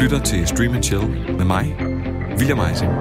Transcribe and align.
lytter 0.00 0.18
til 0.18 0.46
Stream 0.46 0.82
Chill 0.82 1.08
med 1.36 1.44
mig, 1.44 1.76
William 2.38 2.58
Eising. 2.58 2.92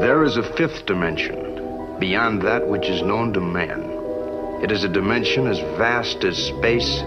There 0.00 0.24
is 0.24 0.36
a 0.36 0.42
fifth 0.56 0.86
dimension, 0.88 1.36
beyond 2.00 2.42
that 2.42 2.62
which 2.68 2.88
is 2.90 3.02
known 3.02 3.32
to 3.34 3.40
man. 3.40 3.80
It 4.62 4.70
is 4.70 4.84
a 4.84 4.92
dimension 4.94 5.46
as 5.46 5.60
vast 5.78 6.24
as 6.24 6.36
space 6.36 7.04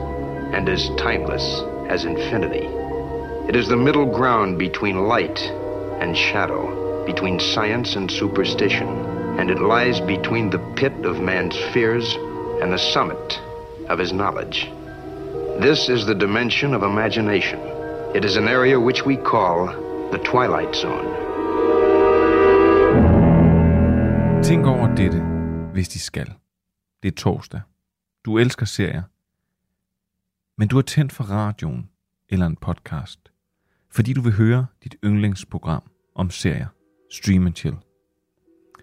and 0.54 0.70
as 0.70 0.92
timeless 0.98 1.64
as 1.90 2.06
infinity. 2.06 2.68
It 3.50 3.56
is 3.56 3.68
the 3.68 3.84
middle 3.88 4.06
ground 4.18 4.58
between 4.58 5.08
light 5.08 5.40
and 6.02 6.18
shadow, 6.18 6.64
between 7.06 7.40
science 7.40 7.96
and 7.96 8.12
superstition, 8.12 9.15
and 9.40 9.50
it 9.50 9.60
lies 9.60 10.00
between 10.02 10.50
the 10.50 10.60
pit 10.76 11.06
of 11.06 11.22
man's 11.22 11.58
fears 11.74 12.18
and 12.62 12.72
the 12.72 12.78
summit 12.78 13.42
of 13.90 14.00
his 14.00 14.12
knowledge. 14.12 14.72
This 15.62 15.90
is 15.90 16.06
the 16.06 16.16
dimension 16.16 16.74
of 16.74 16.84
imagination. 16.84 17.60
It 18.16 18.26
is 18.26 18.38
an 18.38 18.48
area 18.48 18.80
which 18.80 19.06
we 19.06 19.16
call 19.16 19.68
the 20.12 20.18
Twilight 20.18 20.76
Zone. 20.76 21.08
Tænk 24.44 24.66
over 24.66 24.96
dette, 24.96 25.20
hvis 25.74 25.90
de 25.90 26.00
skal. 26.00 26.34
Det 27.04 27.08
er 27.12 27.16
torsdag. 27.16 27.62
Du 28.26 28.38
elsker 28.38 28.66
serier. 28.66 29.04
Men 30.58 30.68
du 30.68 30.76
har 30.76 30.82
tændt 30.82 31.14
for 31.14 31.24
radioen 31.24 31.90
eller 32.30 32.46
en 32.46 32.56
podcast, 32.56 33.20
fordi 33.92 34.14
du 34.14 34.22
vil 34.22 34.34
høre 34.34 34.66
dit 34.84 34.96
yndlingsprogram 35.04 35.84
om 36.16 36.30
serier, 36.30 36.68
Stream 37.12 37.46
and 37.46 37.56
Chill. 37.56 37.76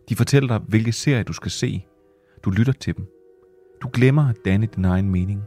De 0.08 0.16
fortæller 0.16 0.48
dig, 0.48 0.66
hvilke 0.68 0.92
serier 0.92 1.22
du 1.22 1.32
skal 1.32 1.50
se. 1.50 1.86
Du 2.44 2.50
lytter 2.50 2.72
til 2.72 2.96
dem. 2.96 3.06
Du 3.82 3.90
glemmer 3.92 4.28
at 4.28 4.36
danne 4.44 4.66
din 4.66 4.84
egen 4.84 5.10
mening. 5.10 5.42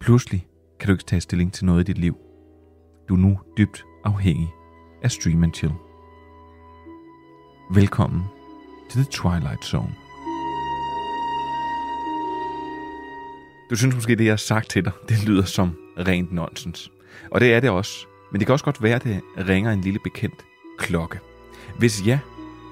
Pludselig 0.00 0.48
kan 0.80 0.86
du 0.86 0.92
ikke 0.92 1.04
tage 1.04 1.20
stilling 1.20 1.52
til 1.52 1.64
noget 1.64 1.80
i 1.80 1.92
dit 1.92 1.98
liv. 1.98 2.16
Du 3.08 3.14
er 3.14 3.18
nu 3.18 3.38
dybt 3.58 3.84
afhængig 4.04 4.48
af 5.02 5.10
Stream 5.10 5.42
and 5.42 5.54
Chill. 5.54 5.72
Velkommen 7.74 8.22
til 8.90 9.02
The 9.02 9.10
Twilight 9.12 9.64
Zone. 9.64 9.94
Du 13.70 13.76
synes 13.76 13.94
måske, 13.94 14.16
det 14.16 14.24
jeg 14.24 14.32
har 14.32 14.36
sagt 14.36 14.70
til 14.70 14.84
dig, 14.84 14.92
det 15.08 15.24
lyder 15.24 15.44
som 15.44 15.76
rent 15.98 16.32
nonsens. 16.32 16.90
Og 17.30 17.40
det 17.40 17.54
er 17.54 17.60
det 17.60 17.70
også. 17.70 18.06
Men 18.32 18.38
det 18.38 18.46
kan 18.46 18.52
også 18.52 18.64
godt 18.64 18.82
være, 18.82 18.94
at 18.94 19.04
det 19.04 19.20
ringer 19.48 19.72
en 19.72 19.80
lille 19.80 20.00
bekendt 20.04 20.44
klokke. 20.78 21.18
Hvis 21.78 22.06
ja, 22.06 22.18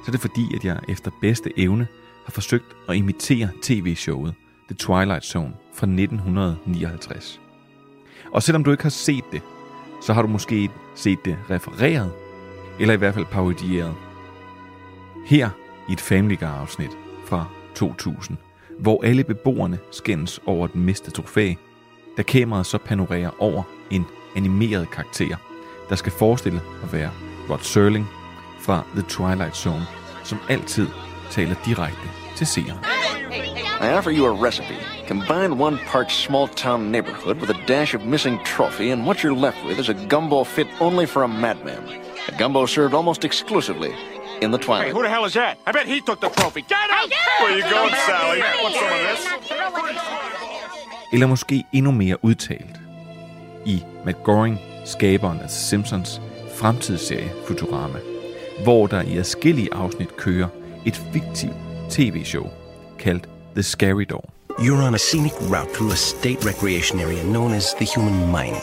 er 0.09 0.13
det 0.13 0.21
fordi, 0.21 0.55
at 0.57 0.65
jeg 0.65 0.79
efter 0.89 1.11
bedste 1.21 1.53
evne 1.57 1.87
har 2.25 2.31
forsøgt 2.31 2.77
at 2.89 2.97
imitere 2.97 3.49
tv-showet 3.63 4.35
The 4.69 4.77
Twilight 4.77 5.25
Zone 5.25 5.55
fra 5.75 5.87
1959. 5.87 7.41
Og 8.33 8.43
selvom 8.43 8.65
du 8.65 8.71
ikke 8.71 8.83
har 8.83 8.91
set 8.91 9.25
det, 9.33 9.43
så 10.03 10.13
har 10.13 10.23
du 10.23 10.29
måske 10.29 10.71
set 10.95 11.19
det 11.25 11.39
refereret, 11.51 12.13
eller 12.81 12.95
i 12.95 12.97
hvert 12.97 13.15
fald 13.15 13.27
parodieret. 13.27 13.95
Her 15.27 15.51
i 15.89 15.93
et 15.93 16.01
Family 16.01 16.37
Guy-afsnit 16.39 16.91
fra 17.27 17.47
2000, 17.75 18.37
hvor 18.79 19.05
alle 19.05 19.25
beboerne 19.25 19.79
skændes 19.91 20.41
over 20.47 20.67
den 20.67 20.85
mistede 20.85 21.17
trofæ, 21.17 21.55
da 22.17 22.23
kameraet 22.23 22.67
så 22.67 22.79
panorerer 22.79 23.31
over 23.39 23.63
en 23.91 24.07
animeret 24.37 24.91
karakter, 24.91 25.37
der 25.89 25.97
skal 25.97 26.13
forestille 26.13 26.61
at 26.83 26.93
være 26.93 27.11
Rod 27.51 27.59
Serling 27.59 28.07
fra 28.61 28.83
The 28.95 29.03
Twilight 29.03 29.57
Zone, 29.57 29.87
som 30.25 30.39
altid 30.49 30.87
taler 31.31 31.55
direkte 31.65 32.09
til 32.37 32.47
seeren. 32.47 32.79
I 33.81 33.87
offer 33.99 34.11
you 34.11 34.27
a 34.27 34.47
recipe. 34.47 34.75
Combine 35.09 35.59
one 35.61 35.79
part 35.87 36.13
small 36.13 36.49
town 36.49 36.81
neighborhood 36.93 37.37
with 37.41 37.51
a 37.51 37.67
dash 37.69 37.95
of 37.95 38.03
missing 38.05 38.39
trophy, 38.45 38.91
and 38.91 39.07
what 39.07 39.17
you're 39.25 39.41
left 39.41 39.57
with 39.67 39.79
is 39.79 39.89
a 39.89 39.95
gumbo 40.09 40.45
fit 40.45 40.67
only 40.81 41.07
for 41.07 41.23
a 41.23 41.29
madman. 41.29 41.83
A 42.29 42.33
gumbo 42.39 42.67
served 42.67 42.95
almost 42.95 43.25
exclusively 43.25 43.91
in 44.43 44.51
the 44.51 44.59
Hey, 44.59 44.65
twilight. 44.67 44.93
who 44.93 45.03
the 45.03 45.09
hell 45.09 45.25
is 45.27 45.33
that? 45.35 45.57
I 45.67 45.73
bet 45.73 45.87
he 45.87 46.01
took 46.01 46.21
the 46.21 46.29
trophy. 46.29 46.61
Get 46.61 46.91
him! 46.91 47.11
Where 47.41 47.57
you 47.57 47.63
going, 47.63 47.95
Sally? 48.07 48.41
Want 48.63 48.75
some 48.75 48.93
of 48.93 49.01
this? 49.11 49.29
Eller 51.13 51.27
måske 51.27 51.65
endnu 51.73 51.91
mere 51.91 52.25
udtalt. 52.25 52.77
I 53.67 53.83
Matt 54.05 54.23
Groening, 54.25 54.59
skaberen 54.85 55.41
af 55.41 55.49
The 55.49 55.55
Simpsons, 55.57 56.21
fremtidsserie 56.57 57.31
Futurama, 57.47 57.99
hvor 58.63 58.87
der 58.87 59.03
i 59.03 59.19
adskillige 59.19 59.75
afsnit 59.75 60.17
kører 60.17 60.49
et 60.87 61.03
fiktivt 61.13 61.57
tv-show 61.91 62.47
kaldt 62.99 63.29
The 63.55 63.63
Scary 63.63 64.05
Door. 64.05 64.31
You're 64.59 64.83
on 64.83 64.95
a 64.95 64.99
scenic 64.99 65.33
route 65.51 65.75
through 65.75 65.93
a 65.93 65.97
state 65.97 66.45
recreation 66.45 67.01
area 67.01 67.23
known 67.23 67.53
as 67.53 67.75
the 67.75 67.85
human 67.95 68.31
mind. 68.31 68.63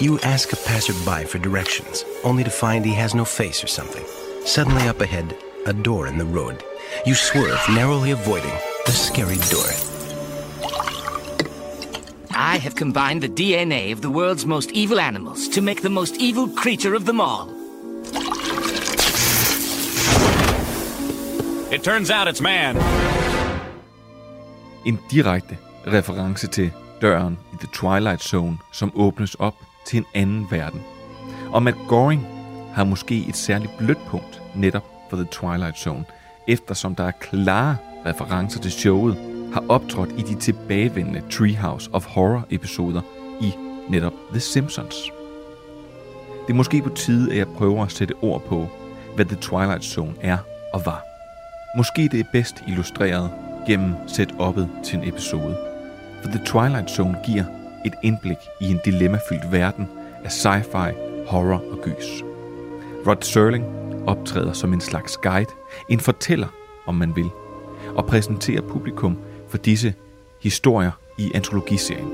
You 0.00 0.18
ask 0.22 0.52
a 0.52 0.56
passerby 0.56 1.26
for 1.26 1.38
directions, 1.38 2.04
only 2.24 2.44
to 2.44 2.50
find 2.50 2.84
he 2.84 2.94
has 2.94 3.14
no 3.14 3.24
face 3.24 3.64
or 3.64 3.68
something. 3.68 4.04
Suddenly 4.44 4.88
up 4.88 5.00
ahead, 5.00 5.36
a 5.66 5.72
door 5.72 6.06
in 6.06 6.18
the 6.18 6.24
road. 6.24 6.62
You 7.06 7.14
swerve, 7.14 7.60
narrowly 7.68 8.10
avoiding 8.10 8.56
the 8.86 8.92
scary 8.92 9.38
door. 9.50 9.70
I 12.34 12.56
have 12.58 12.74
combined 12.74 13.22
the 13.22 13.28
DNA 13.28 13.92
of 13.92 14.00
the 14.00 14.10
world's 14.10 14.46
most 14.46 14.72
evil 14.72 14.98
animals 14.98 15.48
to 15.48 15.60
make 15.60 15.82
the 15.82 15.90
most 15.90 16.16
evil 16.16 16.48
creature 16.48 16.94
of 16.94 17.04
them 17.04 17.20
all. 17.20 17.61
It 21.74 21.82
turns 21.82 22.10
out 22.10 22.28
it's 22.28 22.42
man. 22.42 22.76
En 24.86 24.98
direkte 25.10 25.58
reference 25.86 26.46
til 26.46 26.72
døren 27.02 27.38
i 27.52 27.56
The 27.56 27.68
Twilight 27.72 28.22
Zone, 28.22 28.58
som 28.72 28.92
åbnes 28.94 29.34
op 29.34 29.54
til 29.86 29.96
en 29.96 30.04
anden 30.14 30.46
verden. 30.50 30.82
Og 31.52 31.62
Matt 31.62 31.76
Goring 31.88 32.26
har 32.74 32.84
måske 32.84 33.24
et 33.28 33.36
særligt 33.36 33.78
blødt 33.78 33.98
punkt 34.08 34.42
netop 34.54 34.84
for 35.10 35.16
The 35.16 35.26
Twilight 35.32 35.78
Zone, 35.78 36.04
eftersom 36.48 36.94
der 36.94 37.04
er 37.04 37.10
klare 37.20 37.76
referencer 38.06 38.60
til 38.60 38.72
showet, 38.72 39.16
har 39.52 39.64
optrådt 39.68 40.10
i 40.18 40.22
de 40.22 40.40
tilbagevendende 40.40 41.22
Treehouse 41.30 41.90
of 41.92 42.06
Horror 42.06 42.46
episoder 42.50 43.02
i 43.40 43.52
netop 43.88 44.14
The 44.30 44.40
Simpsons. 44.40 44.96
Det 46.46 46.52
er 46.52 46.56
måske 46.56 46.82
på 46.82 46.88
tide, 46.88 47.30
at 47.30 47.38
jeg 47.38 47.48
prøver 47.48 47.84
at 47.84 47.92
sætte 47.92 48.14
ord 48.22 48.42
på, 48.42 48.68
hvad 49.14 49.24
The 49.24 49.36
Twilight 49.36 49.84
Zone 49.84 50.14
er 50.20 50.38
og 50.72 50.82
var. 50.86 51.11
Måske 51.76 52.08
det 52.08 52.20
er 52.20 52.24
bedst 52.32 52.62
illustreret 52.66 53.30
gennem 53.66 53.94
setup'et 54.06 54.84
til 54.84 54.98
en 54.98 55.08
episode. 55.08 55.56
For 56.22 56.30
The 56.30 56.44
Twilight 56.44 56.90
Zone 56.90 57.18
giver 57.26 57.44
et 57.86 57.94
indblik 58.02 58.36
i 58.60 58.64
en 58.64 58.80
dilemmafyldt 58.84 59.52
verden 59.52 59.88
af 60.24 60.30
sci-fi, 60.30 60.92
horror 61.26 61.64
og 61.72 61.78
gys. 61.82 62.22
Rod 63.06 63.22
Serling 63.22 63.64
optræder 64.06 64.52
som 64.52 64.72
en 64.72 64.80
slags 64.80 65.16
guide, 65.16 65.50
en 65.88 66.00
fortæller, 66.00 66.48
om 66.86 66.94
man 66.94 67.16
vil, 67.16 67.30
og 67.94 68.06
præsenterer 68.06 68.60
publikum 68.60 69.18
for 69.48 69.58
disse 69.58 69.94
historier 70.42 70.90
i 71.18 71.32
antologiserien. 71.34 72.12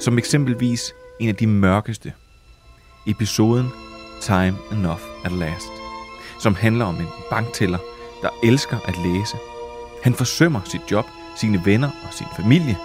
Som 0.00 0.18
eksempelvis 0.18 0.94
en 1.20 1.28
af 1.28 1.36
de 1.36 1.46
mørkeste, 1.46 2.12
episoden 3.06 3.68
Time 4.20 4.56
Enough 4.72 5.02
at 5.24 5.32
Last, 5.32 5.72
som 6.40 6.54
handler 6.54 6.84
om 6.84 6.94
en 6.94 7.08
banktæller, 7.30 7.78
der 8.22 8.28
elsker 8.42 8.78
at 8.84 8.98
læse. 8.98 9.36
Han 10.02 10.14
forsømmer 10.14 10.60
sit 10.64 10.80
job, 10.90 11.06
sine 11.36 11.62
venner 11.64 11.88
og 11.88 12.14
sin 12.14 12.26
familie, 12.36 12.76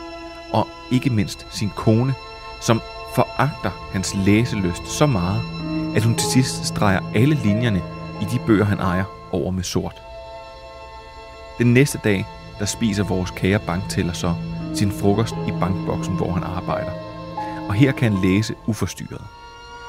og 0.52 0.68
ikke 0.92 1.10
mindst 1.10 1.48
sin 1.52 1.72
kone, 1.76 2.14
som 2.62 2.82
foragter 3.16 3.72
hans 3.92 4.16
læselyst 4.16 4.88
så 4.88 5.06
meget, 5.06 5.42
at 5.96 6.04
hun 6.04 6.16
til 6.16 6.28
sidst 6.28 6.66
streger 6.66 7.00
alle 7.16 7.36
linjerne 7.36 7.82
i 8.22 8.26
de 8.26 8.40
bøger, 8.48 8.66
han 8.66 8.80
ejer, 8.80 9.04
over 9.32 9.52
med 9.52 9.64
sort. 9.64 10.02
Den 11.58 11.74
næste 11.74 12.00
dag, 12.04 12.26
der 12.60 12.66
spiser 12.66 13.04
vores 13.04 13.32
kære 13.32 13.60
banktæller 13.60 14.14
så 14.14 14.34
sin 14.74 14.92
frokost 14.92 15.36
i 15.48 15.52
bankboksen, 15.60 16.16
hvor 16.16 16.32
han 16.32 16.44
arbejder. 16.44 16.92
Og 17.68 17.74
her 17.74 17.92
kan 17.92 18.14
han 18.14 18.22
læse 18.22 18.56
uforstyrret. 18.66 19.22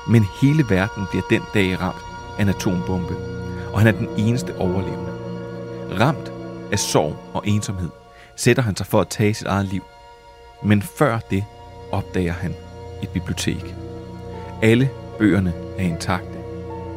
Men 0.08 0.26
hele 0.40 0.64
verden 0.68 1.04
bliver 1.10 1.24
den 1.30 1.42
dag 1.54 1.80
ramt 1.80 2.04
af 2.38 2.42
en 2.42 2.48
atombombe, 2.48 3.16
og 3.72 3.80
han 3.80 3.86
er 3.94 3.98
den 3.98 4.08
eneste 4.16 4.58
overlevende. 4.58 5.05
Ramt 6.00 6.32
af 6.72 6.78
sorg 6.78 7.16
og 7.34 7.42
ensomhed, 7.46 7.90
sætter 8.36 8.62
han 8.62 8.76
sig 8.76 8.86
for 8.86 9.00
at 9.00 9.08
tage 9.08 9.34
sit 9.34 9.46
eget 9.46 9.66
liv. 9.66 9.82
Men 10.62 10.82
før 10.82 11.18
det 11.30 11.44
opdager 11.92 12.32
han 12.32 12.54
et 13.02 13.08
bibliotek. 13.08 13.74
Alle 14.62 14.90
bøgerne 15.18 15.52
er 15.78 15.82
intakte. 15.82 16.38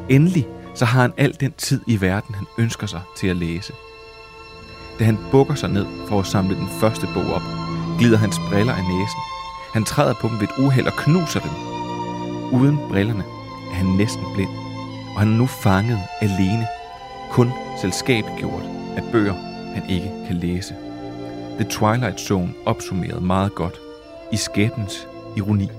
Endelig 0.09 0.47
så 0.75 0.85
har 0.85 1.01
han 1.01 1.13
al 1.17 1.37
den 1.39 1.51
tid 1.51 1.81
i 1.87 2.01
verden, 2.01 2.35
han 2.35 2.45
ønsker 2.57 2.87
sig 2.87 3.01
til 3.17 3.27
at 3.27 3.35
læse. 3.35 3.73
Da 4.99 5.03
han 5.03 5.17
bukker 5.31 5.55
sig 5.55 5.69
ned 5.69 5.85
for 6.07 6.19
at 6.19 6.25
samle 6.25 6.55
den 6.55 6.67
første 6.79 7.07
bog 7.13 7.33
op, 7.33 7.41
glider 7.99 8.17
hans 8.17 8.35
briller 8.49 8.73
af 8.73 8.83
næsen. 8.83 9.21
Han 9.73 9.83
træder 9.83 10.13
på 10.13 10.27
dem 10.27 10.39
ved 10.39 10.47
et 10.47 10.63
uheld 10.63 10.87
og 10.87 10.93
knuser 10.93 11.39
dem. 11.39 11.51
Uden 12.59 12.79
brillerne 12.89 13.23
er 13.71 13.75
han 13.75 13.85
næsten 13.85 14.23
blind, 14.33 14.49
og 15.13 15.19
han 15.19 15.33
er 15.33 15.37
nu 15.37 15.45
fanget 15.45 15.99
alene, 16.21 16.67
kun 17.31 17.51
selskabsgjort 17.81 18.78
af 18.99 19.11
bøger, 19.11 19.33
han 19.73 19.83
ikke 19.89 20.11
kan 20.27 20.35
læse. 20.35 20.75
The 21.59 21.69
Twilight 21.69 22.19
Zone 22.19 22.53
opsummeret 22.65 23.23
meget 23.23 23.55
godt 23.55 23.79
i 24.31 24.37
skæbens 24.37 25.07
ironi. 25.37 25.69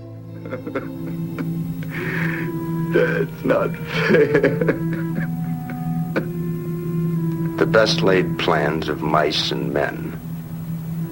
That's 2.95 3.45
not 3.45 3.71
fair. 4.09 4.49
the 7.59 7.67
best 7.67 8.03
laid 8.03 8.39
plans 8.39 8.89
of 8.89 9.03
mice 9.03 9.53
and 9.53 9.73
men, 9.73 10.15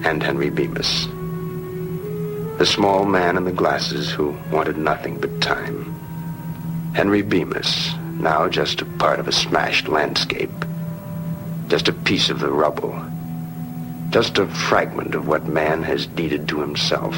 and 0.04 0.22
Henry 0.22 0.50
Bemis. 0.50 1.08
The 2.58 2.66
small 2.66 3.04
man 3.04 3.36
in 3.36 3.44
the 3.44 3.56
glasses 3.56 4.10
who 4.18 4.34
wanted 4.52 4.76
nothing 4.76 5.20
but 5.20 5.40
time. 5.40 5.94
Henry 6.94 7.22
Bemis, 7.22 7.90
now 8.20 8.48
just 8.48 8.82
a 8.82 8.86
part 8.98 9.20
of 9.20 9.28
a 9.28 9.32
smashed 9.32 9.88
landscape. 9.88 10.67
Just 11.72 11.88
a 11.88 11.92
piece 11.92 12.32
of 12.32 12.38
the 12.38 12.48
rubble. 12.48 12.94
Just 14.14 14.38
a 14.38 14.46
fragment 14.46 15.14
of 15.14 15.28
what 15.28 15.48
man 15.48 15.82
has 15.82 16.06
deeded 16.16 16.48
to 16.48 16.60
himself. 16.60 17.14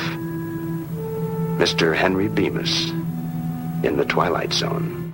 Mr. 1.59 1.95
Henry 1.95 2.29
Bemis 2.29 2.91
in 3.85 3.97
the 3.97 4.05
Twilight 4.05 4.55
Zone. 4.55 5.13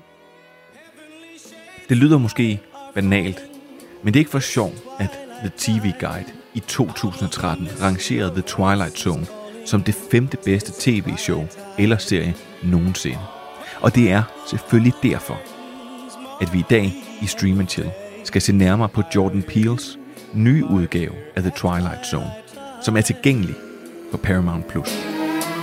Det 1.88 1.96
lyder 1.96 2.18
måske 2.18 2.60
banalt, 2.94 3.42
men 4.02 4.14
det 4.14 4.18
er 4.18 4.20
ikke 4.20 4.30
for 4.30 4.38
sjov, 4.38 4.72
at 4.98 5.18
The 5.40 5.50
TV 5.56 5.92
Guide 6.00 6.32
i 6.54 6.60
2013 6.60 7.68
rangerede 7.82 8.30
The 8.30 8.42
Twilight 8.42 8.98
Zone 8.98 9.26
som 9.66 9.82
det 9.82 9.94
femte 10.10 10.36
bedste 10.44 10.72
tv-show 10.80 11.46
eller 11.78 11.96
serie 11.96 12.34
nogensinde. 12.62 13.18
Og 13.80 13.94
det 13.94 14.10
er 14.10 14.22
selvfølgelig 14.50 14.92
derfor, 15.02 15.40
at 16.40 16.52
vi 16.52 16.58
i 16.58 16.64
dag 16.70 16.92
i 17.22 17.26
Stream 17.26 17.68
Chill 17.68 17.90
skal 18.26 18.42
se 18.42 18.52
nærmere 18.52 18.88
på 18.88 19.02
Jordan 19.14 19.44
Peele's 19.50 19.98
nye 20.34 20.64
udgave 20.64 21.12
af 21.36 21.42
The 21.42 21.52
Twilight 21.56 22.06
Zone, 22.06 22.30
som 22.82 22.96
er 22.96 23.00
tilgængelig 23.00 23.54
på 24.10 24.16
Paramount+. 24.16 24.66
Plus. 24.66 24.88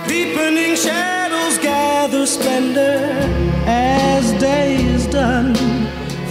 Deepening 0.08 0.78
shadows 0.86 1.56
gather 1.62 2.24
splendor 2.24 2.98
as 3.66 4.24
day 4.40 4.96
is 4.96 5.06
done. 5.06 5.56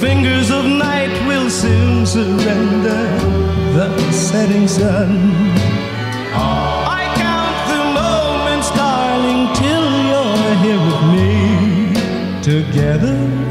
Fingers 0.06 0.52
of 0.52 0.66
night 0.66 1.14
will 1.28 1.50
soon 1.50 2.06
surrender 2.06 3.04
the 3.78 4.12
setting 4.12 4.70
sun. 4.70 5.12
I 7.00 7.04
count 7.24 7.58
the 7.74 7.84
moments, 8.02 8.70
darling, 8.82 9.42
till 9.62 9.86
you're 10.10 10.56
here 10.64 10.82
with 10.88 11.04
me. 11.16 11.32
Together 12.52 13.43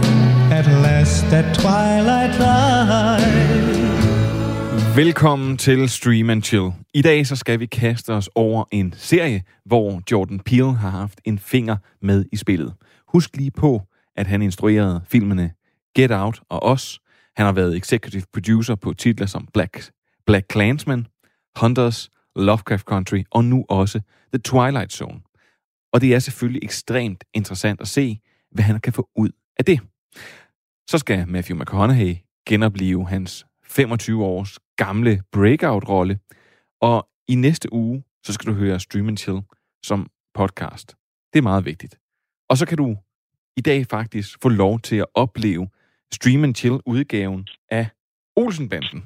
at 0.62 0.82
last 0.82 1.24
at 1.24 1.54
twilight 1.54 2.38
light. 2.38 3.22
Velkommen 4.96 5.56
til 5.56 5.88
Stream 5.88 6.30
and 6.30 6.42
Chill. 6.42 6.70
I 6.94 7.02
dag 7.02 7.26
så 7.26 7.36
skal 7.36 7.60
vi 7.60 7.66
kaste 7.66 8.12
os 8.12 8.30
over 8.34 8.64
en 8.70 8.94
serie, 8.96 9.42
hvor 9.64 10.02
Jordan 10.12 10.40
Peele 10.40 10.74
har 10.74 10.90
haft 10.90 11.20
en 11.24 11.38
finger 11.38 11.76
med 12.02 12.24
i 12.32 12.36
spillet. 12.36 12.74
Husk 13.08 13.36
lige 13.36 13.50
på, 13.50 13.82
at 14.16 14.26
han 14.26 14.42
instruerede 14.42 15.00
filmene 15.08 15.52
Get 15.96 16.10
Out 16.10 16.40
og 16.48 16.72
Us. 16.72 17.00
Han 17.36 17.46
har 17.46 17.52
været 17.52 17.76
executive 17.76 18.24
producer 18.32 18.74
på 18.74 18.92
titler 18.92 19.26
som 19.26 19.48
Black, 19.54 19.90
Black 20.26 20.52
Clansman, 20.52 21.06
Hunters, 21.60 22.10
Lovecraft 22.36 22.84
Country 22.84 23.22
og 23.30 23.44
nu 23.44 23.64
også 23.68 24.00
The 24.32 24.40
Twilight 24.44 24.92
Zone. 24.92 25.20
Og 25.92 26.00
det 26.00 26.14
er 26.14 26.18
selvfølgelig 26.18 26.64
ekstremt 26.64 27.24
interessant 27.34 27.80
at 27.80 27.88
se, 27.88 28.18
hvad 28.52 28.64
han 28.64 28.80
kan 28.80 28.92
få 28.92 29.08
ud 29.16 29.30
af 29.58 29.64
det. 29.64 29.80
Så 30.92 30.98
skal 30.98 31.28
Matthew 31.28 31.58
McConaughey 31.58 32.16
genopleve 32.48 33.08
hans 33.08 33.46
25 33.64 34.24
års 34.24 34.58
gamle 34.76 35.22
breakout-rolle, 35.32 36.18
og 36.80 37.08
i 37.28 37.34
næste 37.34 37.72
uge, 37.72 38.04
så 38.26 38.32
skal 38.32 38.46
du 38.46 38.54
høre 38.54 38.80
Stream 38.80 39.08
and 39.08 39.18
Chill 39.18 39.40
som 39.84 40.10
podcast. 40.34 40.96
Det 41.32 41.38
er 41.38 41.42
meget 41.42 41.64
vigtigt. 41.64 41.98
Og 42.48 42.56
så 42.56 42.66
kan 42.66 42.78
du 42.78 42.96
i 43.56 43.60
dag 43.60 43.86
faktisk 43.86 44.38
få 44.42 44.48
lov 44.48 44.80
til 44.80 44.96
at 44.96 45.06
opleve 45.14 45.68
Stream 46.12 46.44
and 46.44 46.54
Chill 46.54 46.80
udgaven 46.86 47.48
af 47.70 47.86
Olsenbanden. 48.36 49.04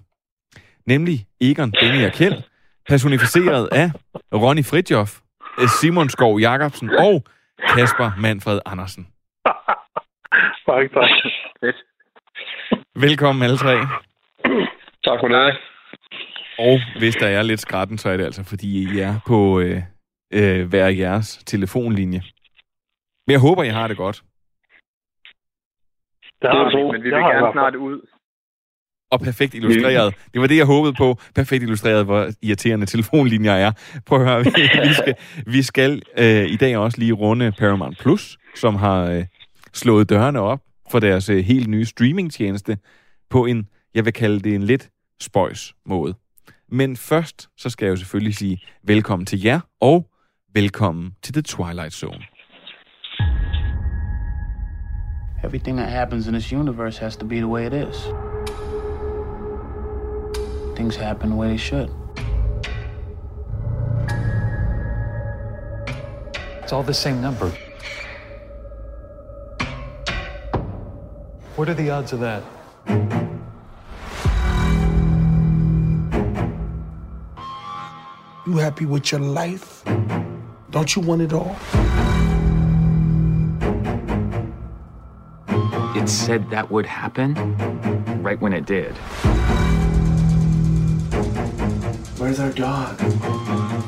Nemlig 0.87 1.27
Egon, 1.41 1.73
Benny 1.81 2.07
og 2.07 2.13
Kjeld, 2.13 2.43
personificeret 2.89 3.69
af 3.73 3.91
Ronny 4.35 4.65
Fridjof, 4.65 5.21
Simon 5.81 6.09
Skov 6.09 6.41
Jacobsen 6.41 6.91
og 6.91 7.25
Kasper 7.75 8.21
Manfred 8.21 8.61
Andersen. 8.67 9.07
Tak, 10.67 10.93
tak. 10.95 11.11
Fedt. 11.61 11.77
Velkommen 12.95 13.43
alle 13.43 13.57
tre. 13.57 13.75
Tak 15.05 15.19
for 15.21 15.29
det. 15.29 15.57
Og 16.59 16.81
hvis 16.99 17.17
der 17.17 17.27
er 17.27 17.43
lidt 17.43 17.61
skratten, 17.61 17.99
så 17.99 18.09
er 18.09 18.17
det 18.17 18.25
altså, 18.25 18.45
fordi 18.45 18.69
I 18.83 18.99
er 19.01 19.15
på 19.27 19.61
øh, 19.61 19.83
øh, 20.33 20.69
hver 20.69 20.89
jeres 20.89 21.37
telefonlinje. 21.47 22.23
Men 23.27 23.33
jeg 23.33 23.41
håber, 23.41 23.63
I 23.63 23.69
har 23.69 23.89
det 23.89 23.97
godt. 23.97 24.23
Det, 26.43 26.51
har 26.51 26.65
det 26.65 26.93
men 26.93 27.03
vi 27.03 27.11
vil 27.11 27.19
gerne 27.19 27.53
snart 27.53 27.75
ud. 27.75 28.01
Og 29.11 29.21
perfekt 29.21 29.55
illustreret. 29.55 30.15
Det 30.33 30.41
var 30.41 30.47
det, 30.47 30.57
jeg 30.57 30.67
håbede 30.67 30.95
på. 30.99 31.17
Perfekt 31.35 31.63
illustreret, 31.63 32.05
hvor 32.05 32.27
irriterende 32.43 32.87
telefonlinjer 32.87 33.53
er. 33.53 33.73
Prøv 34.07 34.21
at 34.21 34.29
høre, 34.29 34.45
vi, 34.45 34.51
vi 34.89 34.95
skal, 34.95 35.15
vi 35.47 35.63
skal 35.63 36.03
øh, 36.19 36.45
i 36.45 36.57
dag 36.57 36.77
også 36.77 36.99
lige 36.99 37.13
runde 37.13 37.53
Paramount 37.59 37.99
Plus, 37.99 38.39
som 38.55 38.75
har 38.75 39.11
øh, 39.11 39.25
slået 39.77 40.11
dørene 40.11 40.41
op 40.41 40.61
for 40.91 41.01
deres 41.01 41.29
øh, 41.29 41.45
helt 41.45 41.69
nye 41.69 41.85
streamingtjeneste 41.85 42.79
på 43.31 43.47
en, 43.47 43.69
jeg 43.95 44.05
vil 44.05 44.13
kalde 44.13 44.41
det 44.41 44.55
en 44.55 44.63
lidt 44.63 44.91
spøjs 45.21 45.75
måde. 45.87 46.15
Men 46.69 46.97
først, 46.97 47.49
så 47.57 47.71
skal 47.71 47.87
jeg 47.87 47.91
jo 47.91 47.97
selvfølgelig 47.97 48.35
sige 48.35 48.59
velkommen 48.83 49.27
til 49.27 49.43
jer, 49.43 49.61
og 49.81 50.07
velkommen 50.55 51.15
til 51.23 51.33
The 51.33 51.43
Twilight 51.43 51.93
Zone. 51.93 52.23
Everything 55.45 55.79
that 55.79 55.91
happens 55.91 56.27
in 56.27 56.33
this 56.33 56.53
universe 56.53 57.01
has 57.01 57.17
to 57.17 57.27
be 57.27 57.37
the 57.37 57.47
way 57.47 57.67
it 57.67 57.89
is. 57.89 57.97
Things 60.77 60.97
happen 60.97 61.31
the 61.31 61.39
way 61.39 61.49
they 61.49 61.59
should. 61.59 61.89
It's 66.63 66.73
all 66.73 66.85
the 66.85 66.95
same 66.95 67.21
number. 67.21 67.66
What 71.57 71.71
are 71.71 71.75
the 71.75 71.89
odds 71.89 72.13
of 72.13 72.21
that? 72.21 72.43
You 78.47 78.59
happy 78.59 78.85
with 78.85 79.11
your 79.11 79.23
life? 79.23 79.83
Don't 80.71 80.95
you 80.95 81.01
want 81.01 81.23
it 81.23 81.33
all? 81.33 81.57
It 85.97 86.09
said 86.11 86.51
that 86.51 86.71
would 86.71 86.85
happen 86.85 87.35
right 88.23 88.39
when 88.39 88.53
it 88.53 88.67
did. 88.67 88.95
Where's 92.19 92.39
our 92.39 92.53
dog? 92.53 93.01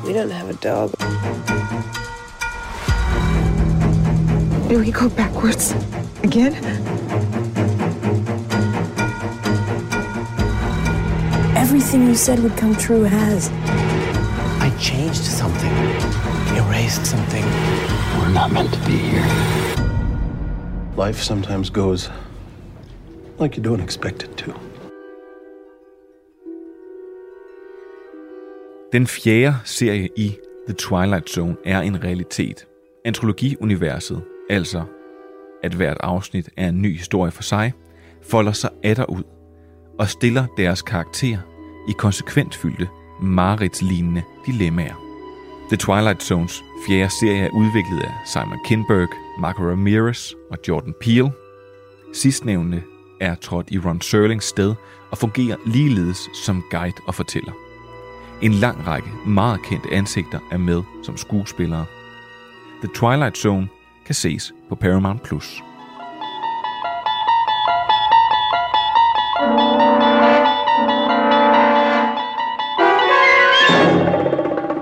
We 0.03 0.13
don't 0.13 0.31
have 0.31 0.49
a 0.49 0.55
dog. 0.55 0.91
Do 4.67 4.79
we 4.79 4.89
go 4.91 5.07
backwards 5.09 5.75
again? 6.23 6.98
Everything 11.69 12.07
you 12.07 12.15
said 12.15 12.39
would 12.39 12.57
come 12.57 12.75
true 12.75 13.03
has. 13.03 13.51
I 14.59 14.71
changed 14.79 15.23
something, 15.23 15.71
erased 16.57 17.05
something. 17.05 17.45
We're 18.17 18.33
not 18.33 18.51
meant 18.51 18.73
to 18.73 18.79
be 18.79 18.97
here. 18.97 19.25
Life 20.97 21.21
sometimes 21.21 21.69
goes 21.69 22.11
like 23.39 23.55
you 23.55 23.63
don't 23.63 23.83
expect 23.83 24.23
it 24.23 24.37
to. 24.37 24.51
Den 28.91 29.07
fjerde 29.07 29.55
serie 29.63 30.09
i 30.15 30.37
The 30.67 30.73
Twilight 30.73 31.29
Zone 31.29 31.55
er 31.65 31.81
en 31.81 32.03
realitet. 32.03 32.67
Antologiuniverset, 33.05 34.23
altså 34.49 34.83
at 35.63 35.73
hvert 35.73 35.97
afsnit 35.99 36.49
er 36.57 36.69
en 36.69 36.81
ny 36.81 36.97
historie 36.97 37.31
for 37.31 37.43
sig, 37.43 37.73
folder 38.21 38.51
sig 38.51 38.69
atter 38.83 39.05
ud 39.05 39.23
og 39.99 40.09
stiller 40.09 40.45
deres 40.57 40.81
karakter 40.81 41.37
i 41.87 41.91
konsekvent 41.91 42.55
fyldte, 42.55 42.89
mareridslignende 43.21 44.23
dilemmaer. 44.45 44.95
The 45.67 45.77
Twilight 45.77 46.23
Zones 46.23 46.63
fjerde 46.87 47.09
serie 47.19 47.45
er 47.45 47.49
udviklet 47.49 48.01
af 48.03 48.11
Simon 48.25 48.59
Kinberg, 48.65 49.09
Marco 49.39 49.63
Ramirez 49.63 50.31
og 50.51 50.57
Jordan 50.67 50.93
Peele. 51.01 51.31
Sidstnævnende 52.13 52.81
er 53.21 53.35
trådt 53.35 53.67
i 53.71 53.79
Ron 53.79 54.01
Serlings 54.01 54.45
sted 54.45 54.75
og 55.11 55.17
fungerer 55.17 55.57
ligeledes 55.65 56.29
som 56.33 56.63
guide 56.71 57.01
og 57.07 57.15
fortæller. 57.15 57.51
En 58.41 58.51
lang 58.51 58.87
række 58.87 59.09
meget 59.25 59.61
kendte 59.61 59.93
ansigter 59.93 60.39
er 60.51 60.57
med 60.57 60.83
som 61.03 61.17
skuespillere. 61.17 61.85
The 62.83 62.93
Twilight 62.95 63.37
Zone 63.37 63.67
kan 64.05 64.15
ses 64.15 64.53
på 64.69 64.75
Paramount+. 64.75 65.23
Plus. 65.23 65.63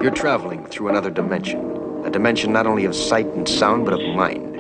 You're 0.07 0.15
traveling 0.15 0.71
through 0.71 0.89
another 0.89 1.13
dimension. 1.13 1.59
A 2.05 2.09
dimension 2.09 2.53
not 2.53 2.65
only 2.65 2.87
of 2.87 2.95
sight 2.95 3.25
and 3.25 3.47
sound, 3.47 3.85
but 3.85 3.93
of 3.93 4.01
mind. 4.15 4.59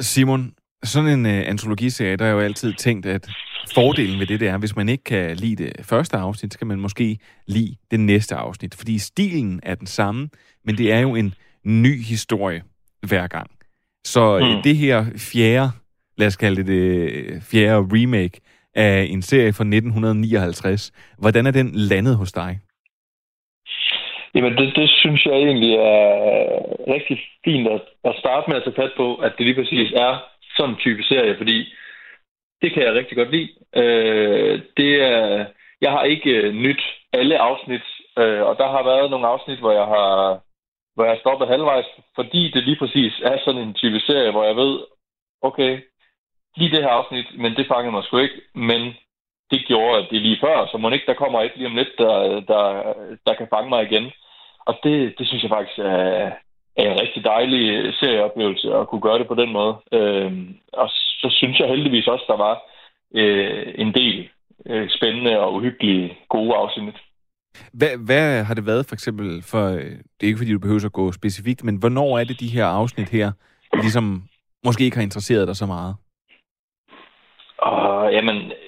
Simon, 0.00 0.54
sådan 0.84 1.10
en 1.10 1.26
uh, 1.26 1.48
antologiserie, 1.48 2.16
der 2.16 2.24
er 2.24 2.30
jo 2.30 2.40
altid 2.40 2.72
tænkt, 2.78 3.06
at 3.06 3.28
fordelen 3.74 4.20
ved 4.20 4.26
det, 4.26 4.40
det 4.40 4.48
er, 4.48 4.58
hvis 4.58 4.76
man 4.76 4.88
ikke 4.88 5.04
kan 5.04 5.36
lide 5.36 5.64
det 5.64 5.86
første 5.86 6.16
afsnit, 6.16 6.52
så 6.52 6.58
kan 6.58 6.66
man 6.66 6.80
måske 6.80 7.18
lide 7.46 7.76
det 7.90 8.00
næste 8.00 8.34
afsnit. 8.34 8.74
Fordi 8.74 8.98
stilen 8.98 9.60
er 9.62 9.74
den 9.74 9.86
samme, 9.86 10.28
men 10.64 10.78
det 10.78 10.92
er 10.92 10.98
jo 10.98 11.14
en 11.14 11.34
ny 11.64 12.02
historie 12.02 12.62
hver 13.06 13.26
gang. 13.26 13.50
Så 14.04 14.38
mm. 14.38 14.62
det 14.62 14.76
her 14.76 15.04
fjerde, 15.16 15.70
lad 16.16 16.26
os 16.26 16.36
kalde 16.36 16.56
det 16.56 16.66
det 16.66 17.42
fjerde 17.42 17.88
remake 17.92 18.40
af 18.74 19.06
en 19.10 19.22
serie 19.22 19.52
fra 19.52 19.64
1959, 19.64 20.92
hvordan 21.18 21.46
er 21.46 21.50
den 21.50 21.70
landet 21.74 22.16
hos 22.16 22.32
dig? 22.32 22.60
Jamen, 24.34 24.56
det, 24.58 24.76
det 24.76 24.90
synes 24.90 25.26
jeg 25.26 25.34
egentlig 25.34 25.74
er 25.74 26.08
rigtig 26.94 27.18
fint 27.44 27.68
at, 27.68 27.80
at 28.04 28.14
starte 28.18 28.50
med 28.50 28.56
at 28.56 28.64
tage 28.64 28.80
fat 28.82 28.92
på, 28.96 29.14
at 29.14 29.32
det 29.38 29.46
lige 29.46 29.60
præcis 29.60 29.92
er 29.92 30.12
sådan 30.56 30.70
en 30.70 30.80
type 30.80 31.02
serie, 31.02 31.36
fordi 31.36 31.74
det 32.62 32.72
kan 32.72 32.82
jeg 32.82 32.94
rigtig 32.94 33.16
godt 33.16 33.30
lide. 33.30 33.50
Øh, 33.76 34.62
det 34.76 35.02
er, 35.02 35.46
jeg 35.80 35.90
har 35.90 36.02
ikke 36.02 36.30
øh, 36.30 36.54
nyt 36.54 36.82
alle 37.12 37.38
afsnit, 37.38 37.86
øh, 38.18 38.42
og 38.42 38.58
der 38.58 38.68
har 38.74 38.82
været 38.84 39.10
nogle 39.10 39.26
afsnit, 39.26 39.58
hvor 39.58 39.72
jeg 39.72 39.86
har 39.86 40.40
hvor 40.94 41.04
jeg 41.04 41.18
stoppet 41.20 41.48
halvvejs, 41.48 41.86
fordi 42.14 42.50
det 42.50 42.62
lige 42.64 42.76
præcis 42.78 43.20
er 43.20 43.38
sådan 43.44 43.60
en 43.60 43.74
type 43.74 44.00
serie, 44.00 44.30
hvor 44.30 44.44
jeg 44.44 44.56
ved, 44.56 44.80
okay, 45.42 45.72
lige 46.56 46.70
det 46.70 46.82
her 46.82 46.88
afsnit, 46.88 47.38
men 47.38 47.56
det 47.56 47.66
fangede 47.66 47.92
mig 47.92 48.04
sgu 48.04 48.18
ikke, 48.18 48.40
men 48.54 48.80
det 49.50 49.66
gjorde 49.66 50.06
det 50.10 50.22
lige 50.22 50.38
før, 50.40 50.66
så 50.66 50.78
må 50.78 50.90
ikke 50.90 51.06
der 51.06 51.14
kommer 51.14 51.40
et 51.40 51.56
lige 51.56 51.66
om 51.66 51.76
lidt, 51.76 51.92
der, 51.98 52.40
der, 52.40 52.62
der 53.26 53.34
kan 53.34 53.48
fange 53.54 53.68
mig 53.68 53.82
igen. 53.82 54.12
Og 54.66 54.74
det, 54.84 55.14
det 55.18 55.26
synes 55.26 55.42
jeg 55.42 55.50
faktisk 55.50 55.78
er, 55.78 56.30
er 56.76 56.86
en 56.92 57.00
rigtig 57.00 57.24
dejlig 57.24 57.94
serieoplevelse 57.94 58.74
at 58.74 58.88
kunne 58.88 59.00
gøre 59.00 59.18
det 59.18 59.28
på 59.28 59.34
den 59.34 59.52
måde. 59.52 59.74
Øhm, 59.92 60.56
og 60.72 60.88
så 60.90 61.28
synes 61.30 61.58
jeg 61.58 61.68
heldigvis 61.68 62.06
også, 62.06 62.24
der 62.28 62.36
var 62.36 62.54
øh, 63.14 63.74
en 63.78 63.94
del 63.94 64.28
øh, 64.66 64.88
spændende 64.90 65.40
og 65.40 65.54
uhyggelige 65.54 66.18
gode 66.28 66.54
afsnit. 66.54 66.94
Hvad, 67.72 68.06
hvad 68.06 68.44
har 68.44 68.54
det 68.54 68.66
været 68.66 68.86
for 68.88 68.94
eksempel 68.94 69.42
for, 69.42 69.60
det 70.16 70.22
er 70.22 70.26
ikke 70.26 70.38
fordi 70.38 70.52
du 70.52 70.58
behøver 70.58 70.84
at 70.84 70.92
gå 70.92 71.12
specifikt, 71.12 71.64
men 71.64 71.76
hvornår 71.76 72.18
er 72.18 72.24
det 72.24 72.40
de 72.40 72.54
her 72.56 72.66
afsnit 72.66 73.08
her, 73.08 73.32
ligesom 73.72 74.22
måske 74.64 74.84
ikke 74.84 74.96
har 74.96 75.02
interesseret 75.02 75.48
dig 75.48 75.56
så 75.56 75.66
meget? 75.66 75.94
Og, 77.58 78.12
jamen, 78.12 78.36
øh, 78.36 78.63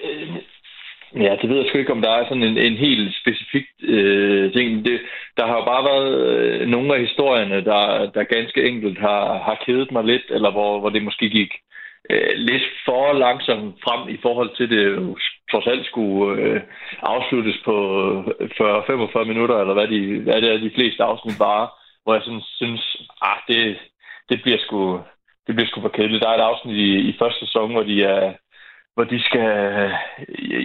ja, 1.21 1.35
det 1.41 1.49
ved 1.49 1.57
jeg 1.57 1.65
sgu 1.67 1.77
ikke, 1.77 1.91
om 1.91 2.01
der 2.01 2.09
er 2.09 2.23
sådan 2.23 2.43
en, 2.43 2.57
en 2.57 2.77
helt 2.77 3.15
specifik 3.21 3.65
øh, 3.83 4.53
ting. 4.53 4.85
Det, 4.85 4.99
der 5.37 5.45
har 5.45 5.55
jo 5.55 5.65
bare 5.65 5.83
været 5.91 6.09
øh, 6.27 6.67
nogle 6.67 6.95
af 6.95 7.01
historierne, 7.01 7.65
der, 7.65 8.11
der 8.11 8.23
ganske 8.23 8.63
enkelt 8.69 8.99
har, 8.99 9.23
har 9.37 9.63
kædet 9.65 9.91
mig 9.91 10.03
lidt, 10.03 10.27
eller 10.29 10.51
hvor, 10.51 10.79
hvor 10.79 10.89
det 10.89 11.03
måske 11.03 11.29
gik 11.29 11.51
øh, 12.09 12.31
lidt 12.35 12.63
for 12.85 13.13
langsomt 13.13 13.75
frem 13.83 14.09
i 14.09 14.17
forhold 14.21 14.55
til 14.55 14.69
det 14.69 15.15
trods 15.51 15.67
alt 15.67 15.85
skulle 15.85 16.41
øh, 16.41 16.61
afsluttes 17.01 17.57
på 17.65 17.75
øh, 18.39 18.49
40-45 19.21 19.23
minutter, 19.23 19.57
eller 19.59 19.73
hvad, 19.73 19.87
de, 19.87 20.19
hvad 20.19 20.41
det 20.41 20.49
er, 20.53 20.57
de 20.57 20.75
fleste 20.75 21.03
afsnit 21.03 21.37
bare, 21.39 21.67
hvor 22.03 22.13
jeg 22.13 22.23
sådan 22.23 22.41
synes, 22.41 22.97
ah, 23.21 23.37
det, 23.47 23.77
det 24.29 24.41
bliver 24.41 24.57
sgu 24.57 24.99
det 25.47 25.55
bliver 25.55 25.67
sgu 25.67 25.81
for 25.81 25.95
kedeligt. 25.97 26.21
Der 26.23 26.29
er 26.29 26.37
et 26.37 26.49
afsnit 26.51 26.77
i, 26.77 27.09
i 27.09 27.15
første 27.19 27.39
sæson, 27.45 27.71
hvor 27.71 27.83
de 27.83 28.03
er 28.03 28.33
hvor 28.97 29.03
de 29.03 29.19
skal 29.23 29.49
øh, 29.81 29.93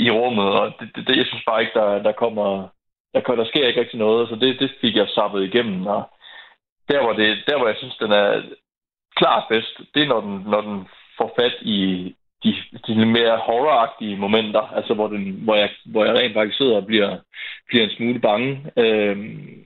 i, 0.07 0.11
rummet, 0.11 0.49
og 0.61 0.73
det, 0.81 0.89
det, 0.95 1.09
det, 1.09 1.17
jeg 1.17 1.27
synes 1.27 1.45
bare 1.47 1.61
ikke, 1.61 1.79
der, 1.79 2.03
der 2.03 2.13
kommer 2.13 2.69
der, 3.15 3.21
der 3.21 3.45
sker 3.45 3.67
ikke 3.67 3.81
rigtig 3.81 3.99
noget, 3.99 4.29
så 4.29 4.35
det, 4.35 4.61
det 4.61 4.71
fik 4.81 4.97
jeg 4.97 5.09
sappet 5.09 5.45
igennem, 5.45 5.87
og 5.87 6.03
der 6.89 7.03
hvor, 7.03 7.13
det, 7.13 7.39
der, 7.47 7.59
hvor 7.59 7.67
jeg 7.67 7.77
synes, 7.79 7.97
den 7.97 8.13
er 8.13 8.43
klart 9.17 9.45
bedst, 9.49 9.81
det 9.95 10.03
er, 10.03 10.07
når 10.07 10.21
den, 10.21 10.43
når 10.47 10.61
den 10.61 10.87
får 11.19 11.35
fat 11.41 11.57
i 11.61 11.81
de, 12.45 12.55
de 12.87 13.07
mere 13.07 13.37
horroragtige 13.37 14.17
momenter, 14.17 14.61
altså 14.61 14.95
hvor, 14.95 15.09
den, 15.09 15.33
hvor, 15.45 15.55
jeg, 15.55 15.71
hvor 15.85 16.05
jeg 16.05 16.15
rent 16.15 16.35
faktisk 16.35 16.57
sidder 16.57 16.77
og 16.77 16.87
bliver, 16.87 17.19
bliver 17.69 17.85
en 17.85 17.97
smule 17.97 18.21
bange. 18.21 18.73
Øhm, 18.77 19.65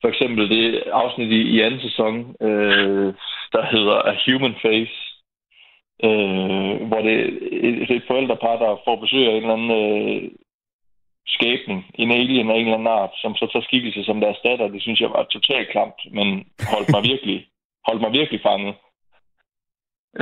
for 0.00 0.08
eksempel 0.08 0.50
det 0.50 0.82
afsnit 0.92 1.32
i, 1.32 1.42
i 1.42 1.60
anden 1.60 1.80
sæson, 1.80 2.36
øh, 2.40 3.14
der 3.52 3.64
hedder 3.72 3.96
A 4.10 4.14
Human 4.26 4.54
Face, 4.62 5.07
øh, 6.06 6.72
hvor 6.88 7.00
det 7.06 7.14
er 7.90 7.96
et 7.96 8.08
forældrepar, 8.10 8.56
der 8.64 8.82
får 8.84 8.96
besøg 8.96 9.26
af 9.26 9.30
en 9.30 9.42
eller 9.42 9.58
anden 9.58 9.74
øh, 9.82 10.30
skæbning, 11.26 11.80
en 11.94 12.10
alien 12.10 12.50
af 12.50 12.54
en 12.54 12.66
eller 12.66 12.78
anden 12.78 12.96
art, 13.00 13.10
som 13.22 13.34
så 13.36 13.46
tager 13.52 13.68
skikkelse 13.68 14.04
som 14.04 14.20
deres 14.20 14.38
datter. 14.44 14.68
Det 14.68 14.82
synes 14.82 15.00
jeg 15.00 15.10
var 15.10 15.22
totalt 15.22 15.68
klamt, 15.68 16.00
men 16.16 16.28
holdt 16.72 16.90
mig 16.94 17.02
virkelig, 17.02 17.38
holdt 17.88 18.02
mig 18.04 18.12
virkelig 18.12 18.40
fanget. 18.48 18.74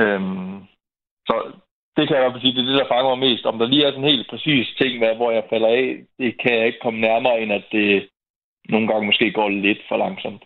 Øhm, 0.01 0.57
så 1.27 1.35
det 1.97 2.07
kan 2.07 2.15
jeg 2.17 2.31
godt 2.31 2.41
sige, 2.41 2.55
det 2.55 2.61
er 2.61 2.69
det, 2.71 2.79
der 2.81 2.91
fanger 2.93 3.15
mig 3.15 3.19
mest. 3.27 3.45
Om 3.45 3.59
der 3.59 3.67
lige 3.67 3.83
er 3.85 3.91
sådan 3.91 4.03
en 4.03 4.09
helt 4.09 4.29
præcis 4.29 4.67
ting, 4.81 4.97
hvad, 4.97 5.15
hvor 5.15 5.31
jeg 5.31 5.43
falder 5.49 5.67
af, 5.67 5.87
det 6.19 6.31
kan 6.41 6.53
jeg 6.57 6.65
ikke 6.65 6.83
komme 6.85 6.99
nærmere, 6.99 7.41
end 7.41 7.51
at 7.53 7.65
det 7.71 8.09
nogle 8.69 8.87
gange 8.87 9.05
måske 9.05 9.31
går 9.31 9.49
lidt 9.49 9.81
for 9.89 9.97
langsomt. 9.97 10.43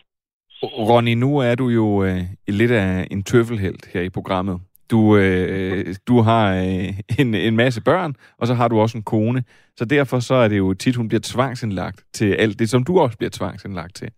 Ronny, 0.62 1.14
nu 1.14 1.38
er 1.38 1.54
du 1.54 1.68
jo 1.68 2.04
øh, 2.04 2.20
lidt 2.48 2.70
af 2.70 3.06
en 3.10 3.22
tøffelhelt 3.22 3.90
her 3.92 4.00
i 4.00 4.10
programmet. 4.10 4.60
Du, 4.92 5.16
øh, 5.16 5.94
du 6.08 6.20
har 6.20 6.44
øh, 6.54 6.88
en, 7.20 7.34
en 7.34 7.56
masse 7.56 7.80
børn, 7.82 8.14
og 8.38 8.46
så 8.46 8.54
har 8.54 8.68
du 8.68 8.80
også 8.80 8.98
en 8.98 9.04
kone. 9.04 9.44
Så 9.76 9.84
derfor 9.84 10.18
så 10.18 10.34
er 10.34 10.48
det 10.48 10.58
jo 10.58 10.74
tit, 10.74 10.96
hun 10.96 11.08
bliver 11.08 11.20
tvangsindlagt 11.24 12.04
til 12.12 12.34
alt 12.34 12.58
det, 12.58 12.70
som 12.70 12.84
du 12.84 12.98
også 12.98 13.18
bliver 13.18 13.30
tvangsindlagt 13.30 13.94
til. 13.96 14.10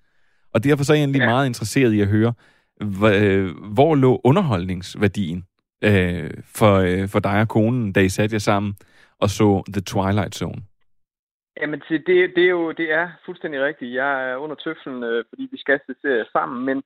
Og 0.54 0.64
derfor 0.64 0.84
så 0.84 0.92
er 0.92 0.96
jeg 0.96 1.02
egentlig 1.02 1.20
ja. 1.20 1.26
meget 1.26 1.46
interesseret 1.46 1.92
i 1.92 2.00
at 2.00 2.08
høre, 2.08 2.32
øh, 2.82 3.50
hvor 3.74 3.94
lå 3.94 4.20
underholdningsværdien 4.24 5.44
øh, 5.84 6.30
for, 6.58 6.74
øh, 6.74 7.08
for 7.08 7.20
dig 7.20 7.40
og 7.40 7.48
konen, 7.48 7.92
da 7.92 8.00
I 8.00 8.08
satte 8.08 8.34
jer 8.34 8.38
sammen 8.38 8.74
og 9.20 9.28
så 9.30 9.62
The 9.72 9.82
Twilight 9.82 10.34
Zone? 10.34 10.62
Jamen, 11.60 11.80
det, 11.88 12.06
det, 12.36 12.44
er 12.44 12.50
jo 12.50 12.72
det 12.72 12.92
er 12.92 13.08
fuldstændig 13.26 13.60
rigtigt. 13.60 13.94
Jeg 13.94 14.30
er 14.30 14.36
under 14.36 14.56
tøflen, 14.56 15.02
øh, 15.02 15.24
fordi 15.28 15.48
vi 15.50 15.58
skal 15.58 15.80
se 16.02 16.24
sammen, 16.32 16.64
men 16.66 16.82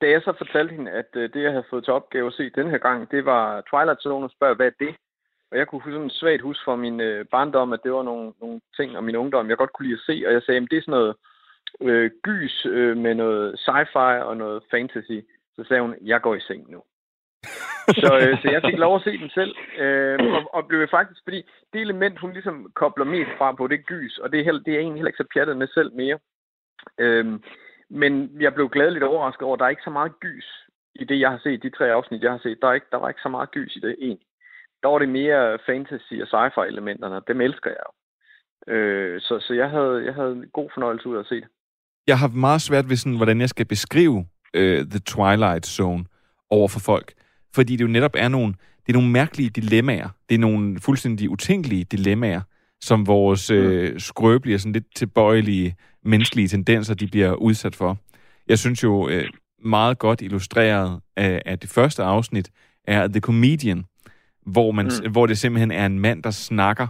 da 0.00 0.10
jeg 0.10 0.22
så 0.22 0.32
fortalte 0.38 0.74
hende, 0.74 0.90
at 0.90 1.10
øh, 1.14 1.32
det, 1.32 1.42
jeg 1.42 1.50
havde 1.50 1.70
fået 1.70 1.84
til 1.84 1.92
opgave 1.92 2.26
at 2.26 2.32
se 2.32 2.50
den 2.50 2.70
her 2.70 2.78
gang, 2.78 3.10
det 3.10 3.24
var 3.24 3.60
Twilight 3.60 4.02
Zone, 4.02 4.26
og 4.26 4.30
spørge, 4.30 4.54
hvad 4.54 4.66
er 4.66 4.84
det? 4.84 4.94
Og 5.50 5.58
jeg 5.58 5.66
kunne 5.66 5.82
sådan 5.84 6.10
svagt 6.10 6.42
huske 6.42 6.64
fra 6.64 6.76
min 6.76 7.00
øh, 7.00 7.24
barndom, 7.30 7.72
at 7.72 7.80
det 7.84 7.92
var 7.92 8.02
nogle, 8.02 8.32
nogle 8.40 8.60
ting 8.76 8.98
om 8.98 9.04
min 9.04 9.16
ungdom, 9.16 9.48
jeg 9.48 9.56
godt 9.56 9.72
kunne 9.72 9.86
lide 9.86 10.00
at 10.00 10.06
se. 10.06 10.24
Og 10.26 10.32
jeg 10.32 10.42
sagde, 10.42 10.60
at 10.60 10.70
det 10.70 10.78
er 10.78 10.82
sådan 10.82 10.92
noget 10.92 11.14
øh, 11.80 12.10
gys 12.22 12.66
øh, 12.66 12.96
med 12.96 13.14
noget 13.14 13.58
sci-fi 13.58 14.22
og 14.22 14.36
noget 14.36 14.62
fantasy. 14.70 15.18
Så 15.56 15.64
sagde 15.68 15.82
hun, 15.82 15.94
jeg 16.02 16.20
går 16.20 16.34
i 16.34 16.40
seng 16.40 16.70
nu. 16.70 16.82
så, 18.02 18.10
øh, 18.22 18.42
så 18.42 18.50
jeg 18.50 18.62
fik 18.64 18.78
lov 18.78 18.96
at 18.96 19.02
se 19.02 19.18
den 19.18 19.30
selv, 19.30 19.54
øh, 19.78 20.18
og, 20.36 20.54
og 20.54 20.68
blev 20.68 20.88
faktisk, 20.90 21.20
fordi 21.24 21.42
det 21.72 21.80
element, 21.80 22.18
hun 22.18 22.32
ligesom 22.32 22.72
kobler 22.74 23.04
mest 23.04 23.30
fra 23.38 23.52
på, 23.52 23.66
det 23.66 23.78
er 23.78 23.82
gys, 23.82 24.18
og 24.18 24.32
det 24.32 24.40
er, 24.40 24.44
heller, 24.44 24.62
det 24.62 24.74
er 24.74 24.78
egentlig 24.78 24.98
heller 24.98 25.08
ikke 25.08 25.24
så 25.24 25.32
pjattet 25.32 25.56
med 25.56 25.68
selv 25.68 25.92
mere. 25.92 26.18
Øh, 26.98 27.40
men 27.90 28.30
jeg 28.40 28.54
blev 28.54 28.68
glædeligt 28.68 29.04
overrasket 29.04 29.42
over, 29.42 29.54
at 29.54 29.60
der 29.60 29.66
er 29.66 29.70
ikke 29.70 29.88
så 29.88 29.90
meget 29.90 30.20
gys 30.20 30.48
i 30.94 31.04
det, 31.04 31.20
jeg 31.20 31.30
har 31.30 31.40
set, 31.42 31.62
de 31.62 31.70
tre 31.70 31.92
afsnit, 31.92 32.22
jeg 32.22 32.30
har 32.30 32.40
set. 32.42 32.58
Der, 32.62 32.68
er 32.68 32.72
ikke, 32.72 32.86
der 32.90 32.96
var 32.96 33.08
ikke 33.08 33.20
så 33.22 33.28
meget 33.28 33.50
gys 33.50 33.76
i 33.76 33.80
det, 33.80 33.96
egentlig. 34.00 34.26
Der 34.82 34.88
var 34.88 34.98
det 34.98 35.08
mere 35.08 35.58
fantasy 35.66 36.14
og 36.22 36.28
sci-fi 36.32 36.66
elementerne, 36.66 37.20
dem 37.28 37.40
elsker 37.40 37.70
jeg 37.70 37.84
jo. 37.86 37.92
Øh, 38.72 39.20
så, 39.20 39.40
så 39.40 39.54
jeg 39.54 39.70
havde, 39.70 40.04
jeg 40.04 40.14
havde 40.14 40.32
en 40.32 40.44
god 40.52 40.70
fornøjelse 40.74 41.08
ud 41.08 41.16
af 41.16 41.20
at 41.20 41.26
se 41.26 41.34
det. 41.34 41.48
Jeg 42.06 42.18
har 42.18 42.28
meget 42.28 42.62
svært 42.62 42.88
ved 42.88 42.96
sådan, 42.96 43.16
hvordan 43.16 43.40
jeg 43.40 43.48
skal 43.48 43.66
beskrive 43.66 44.18
uh, 44.58 44.82
The 44.92 45.00
Twilight 45.06 45.66
Zone 45.66 46.04
over 46.50 46.68
for 46.68 46.80
folk. 46.80 47.12
Fordi 47.54 47.76
det 47.76 47.84
jo 47.84 47.88
netop 47.88 48.14
er 48.14 48.28
nogle, 48.28 48.54
det 48.86 48.88
er 48.88 48.98
nogle 48.98 49.10
mærkelige 49.10 49.50
dilemmaer. 49.50 50.08
Det 50.28 50.34
er 50.34 50.38
nogle 50.38 50.80
fuldstændig 50.80 51.30
utænkelige 51.30 51.84
dilemmaer, 51.84 52.40
som 52.80 53.06
vores 53.06 53.50
øh, 53.50 54.00
skrøbelige 54.00 54.56
og 54.56 54.60
sådan 54.60 54.72
lidt 54.72 54.96
tilbøjelige 54.96 55.74
menneskelige 56.04 56.48
tendenser, 56.48 56.94
de 56.94 57.06
bliver 57.06 57.32
udsat 57.32 57.76
for. 57.76 57.98
Jeg 58.48 58.58
synes 58.58 58.82
jo 58.82 59.08
øh, 59.08 59.28
meget 59.64 59.98
godt 59.98 60.22
illustreret 60.22 61.00
af, 61.16 61.42
af 61.46 61.58
det 61.58 61.70
første 61.70 62.02
afsnit 62.02 62.50
er 62.84 63.08
The 63.08 63.20
Comedian, 63.20 63.84
hvor, 64.46 64.72
man, 64.72 64.90
mm. 65.04 65.12
hvor 65.12 65.26
det 65.26 65.38
simpelthen 65.38 65.70
er 65.70 65.86
en 65.86 65.98
mand, 65.98 66.22
der 66.22 66.30
snakker. 66.30 66.86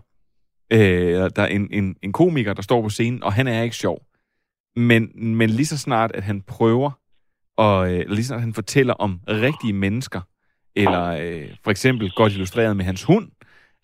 Øh, 0.72 1.30
der 1.36 1.42
er 1.42 1.46
en, 1.46 1.68
en, 1.70 1.96
en 2.02 2.12
komiker, 2.12 2.54
der 2.54 2.62
står 2.62 2.82
på 2.82 2.88
scenen, 2.88 3.22
og 3.22 3.32
han 3.32 3.46
er 3.46 3.62
ikke 3.62 3.76
sjov. 3.76 4.02
Men, 4.76 5.10
men 5.14 5.50
lige 5.50 5.66
så 5.66 5.78
snart, 5.78 6.12
at 6.14 6.22
han 6.22 6.42
prøver, 6.42 6.90
og 7.56 7.94
øh, 7.94 8.08
lige 8.08 8.24
så 8.24 8.28
snart 8.28 8.40
han 8.40 8.54
fortæller 8.54 8.94
om 8.94 9.20
rigtige 9.28 9.72
mennesker, 9.72 10.20
eller 10.76 11.04
øh, 11.04 11.48
for 11.64 11.70
eksempel 11.70 12.12
godt 12.16 12.32
illustreret 12.32 12.76
med 12.76 12.84
hans 12.84 13.02
hund, 13.02 13.30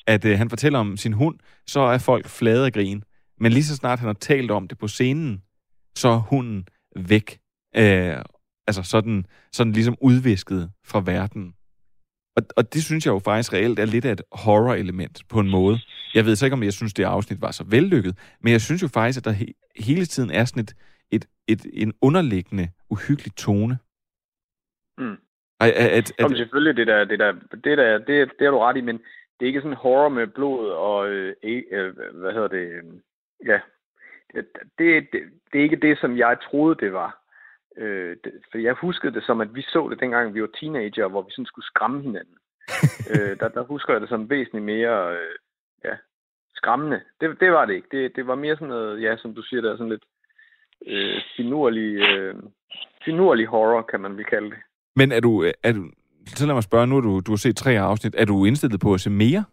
at 0.07 0.25
øh, 0.25 0.39
han 0.39 0.51
fortæller 0.51 0.79
om 0.79 0.97
sin 0.97 1.13
hund, 1.13 1.39
så 1.67 1.81
er 1.81 1.99
folk 1.99 2.27
flade 2.27 2.67
af 2.67 2.73
grin. 2.73 3.03
Men 3.41 3.53
lige 3.53 3.65
så 3.65 3.77
snart 3.77 3.99
han 3.99 4.07
har 4.07 4.15
talt 4.15 4.51
om 4.51 4.69
det 4.69 4.79
på 4.79 4.89
scenen, 4.89 5.43
så 5.97 6.09
er 6.09 6.19
hunden 6.19 6.69
væk. 6.97 7.39
Øh, 7.77 8.17
altså 8.67 8.83
sådan, 8.83 9.27
sådan 9.53 9.73
ligesom 9.73 9.97
udvisket 10.01 10.71
fra 10.85 11.03
verden. 11.07 11.55
Og, 12.37 12.43
og 12.57 12.75
det 12.75 12.85
synes 12.85 13.07
jeg 13.07 13.13
jo 13.13 13.19
faktisk 13.19 13.53
reelt 13.53 13.79
er 13.79 13.85
lidt 13.85 14.05
af 14.05 14.13
et 14.13 14.23
horror-element 14.33 15.23
på 15.29 15.41
en 15.41 15.51
måde. 15.51 15.79
Jeg 16.15 16.25
ved 16.25 16.37
så 16.37 16.47
ikke, 16.47 16.55
om 16.55 16.63
jeg 16.63 16.73
synes, 16.73 16.95
det 16.95 17.05
afsnit 17.05 17.41
var 17.41 17.51
så 17.51 17.65
vellykket, 17.65 18.19
men 18.41 18.53
jeg 18.53 18.61
synes 18.61 18.83
jo 18.83 18.89
faktisk, 18.89 19.19
at 19.19 19.25
der 19.25 19.33
he- 19.33 19.73
hele 19.77 20.07
tiden 20.07 20.31
er 20.31 20.45
sådan 20.45 20.63
et, 20.63 20.75
et, 21.11 21.25
et, 21.49 21.67
en 21.73 21.93
underliggende, 22.03 22.69
uhyggelig 22.91 23.35
tone. 23.37 23.79
Mm. 24.99 25.17
At, 25.61 25.71
at, 25.71 25.91
at, 25.91 26.13
Jamen, 26.19 26.37
selvfølgelig, 26.37 26.77
det 26.77 26.87
der, 26.87 27.05
det 27.05 27.19
der, 27.19 27.33
det 27.65 27.79
der, 27.79 27.99
det, 27.99 28.31
det 28.39 28.47
er 28.47 28.51
du 28.51 28.59
ret 28.59 28.77
i, 28.77 28.81
men 28.81 28.99
det 29.41 29.47
er 29.47 29.47
ikke 29.47 29.61
sådan 29.61 29.77
horror 29.77 30.09
med 30.09 30.27
blod 30.27 30.71
og, 30.71 31.09
øh, 31.09 31.35
øh, 31.43 31.97
hvad 31.97 32.33
hedder 32.33 32.49
det, 32.49 32.67
øh, 32.69 32.85
ja, 33.47 33.61
det, 34.35 34.47
det, 34.79 35.07
det, 35.13 35.23
det 35.53 35.59
er 35.59 35.63
ikke 35.63 35.87
det, 35.87 35.99
som 35.99 36.19
jeg 36.19 36.37
troede, 36.51 36.77
det 36.85 36.93
var. 36.93 37.23
Øh, 37.77 38.17
det, 38.25 38.33
for 38.51 38.59
jeg 38.59 38.75
huskede 38.75 39.15
det 39.15 39.25
som, 39.25 39.41
at 39.41 39.55
vi 39.55 39.63
så 39.63 39.89
det 39.91 40.01
dengang, 40.01 40.35
vi 40.35 40.43
var 40.43 40.49
teenager, 40.61 41.09
hvor 41.09 41.23
vi 41.23 41.31
sådan 41.31 41.47
skulle 41.47 41.67
skræmme 41.67 42.03
hinanden. 42.03 42.37
øh, 43.13 43.39
der, 43.41 43.49
der 43.49 43.63
husker 43.63 43.93
jeg 43.93 44.01
det 44.01 44.09
som 44.09 44.31
væsentligt 44.31 44.65
mere 44.65 45.13
øh, 45.13 45.37
ja, 45.85 45.97
skræmmende. 46.55 47.01
Det, 47.21 47.41
det 47.41 47.53
var 47.53 47.65
det 47.67 47.75
ikke. 47.75 47.89
Det, 47.91 48.17
det 48.17 48.27
var 48.27 48.35
mere 48.35 48.57
sådan 48.57 48.69
noget, 48.69 49.03
ja, 49.03 49.17
som 49.17 49.35
du 49.35 49.43
siger, 49.43 49.61
der 49.63 49.73
er 49.73 49.77
sådan 49.77 49.93
lidt 49.93 50.05
øh, 50.87 51.21
finurlig, 51.37 51.97
øh, 51.97 52.35
finurlig 53.05 53.47
horror, 53.47 53.83
kan 53.83 54.01
man 54.01 54.17
vel 54.17 54.25
kalde 54.25 54.51
det. 54.51 54.59
Men 54.97 55.13
er 55.13 55.21
du, 55.21 55.45
er 55.63 55.73
du, 55.73 55.91
så 56.27 56.47
lad 56.47 56.55
mig 56.55 56.63
spørge, 56.63 56.87
nu 56.87 56.95
har 56.95 57.03
du, 57.03 57.21
du 57.21 57.33
har 57.33 57.37
set 57.37 57.57
tre 57.57 57.79
afsnit, 57.79 58.15
er 58.19 58.25
du 58.25 58.45
indstillet 58.45 58.81
på 58.81 58.95
at 58.95 59.01
se 59.01 59.11
mere? 59.11 59.45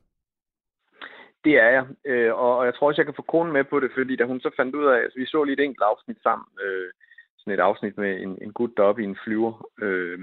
Det 1.45 1.53
er 1.65 1.69
jeg, 1.69 1.85
øh, 2.05 2.33
og, 2.33 2.57
og 2.57 2.65
jeg 2.65 2.75
tror 2.75 2.87
også, 2.87 3.01
jeg 3.01 3.05
kan 3.05 3.15
få 3.15 3.21
konen 3.21 3.53
med 3.53 3.63
på 3.63 3.79
det, 3.79 3.91
fordi 3.97 4.15
da 4.15 4.23
hun 4.25 4.39
så 4.39 4.49
fandt 4.55 4.75
ud 4.75 4.85
af, 4.85 4.97
altså 4.97 5.19
vi 5.19 5.25
så 5.25 5.43
lige 5.43 5.53
et 5.53 5.65
enkelt 5.65 5.83
afsnit 5.91 6.17
sammen, 6.23 6.47
øh, 6.65 6.91
sådan 7.37 7.53
et 7.53 7.59
afsnit 7.59 7.97
med 7.97 8.21
en, 8.21 8.37
en 8.41 8.53
gut 8.53 8.71
deroppe 8.77 9.01
i 9.01 9.05
en 9.05 9.17
flyver, 9.23 9.69
øh, 9.81 10.19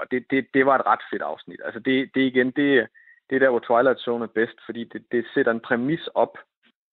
og 0.00 0.06
det, 0.10 0.24
det, 0.30 0.46
det 0.54 0.66
var 0.66 0.74
et 0.78 0.86
ret 0.86 1.04
fedt 1.12 1.22
afsnit. 1.22 1.60
Altså 1.64 1.80
det, 1.80 2.10
det 2.14 2.20
igen, 2.20 2.46
det, 2.46 2.86
det 3.30 3.36
er 3.36 3.38
der, 3.38 3.50
hvor 3.50 3.58
Twilight 3.58 4.00
Zone 4.00 4.24
er 4.24 4.36
bedst, 4.40 4.58
fordi 4.66 4.84
det, 4.84 5.02
det 5.12 5.24
sætter 5.34 5.52
en 5.52 5.66
præmis 5.68 6.06
op, 6.14 6.38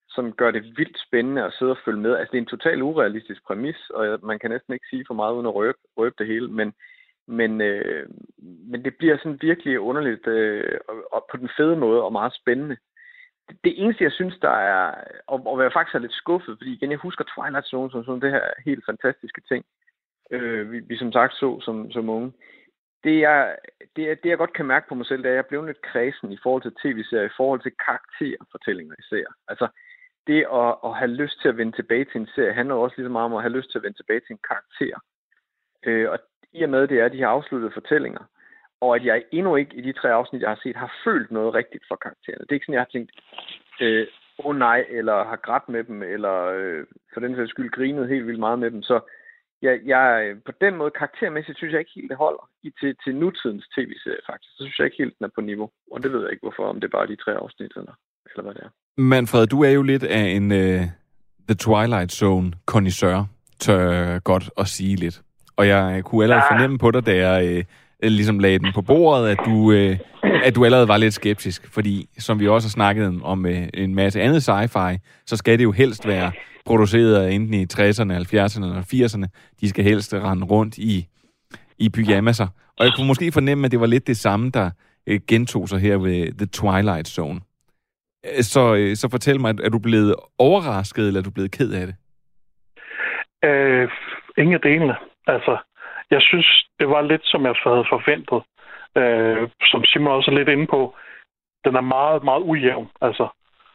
som 0.10 0.34
gør 0.34 0.52
det 0.52 0.64
vildt 0.64 0.98
spændende 1.08 1.44
at 1.44 1.54
sidde 1.54 1.72
og 1.72 1.84
følge 1.86 2.02
med. 2.02 2.16
Altså 2.16 2.32
det 2.32 2.38
er 2.38 2.42
en 2.42 2.56
totalt 2.56 2.82
urealistisk 2.82 3.42
præmis, 3.48 3.90
og 3.90 4.20
man 4.24 4.40
kan 4.40 4.52
næsten 4.52 4.74
ikke 4.74 4.86
sige 4.90 5.06
for 5.08 5.14
meget 5.14 5.34
uden 5.34 5.46
at 5.46 5.56
røbe, 5.56 5.78
røbe 5.98 6.16
det 6.18 6.28
hele, 6.28 6.48
men, 6.48 6.74
men, 7.32 7.62
øh, 7.62 8.10
men 8.72 8.86
det 8.86 8.96
bliver 8.96 9.18
sådan 9.18 9.40
virkelig 9.42 9.80
underligt 9.80 10.28
øh, 10.28 10.80
og, 10.88 10.96
og 11.12 11.28
på 11.32 11.38
den 11.38 11.50
fede 11.58 11.76
måde 11.76 12.04
og 12.04 12.12
meget 12.12 12.34
spændende. 12.34 12.78
Det, 13.50 13.58
det 13.64 13.74
eneste, 13.84 14.04
jeg 14.04 14.12
synes, 14.12 14.36
der 14.42 14.50
er, 14.50 14.96
og, 15.28 15.42
og 15.46 15.64
jeg 15.64 15.74
faktisk 15.74 15.96
er 15.96 16.00
lidt 16.00 16.14
skuffet, 16.14 16.58
fordi 16.58 16.74
igen, 16.74 16.92
jeg 16.92 17.00
husker 17.00 17.24
Twilight 17.24 17.68
Zone 17.68 17.92
som 17.92 18.04
sådan 18.04 18.22
det 18.22 18.32
her 18.32 18.46
helt 18.66 18.86
fantastiske 18.86 19.42
ting, 19.48 19.66
øh, 20.32 20.72
vi, 20.72 20.80
vi 20.80 20.98
som 20.98 21.12
sagt 21.12 21.34
så 21.34 21.60
som, 21.60 21.92
som 21.92 22.10
unge 22.10 22.34
det 23.04 23.20
jeg, 23.20 23.58
det, 23.96 24.24
det, 24.24 24.30
jeg 24.30 24.38
godt 24.38 24.54
kan 24.54 24.66
mærke 24.66 24.88
på 24.90 24.96
mig 24.96 25.06
selv, 25.06 25.24
det 25.24 25.30
er, 25.30 25.34
at 25.34 25.36
jeg 25.36 25.46
blev 25.46 25.66
lidt 25.66 25.82
kredsen 25.82 26.32
i 26.32 26.38
forhold 26.44 26.62
til 26.62 26.76
tv-serier, 26.82 27.26
i 27.26 27.38
forhold 27.38 27.62
til 27.62 27.74
karakterfortællinger 27.86 28.96
i 29.00 29.04
serier. 29.10 29.34
Altså, 29.48 29.68
det 30.28 30.46
at, 30.54 30.76
at 30.86 30.98
have 31.00 31.12
lyst 31.22 31.42
til 31.42 31.50
at 31.50 31.58
vende 31.58 31.76
tilbage 31.76 32.06
til 32.06 32.22
en 32.22 32.28
serie, 32.36 32.54
handler 32.54 32.76
også 32.76 32.96
lige 32.98 33.06
så 33.06 33.12
meget 33.12 33.26
om 33.26 33.34
at 33.34 33.42
have 33.42 33.58
lyst 33.58 33.72
til 33.72 33.78
at 33.78 33.84
vende 33.84 33.98
tilbage 33.98 34.20
til 34.20 34.34
en 34.34 34.46
karakter. 34.50 34.98
Øh, 35.86 36.10
og 36.12 36.20
i 36.54 36.64
og 36.64 36.70
med, 36.70 36.88
det 36.88 37.00
er 37.00 37.08
de 37.08 37.18
her 37.18 37.28
afsluttede 37.28 37.72
fortællinger, 37.74 38.24
og 38.82 38.96
at 38.96 39.06
jeg 39.06 39.24
endnu 39.32 39.56
ikke 39.56 39.76
i 39.76 39.82
de 39.82 39.94
tre 39.94 40.10
afsnit, 40.12 40.42
jeg 40.42 40.50
har 40.50 40.60
set, 40.64 40.76
har 40.76 40.94
følt 41.06 41.32
noget 41.32 41.54
rigtigt 41.54 41.84
for 41.88 41.96
karaktererne. 41.96 42.44
Det 42.44 42.52
er 42.52 42.54
ikke 42.54 42.66
sådan, 42.66 42.80
jeg 42.80 42.88
har 42.88 42.94
tænkt, 42.96 43.12
øh, 43.82 44.08
åh 44.40 44.46
oh 44.46 44.56
nej, 44.56 44.86
eller 44.90 45.18
har 45.32 45.40
grædt 45.46 45.70
med 45.70 45.84
dem, 45.84 46.04
eller 46.04 46.36
øh, 46.58 46.84
for 47.14 47.20
den 47.20 47.36
sags 47.36 47.50
skyld 47.50 47.72
grinet 47.72 48.10
helt 48.10 48.28
vildt 48.28 48.40
meget 48.40 48.60
med 48.60 48.72
dem. 48.72 48.82
Så 48.84 49.00
jeg, 49.62 49.80
jeg, 49.86 50.36
på 50.46 50.52
den 50.62 50.76
måde 50.76 50.92
karaktermæssigt 50.92 51.58
synes 51.58 51.72
jeg 51.72 51.80
ikke 51.80 51.92
helt, 51.96 52.10
det 52.10 52.18
holder 52.18 52.50
i, 52.64 52.70
til, 52.80 52.96
til 53.04 53.16
nutidens 53.16 53.68
tv-serie 53.76 54.24
faktisk. 54.30 54.52
Så 54.58 54.64
synes 54.64 54.80
jeg 54.80 54.86
ikke 54.86 55.04
helt, 55.04 55.18
den 55.18 55.26
er 55.26 55.36
på 55.36 55.42
niveau. 55.42 55.70
Og 55.92 56.04
det 56.04 56.14
ved 56.14 56.22
jeg 56.22 56.32
ikke, 56.32 56.46
hvorfor, 56.48 56.66
om 56.70 56.80
det 56.80 56.88
er 56.88 56.98
bare 56.98 57.08
de 57.08 57.16
tre 57.16 57.34
afsnit, 57.34 57.72
eller, 57.76 57.96
eller 58.30 58.44
hvad 58.44 58.54
det 58.54 58.64
er. 58.64 58.70
Manfred, 58.98 59.48
du 59.48 59.64
er 59.64 59.70
jo 59.70 59.82
lidt 59.82 60.04
af 60.04 60.26
en 60.38 60.52
uh, 60.52 60.82
The 61.50 61.58
Twilight 61.66 62.12
Zone 62.12 62.54
connoisseur, 62.66 63.28
tør 63.60 64.20
godt 64.20 64.50
at 64.58 64.68
sige 64.68 64.96
lidt. 64.96 65.22
Og 65.62 65.68
jeg 65.68 66.04
kunne 66.04 66.24
allerede 66.24 66.44
ja. 66.52 66.56
fornemme 66.56 66.78
på 66.78 66.92
dig, 66.92 67.06
da 67.06 67.30
jeg 67.30 67.58
uh, 68.04 68.08
ligesom 68.08 68.40
lagde 68.40 68.60
den 68.60 68.74
på 68.74 68.82
bordet, 68.82 69.30
at 69.30 69.38
du, 69.46 69.52
uh, 69.52 69.98
at 70.44 70.56
du 70.56 70.66
allerede 70.66 70.88
var 70.88 70.98
lidt 70.98 71.14
skeptisk. 71.14 71.74
Fordi, 71.74 72.10
som 72.20 72.40
vi 72.40 72.48
også 72.48 72.68
har 72.68 72.72
snakket 72.72 73.20
om 73.24 73.46
uh, 73.46 73.52
en 73.74 73.96
masse 73.96 74.22
andet 74.22 74.50
sci-fi, 74.50 74.98
så 75.26 75.38
skal 75.38 75.58
det 75.58 75.64
jo 75.64 75.72
helst 75.72 76.08
være 76.08 76.32
produceret 76.66 77.34
enten 77.34 77.54
i 77.54 77.64
60'erne, 77.64 78.14
70'erne 78.14 78.66
eller 78.66 78.82
80'erne. 78.94 79.56
De 79.62 79.70
skal 79.70 79.84
helst 79.84 80.14
rende 80.14 80.46
rundt 80.46 80.78
i, 80.78 81.08
i 81.78 81.90
pyjamaser. 81.90 82.48
Og 82.80 82.86
jeg 82.86 82.94
kunne 82.96 83.08
måske 83.08 83.32
fornemme, 83.32 83.66
at 83.66 83.72
det 83.72 83.80
var 83.80 83.86
lidt 83.86 84.08
det 84.08 84.18
samme, 84.18 84.50
der 84.54 84.70
øh, 85.08 85.20
gentog 85.28 85.70
sig 85.70 85.80
her 85.80 85.98
ved 85.98 86.38
The 86.38 86.46
Twilight 86.46 87.08
Zone. 87.08 87.40
Øh, 88.26 88.44
så, 88.44 88.76
øh, 88.76 88.96
så 88.96 89.10
fortæl 89.10 89.40
mig, 89.40 89.56
er 89.64 89.70
du 89.70 89.80
blevet 89.80 90.16
overrasket, 90.38 91.08
eller 91.08 91.20
er 91.20 91.24
du 91.24 91.32
blevet 91.32 91.52
ked 91.52 91.72
af 91.74 91.88
det? 91.88 91.96
Øh, 93.50 93.90
ingen 94.38 94.54
af 94.54 94.62
delene. 94.62 94.96
Altså, 95.36 95.58
jeg 96.12 96.22
synes, 96.22 96.66
det 96.80 96.90
var 96.90 97.02
lidt, 97.02 97.26
som 97.26 97.42
jeg 97.46 97.56
havde 97.64 97.92
forventet. 97.96 98.42
Øh, 99.00 99.50
som 99.72 99.84
Simon 99.86 100.18
også 100.18 100.32
er 100.32 100.36
lidt 100.36 100.50
inde 100.50 100.68
på. 100.68 100.96
Den 101.66 101.76
er 101.76 101.92
meget, 101.96 102.24
meget 102.24 102.44
ujævn. 102.50 102.90
Altså, 103.02 103.28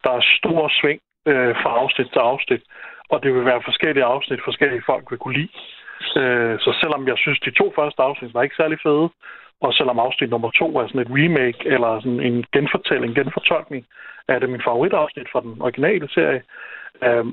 der 0.05 0.11
er 0.11 0.31
stor 0.39 0.69
sving 0.81 1.01
øh, 1.27 1.55
fra 1.63 1.71
afsnit 1.83 2.09
til 2.13 2.19
afsnit. 2.19 2.63
Og 3.11 3.23
det 3.23 3.35
vil 3.35 3.45
være 3.45 3.63
forskellige 3.65 4.05
afsnit, 4.05 4.41
forskellige 4.45 4.87
folk 4.87 5.11
vil 5.11 5.19
kunne 5.19 5.39
lide. 5.39 5.53
Øh, 6.21 6.59
så 6.59 6.71
selvom 6.81 7.09
jeg 7.09 7.19
synes, 7.19 7.41
de 7.41 7.51
to 7.51 7.73
første 7.77 8.03
afsnit 8.03 8.35
var 8.35 8.43
ikke 8.43 8.57
særlig 8.57 8.79
fede, 8.83 9.09
og 9.61 9.75
selvom 9.75 9.99
afsnit 9.99 10.31
nummer 10.31 10.51
to 10.51 10.79
er 10.79 10.87
sådan 10.87 11.01
et 11.01 11.15
remake 11.19 11.61
eller 11.75 12.01
sådan 12.01 12.21
en 12.21 12.45
genfortælling, 12.53 13.15
genfortolkning, 13.15 13.87
er 14.29 14.39
det 14.39 14.51
min 14.51 14.67
favoritafsnit 14.69 15.29
fra 15.33 15.41
den 15.41 15.63
originale 15.63 16.09
serie. 16.09 16.43
Øh, 17.05 17.27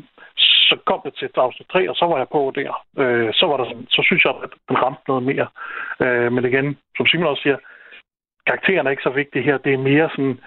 så 0.74 0.80
kom 0.90 1.02
det 1.06 1.14
til 1.16 1.30
afsnit 1.46 1.68
3, 1.72 1.90
og 1.92 1.96
så 1.96 2.06
var 2.12 2.18
jeg 2.18 2.30
på 2.36 2.42
der. 2.56 2.72
Øh, 3.04 3.30
så, 3.40 3.46
var 3.50 3.58
der 3.58 3.68
så 3.96 4.02
synes 4.08 4.24
jeg, 4.26 4.34
at 4.44 4.50
den 4.70 4.78
ramte 4.84 5.06
noget 5.08 5.24
mere. 5.32 5.48
Øh, 6.04 6.32
men 6.34 6.46
igen, 6.46 6.68
som 6.98 7.06
Simon 7.08 7.32
også 7.34 7.44
siger, 7.46 7.58
karakteren 8.48 8.86
er 8.88 8.92
ikke 8.92 9.08
så 9.10 9.14
vigtige 9.22 9.48
her. 9.48 9.58
Det 9.58 9.74
er 9.74 9.88
mere 9.92 10.10
sådan 10.16 10.40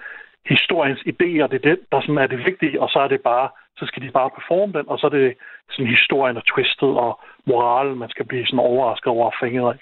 historiens 0.53 1.01
idéer, 1.13 1.47
det 1.51 1.57
er 1.61 1.65
det, 1.69 1.77
der 1.91 2.01
sådan 2.01 2.23
er 2.23 2.27
det 2.27 2.39
vigtige, 2.49 2.81
og 2.81 2.89
så 2.93 2.99
er 2.99 3.09
det 3.13 3.21
bare, 3.31 3.47
så 3.79 3.83
skal 3.85 4.01
de 4.03 4.11
bare 4.19 4.29
performe 4.37 4.73
den, 4.77 4.85
og 4.91 4.99
så 4.99 5.05
er 5.07 5.13
det 5.19 5.33
sådan 5.71 5.91
historien 5.97 6.37
og 6.37 6.45
twistet 6.51 6.91
og 7.05 7.19
moralen, 7.49 7.97
man 7.97 8.09
skal 8.09 8.25
blive 8.25 8.45
sådan 8.45 8.59
overrasket 8.59 9.07
over 9.07 9.25
at 9.27 9.75
af. 9.75 9.79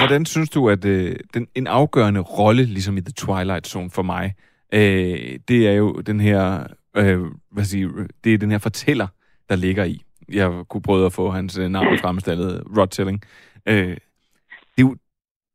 Hvordan 0.00 0.26
synes 0.26 0.50
du, 0.50 0.70
at 0.70 0.84
øh, 0.84 1.16
den, 1.34 1.48
en 1.54 1.66
afgørende 1.66 2.20
rolle, 2.20 2.64
ligesom 2.64 2.96
i 2.96 3.00
The 3.00 3.12
Twilight 3.22 3.66
Zone 3.66 3.90
for 3.90 4.02
mig, 4.02 4.34
øh, 4.74 5.38
det 5.48 5.68
er 5.68 5.72
jo 5.72 5.92
den 5.92 6.20
her, 6.20 6.66
øh, 6.96 7.20
hvad 7.50 7.64
siger, 7.64 7.88
det 8.24 8.34
er 8.34 8.38
den 8.38 8.50
her 8.50 8.58
fortæller, 8.58 9.06
der 9.48 9.56
ligger 9.56 9.84
i. 9.84 10.02
Jeg 10.32 10.64
kunne 10.68 10.82
prøve 10.82 11.06
at 11.06 11.12
få 11.12 11.30
hans 11.30 11.58
øh, 11.58 11.68
navn 11.68 11.98
fremstillet, 11.98 12.62
Rod 12.76 12.86
Tilling. 12.86 13.22
Øh, 13.66 13.88
det, 13.88 14.78
er 14.78 14.82
jo, 14.82 14.96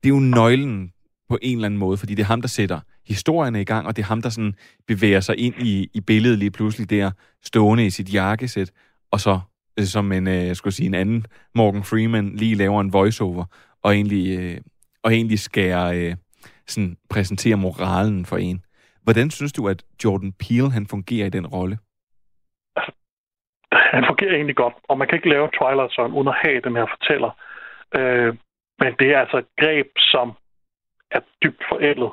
det 0.03 0.10
er 0.10 0.13
jo 0.13 0.19
nøglen 0.19 0.91
på 1.29 1.38
en 1.41 1.58
eller 1.58 1.65
anden 1.65 1.77
måde, 1.77 1.97
fordi 1.97 2.15
det 2.15 2.23
er 2.23 2.27
ham, 2.27 2.41
der 2.41 2.47
sætter 2.47 2.79
historierne 3.08 3.62
i 3.62 3.63
gang, 3.63 3.88
og 3.88 3.95
det 3.95 4.01
er 4.01 4.08
ham, 4.08 4.21
der 4.21 4.29
sådan 4.29 4.56
bevæger 4.88 5.19
sig 5.19 5.38
ind 5.38 5.56
i, 5.62 5.89
i 5.93 6.01
billedet 6.01 6.39
lige 6.39 6.51
pludselig 6.51 6.89
der, 6.89 7.12
stående 7.43 7.86
i 7.86 7.89
sit 7.89 8.13
jakkesæt, 8.13 8.71
og 9.12 9.19
så 9.19 9.39
øh, 9.79 9.86
som 9.86 10.12
en, 10.12 10.27
øh, 10.27 10.47
jeg 10.47 10.56
skulle 10.56 10.73
sige, 10.73 10.88
en 10.88 10.93
anden 10.93 11.25
Morgan 11.56 11.84
Freeman 11.84 12.36
lige 12.36 12.56
laver 12.56 12.82
en 12.82 12.93
voiceover, 12.93 13.45
og 13.84 13.95
egentlig, 13.95 14.60
og 15.03 15.13
egentlig 15.13 15.39
skærer, 15.39 16.15
sådan 16.67 16.97
præsentere 17.10 17.56
moralen 17.56 18.25
for 18.25 18.38
en. 18.38 18.62
Hvordan 19.03 19.32
synes 19.32 19.53
du, 19.53 19.67
at 19.67 19.84
Jordan 20.03 20.32
Peele 20.32 20.71
han 20.71 20.88
fungerer 20.88 21.25
i 21.25 21.29
den 21.29 21.47
rolle? 21.47 21.77
Han 23.93 24.06
fungerer 24.10 24.36
egentlig 24.36 24.56
godt, 24.56 24.73
og 24.89 24.97
man 24.97 25.08
kan 25.08 25.17
ikke 25.17 25.29
lave 25.29 25.49
Twilight 25.58 25.93
Zone 25.93 26.13
uden 26.13 26.27
at 26.27 26.39
have 26.43 26.62
den 26.62 26.75
her 26.75 26.88
fortæller. 26.95 27.32
Øh, 27.97 28.32
men 28.82 28.91
det 28.99 29.08
er 29.13 29.19
altså 29.19 29.38
et 29.38 29.49
greb, 29.62 29.89
som 29.97 30.27
er 31.12 31.21
dybt 31.43 31.63
forældet 31.69 32.12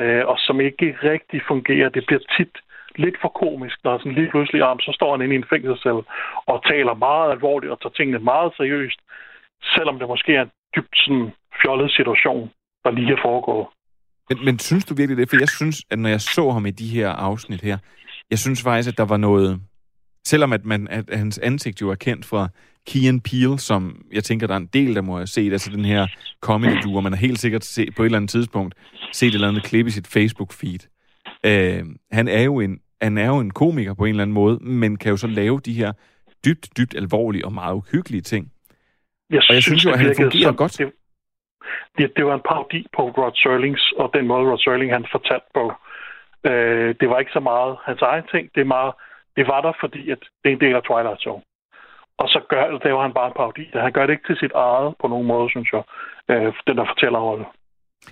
øh, 0.00 0.22
og 0.26 0.36
som 0.38 0.60
ikke 0.60 0.96
rigtig 1.02 1.40
fungerer. 1.48 1.88
Det 1.88 2.04
bliver 2.06 2.24
tit 2.36 2.54
lidt 2.96 3.16
for 3.22 3.28
komisk, 3.28 3.76
når 3.84 3.98
sådan 3.98 4.12
lige 4.12 4.30
pludselig, 4.30 4.62
arm, 4.62 4.80
så 4.80 4.92
står 4.94 5.10
han 5.12 5.22
inde 5.22 5.34
i 5.34 5.38
en 5.38 5.50
fængselscelle 5.52 6.02
og 6.46 6.64
taler 6.70 6.94
meget 6.94 7.30
alvorligt 7.30 7.72
og 7.72 7.80
tager 7.80 7.92
tingene 7.92 8.18
meget 8.18 8.52
seriøst, 8.56 9.00
selvom 9.74 9.98
det 9.98 10.08
måske 10.08 10.34
er 10.34 10.42
en 10.42 10.50
dybt 10.76 10.96
sådan 11.04 11.30
fjollet 11.62 11.90
situation, 11.90 12.50
der 12.84 12.90
lige 12.90 13.12
er 13.12 13.22
foregået. 13.22 13.66
Men, 14.28 14.44
men 14.44 14.58
synes 14.58 14.84
du 14.84 14.94
virkelig 14.94 15.16
det? 15.16 15.30
For 15.30 15.36
jeg 15.40 15.48
synes, 15.48 15.84
at 15.90 15.98
når 15.98 16.08
jeg 16.08 16.20
så 16.20 16.50
ham 16.50 16.66
i 16.66 16.70
de 16.70 16.88
her 16.88 17.08
afsnit 17.08 17.60
her, 17.60 17.78
jeg 18.30 18.38
synes 18.38 18.62
faktisk, 18.62 18.88
at 18.92 18.98
der 18.98 19.06
var 19.06 19.16
noget... 19.16 19.60
Selvom 20.24 20.52
at, 20.52 20.64
man, 20.64 20.88
at 20.88 21.04
hans 21.12 21.38
ansigt 21.38 21.80
jo 21.80 21.90
er 21.90 21.94
kendt 21.94 22.26
fra 22.26 22.48
Key 22.86 23.20
Peele, 23.24 23.58
som 23.58 24.06
jeg 24.12 24.24
tænker, 24.24 24.46
der 24.46 24.54
er 24.54 24.58
en 24.58 24.66
del, 24.66 24.94
der 24.94 25.00
må 25.00 25.16
have 25.16 25.26
set, 25.26 25.52
altså 25.52 25.70
den 25.70 25.84
her 25.84 26.06
comedy 26.40 26.90
hvor 26.92 27.00
man 27.00 27.12
har 27.12 27.20
helt 27.20 27.38
sikkert 27.38 27.64
set, 27.64 27.94
på 27.94 28.02
et 28.02 28.06
eller 28.06 28.18
andet 28.18 28.30
tidspunkt 28.30 28.74
set 29.12 29.28
et 29.28 29.34
eller 29.34 29.48
andet 29.48 29.62
klip 29.62 29.86
i 29.86 29.90
sit 29.90 30.16
Facebook-feed. 30.16 30.88
Uh, 31.46 31.88
han, 32.12 32.28
er 32.28 32.42
jo 32.42 32.60
en, 32.60 32.80
han 33.02 33.18
er 33.18 33.26
jo 33.26 33.38
en 33.38 33.50
komiker 33.50 33.94
på 33.94 34.04
en 34.04 34.10
eller 34.10 34.22
anden 34.22 34.34
måde, 34.34 34.58
men 34.58 34.96
kan 34.96 35.10
jo 35.10 35.16
så 35.16 35.26
lave 35.26 35.60
de 35.60 35.72
her 35.72 35.92
dybt, 36.44 36.68
dybt 36.76 36.94
alvorlige 36.96 37.44
og 37.44 37.52
meget 37.52 37.74
uhyggelige 37.74 38.22
ting. 38.22 38.52
Jeg 39.30 39.42
og 39.48 39.54
jeg 39.54 39.62
synes, 39.62 39.64
synes 39.64 39.84
jo, 39.84 39.90
at 39.90 39.98
han 39.98 40.14
fungerer 40.16 40.48
som, 40.48 40.56
godt. 40.56 40.78
Det, 40.78 40.92
det, 41.98 42.12
det 42.16 42.26
var 42.26 42.34
en 42.34 42.46
parodi 42.48 42.86
på 42.96 43.02
Rod 43.08 43.32
Serlings, 43.34 43.92
og 43.92 44.10
den 44.14 44.26
måde, 44.26 44.50
Rod 44.50 44.58
Serling 44.58 44.92
han 44.92 45.06
fortalte 45.12 45.46
på. 45.54 45.64
Uh, 46.48 46.88
det 47.00 47.08
var 47.10 47.18
ikke 47.18 47.32
så 47.32 47.40
meget 47.40 47.76
hans 47.86 48.02
egen 48.02 48.24
ting. 48.32 48.50
Det, 48.54 48.60
er 48.60 48.64
meget, 48.64 48.92
det 49.36 49.46
var 49.46 49.60
der, 49.60 49.72
fordi 49.80 50.10
at 50.10 50.18
det 50.42 50.48
er 50.48 50.54
en 50.54 50.60
del 50.60 50.74
af 50.74 50.82
Twilight 50.82 51.20
Zone. 51.20 51.42
og 52.18 52.28
så 52.28 52.40
gør, 52.48 52.78
laver 52.84 53.02
han 53.02 53.14
bare 53.14 53.26
en 53.26 53.38
parodi. 53.40 53.64
Han 53.74 53.92
gør 53.92 54.06
det 54.06 54.12
ikke 54.12 54.28
til 54.28 54.36
sit 54.36 54.52
eget 54.54 54.94
på 55.00 55.06
nogen 55.08 55.26
måde, 55.26 55.50
synes 55.50 55.68
jeg, 55.72 55.82
øh, 56.30 56.52
den 56.66 56.76
der 56.78 56.86
fortællerrolle. 56.92 57.44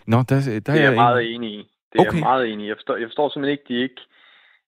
Nå, 0.07 0.17
der, 0.29 0.37
der 0.67 0.73
det 0.75 0.81
er 0.81 0.89
jeg 0.89 0.95
meget 0.95 1.35
enig 1.35 1.51
i. 1.51 1.63
Det 1.93 1.99
er 1.99 2.09
okay. 2.09 2.13
jeg 2.13 2.21
meget 2.21 2.53
enig 2.53 2.65
i. 2.65 2.69
Jeg 2.69 2.77
forstår, 2.77 2.97
jeg 2.97 3.09
forstår 3.09 3.29
simpelthen 3.29 3.53
ikke, 3.59 3.69
de 3.69 3.83
ikke, 3.83 4.03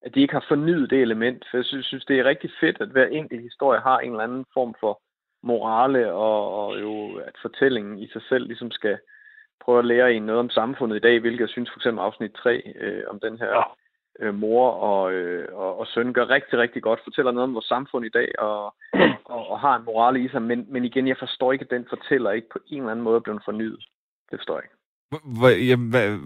at 0.03 0.15
de 0.15 0.21
ikke 0.21 0.35
har 0.35 0.45
fornyet 0.49 0.91
det 0.91 1.01
element. 1.03 1.45
For 1.51 1.57
jeg 1.59 1.65
synes, 1.65 1.87
synes, 1.87 2.05
det 2.05 2.19
er 2.19 2.25
rigtig 2.25 2.51
fedt, 2.61 2.77
at 2.81 2.89
hver 2.89 3.07
enkelt 3.07 3.43
historie 3.43 3.81
har 3.81 3.99
en 3.99 4.11
eller 4.11 4.25
anden 4.25 4.45
form 4.55 4.75
for 4.81 5.01
morale, 5.43 6.13
og, 6.13 6.39
og 6.61 6.81
jo 6.81 7.17
at 7.17 7.37
fortællingen 7.43 7.99
i 7.99 8.09
sig 8.13 8.23
selv 8.29 8.47
ligesom 8.47 8.71
skal 8.71 8.99
prøve 9.65 9.79
at 9.79 9.85
lære 9.85 10.13
en 10.15 10.23
noget 10.23 10.41
om 10.41 10.51
samfundet 10.51 10.97
i 10.97 11.01
dag, 11.01 11.21
hvilket 11.21 11.41
jeg 11.41 11.49
synes 11.49 11.71
for 11.71 11.79
eksempel 11.79 12.03
afsnit 12.03 12.33
3 12.33 12.63
øh, 12.77 13.03
om 13.11 13.21
den 13.21 13.39
her 13.39 13.47
ja 13.47 13.63
øh, 14.20 14.35
mor 14.35 14.70
og, 14.70 15.12
øh, 15.12 15.49
og, 15.53 15.81
og 15.81 15.87
søn 15.87 16.12
gør 16.12 16.29
rigtig, 16.29 16.59
rigtig 16.59 16.83
godt. 16.83 17.01
Fortæller 17.05 17.33
noget 17.33 17.49
om 17.49 17.55
vores 17.55 17.64
samfund 17.64 18.05
i 18.07 18.14
dag, 18.18 18.38
og, 18.38 18.64
og, 19.35 19.51
og 19.51 19.61
har 19.61 19.77
en 19.77 19.85
morale 19.85 20.25
i 20.25 20.29
sig. 20.29 20.42
Men, 20.42 20.66
men 20.68 20.85
igen, 20.85 21.09
jeg 21.09 21.16
forstår 21.18 21.53
ikke, 21.53 21.62
at 21.62 21.70
den 21.70 21.87
fortæller 21.88 22.31
ikke 22.31 22.49
på 22.53 22.59
en 22.66 22.79
eller 22.79 22.90
anden 22.90 23.05
måde 23.05 23.16
er 23.16 23.20
blevet 23.20 23.42
fornyet. 23.44 23.85
Det 24.31 24.38
forstår 24.38 24.55
jeg 24.55 24.64
ikke. 24.64 24.77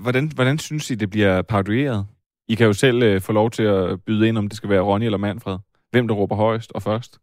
Hvordan, 0.02 0.30
hvordan 0.34 0.58
synes 0.58 0.90
I, 0.90 0.94
det 0.94 1.10
bliver 1.10 1.42
parodieret? 1.42 2.06
I 2.48 2.54
kan 2.54 2.66
jo 2.66 2.72
selv 2.72 3.02
øh, 3.02 3.20
få 3.20 3.32
lov 3.32 3.50
til 3.50 3.62
at 3.62 4.04
byde 4.06 4.28
ind, 4.28 4.38
om 4.38 4.48
det 4.48 4.56
skal 4.56 4.70
være 4.70 4.80
Ronny 4.80 5.04
eller 5.04 5.18
Manfred. 5.18 5.58
Hvem 5.90 6.08
der 6.08 6.14
råber 6.14 6.36
højst 6.36 6.72
og 6.72 6.82
først? 6.82 7.18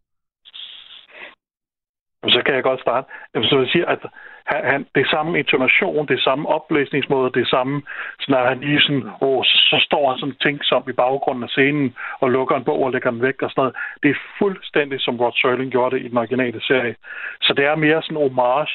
Så 2.29 2.41
kan 2.45 2.55
jeg 2.55 2.63
godt 2.63 2.81
starte. 2.81 3.07
Så 3.49 3.59
jeg 3.59 3.69
siger, 3.71 3.85
at 3.85 3.99
han, 4.45 4.61
han, 4.71 4.85
det 4.95 5.07
samme 5.13 5.39
intonation, 5.39 6.07
det 6.07 6.19
samme 6.23 6.49
oplæsningsmåde, 6.49 7.31
det 7.39 7.47
samme, 7.47 7.81
så 8.19 8.25
når 8.31 8.47
han 8.47 8.59
lige 8.59 8.81
sådan, 8.81 9.03
åh, 9.21 9.43
så, 9.43 9.77
står 9.87 10.09
han 10.09 10.19
sådan 10.19 10.41
tænksom 10.45 10.83
i 10.89 10.91
baggrunden 10.91 11.43
af 11.43 11.49
scenen, 11.49 11.95
og 12.21 12.31
lukker 12.31 12.55
en 12.55 12.63
bog 12.63 12.79
og 12.83 12.91
lægger 12.91 13.11
den 13.11 13.21
væk 13.21 13.41
og 13.41 13.49
sådan 13.49 13.61
noget. 13.61 13.75
Det 14.03 14.09
er 14.09 14.19
fuldstændig 14.39 15.01
som 15.01 15.17
Rod 15.21 15.33
Serling 15.35 15.71
gjorde 15.71 15.95
det 15.95 16.05
i 16.05 16.07
den 16.07 16.17
originale 16.17 16.61
serie. 16.61 16.95
Så 17.41 17.53
det 17.57 17.65
er 17.65 17.75
mere 17.75 18.01
sådan 18.01 18.17
en 18.17 18.23
homage 18.23 18.73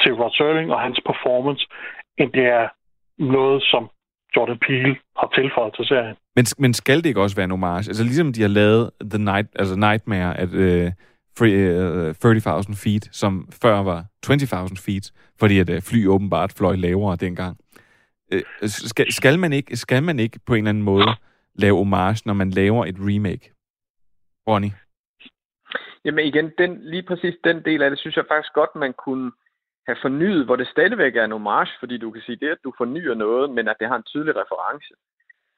til 0.00 0.12
Rod 0.14 0.32
Serling 0.38 0.72
og 0.72 0.80
hans 0.80 1.00
performance, 1.10 1.66
end 2.18 2.32
det 2.32 2.46
er 2.46 2.68
noget, 3.18 3.62
som 3.62 3.82
Jordan 4.36 4.58
Peele 4.66 4.96
har 5.20 5.28
tilføjet 5.34 5.74
til 5.76 5.84
serien. 5.86 6.16
Men, 6.36 6.44
men 6.58 6.74
skal 6.74 6.98
det 6.98 7.06
ikke 7.06 7.20
også 7.20 7.36
være 7.36 7.44
en 7.44 7.50
homage? 7.50 7.88
Altså 7.90 8.04
ligesom 8.04 8.32
de 8.32 8.42
har 8.42 8.48
lavet 8.48 8.90
The 9.10 9.22
Night, 9.30 9.48
altså 9.58 9.76
Nightmare, 9.76 10.38
at 10.38 10.52
øh, 10.54 10.92
30.000 11.40 11.46
øh, 11.46 12.76
feet, 12.76 13.08
som 13.12 13.48
før 13.62 13.82
var 13.82 14.04
20.000 14.26 14.84
feet, 14.86 15.12
fordi 15.38 15.58
at 15.58 15.70
øh, 15.70 15.82
fly 15.82 16.06
åbenbart 16.06 16.52
fløj 16.58 16.76
lavere 16.76 17.16
dengang. 17.16 17.58
Øh, 18.32 18.42
skal, 18.68 19.12
skal, 19.12 19.38
man 19.38 19.52
ikke, 19.52 19.76
skal 19.76 20.02
man 20.02 20.18
ikke 20.18 20.40
på 20.46 20.54
en 20.54 20.58
eller 20.58 20.68
anden 20.68 20.84
måde 20.84 21.06
lave 21.54 21.76
homage, 21.76 22.22
når 22.26 22.34
man 22.34 22.50
laver 22.50 22.84
et 22.86 22.96
remake? 22.98 23.52
Ronny? 24.48 24.70
Jamen 26.04 26.26
igen, 26.26 26.50
den, 26.58 26.80
lige 26.82 27.02
præcis 27.02 27.34
den 27.44 27.64
del 27.64 27.82
af 27.82 27.90
det, 27.90 27.98
synes 27.98 28.16
jeg 28.16 28.24
faktisk 28.28 28.52
godt, 28.52 28.74
man 28.74 28.94
kunne 29.04 29.32
have 29.86 29.98
fornyet, 30.02 30.44
hvor 30.44 30.56
det 30.56 30.68
stadigvæk 30.68 31.16
er 31.16 31.24
en 31.24 31.32
homage, 31.32 31.72
fordi 31.80 31.98
du 31.98 32.10
kan 32.10 32.22
sige, 32.22 32.36
det 32.36 32.48
at 32.48 32.64
du 32.64 32.72
fornyer 32.78 33.14
noget, 33.14 33.50
men 33.50 33.68
at 33.68 33.76
det 33.80 33.88
har 33.88 33.96
en 33.96 34.10
tydelig 34.12 34.34
reference, 34.36 34.94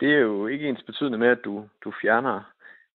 det 0.00 0.10
er 0.14 0.18
jo 0.18 0.46
ikke 0.46 0.68
ens 0.68 0.82
betydende 0.82 1.18
med, 1.18 1.28
at 1.28 1.44
du, 1.44 1.68
du 1.84 1.92
fjerner 2.02 2.51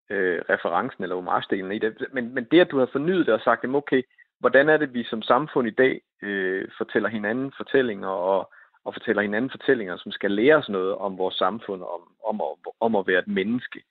øh, 0.09 0.41
referencen 0.49 1.03
eller 1.03 1.15
omarsdelen 1.15 1.71
i 1.71 1.79
det. 1.79 2.07
Men, 2.13 2.33
men 2.33 2.43
det, 2.51 2.59
at 2.59 2.71
du 2.71 2.79
har 2.79 2.89
fornyet 2.91 3.25
det 3.25 3.33
og 3.33 3.41
sagt, 3.41 3.63
jamen 3.63 3.75
okay, 3.75 4.01
hvordan 4.39 4.69
er 4.69 4.77
det, 4.77 4.93
vi 4.93 5.03
som 5.03 5.21
samfund 5.21 5.67
i 5.67 5.71
dag 5.71 6.01
øh, 6.21 6.67
fortæller 6.77 7.09
hinanden 7.09 7.53
fortællinger 7.57 8.07
og, 8.07 8.53
og 8.83 8.93
fortæller 8.93 9.21
hinanden 9.21 9.51
fortællinger, 9.51 9.97
som 9.97 10.11
skal 10.11 10.31
lære 10.31 10.55
os 10.55 10.69
noget 10.69 10.95
om 10.95 11.17
vores 11.17 11.35
samfund, 11.35 11.81
om, 11.83 12.01
om, 12.25 12.41
at, 12.41 12.71
om 12.79 12.95
at 12.95 13.07
være 13.07 13.19
et 13.19 13.27
menneske. 13.27 13.83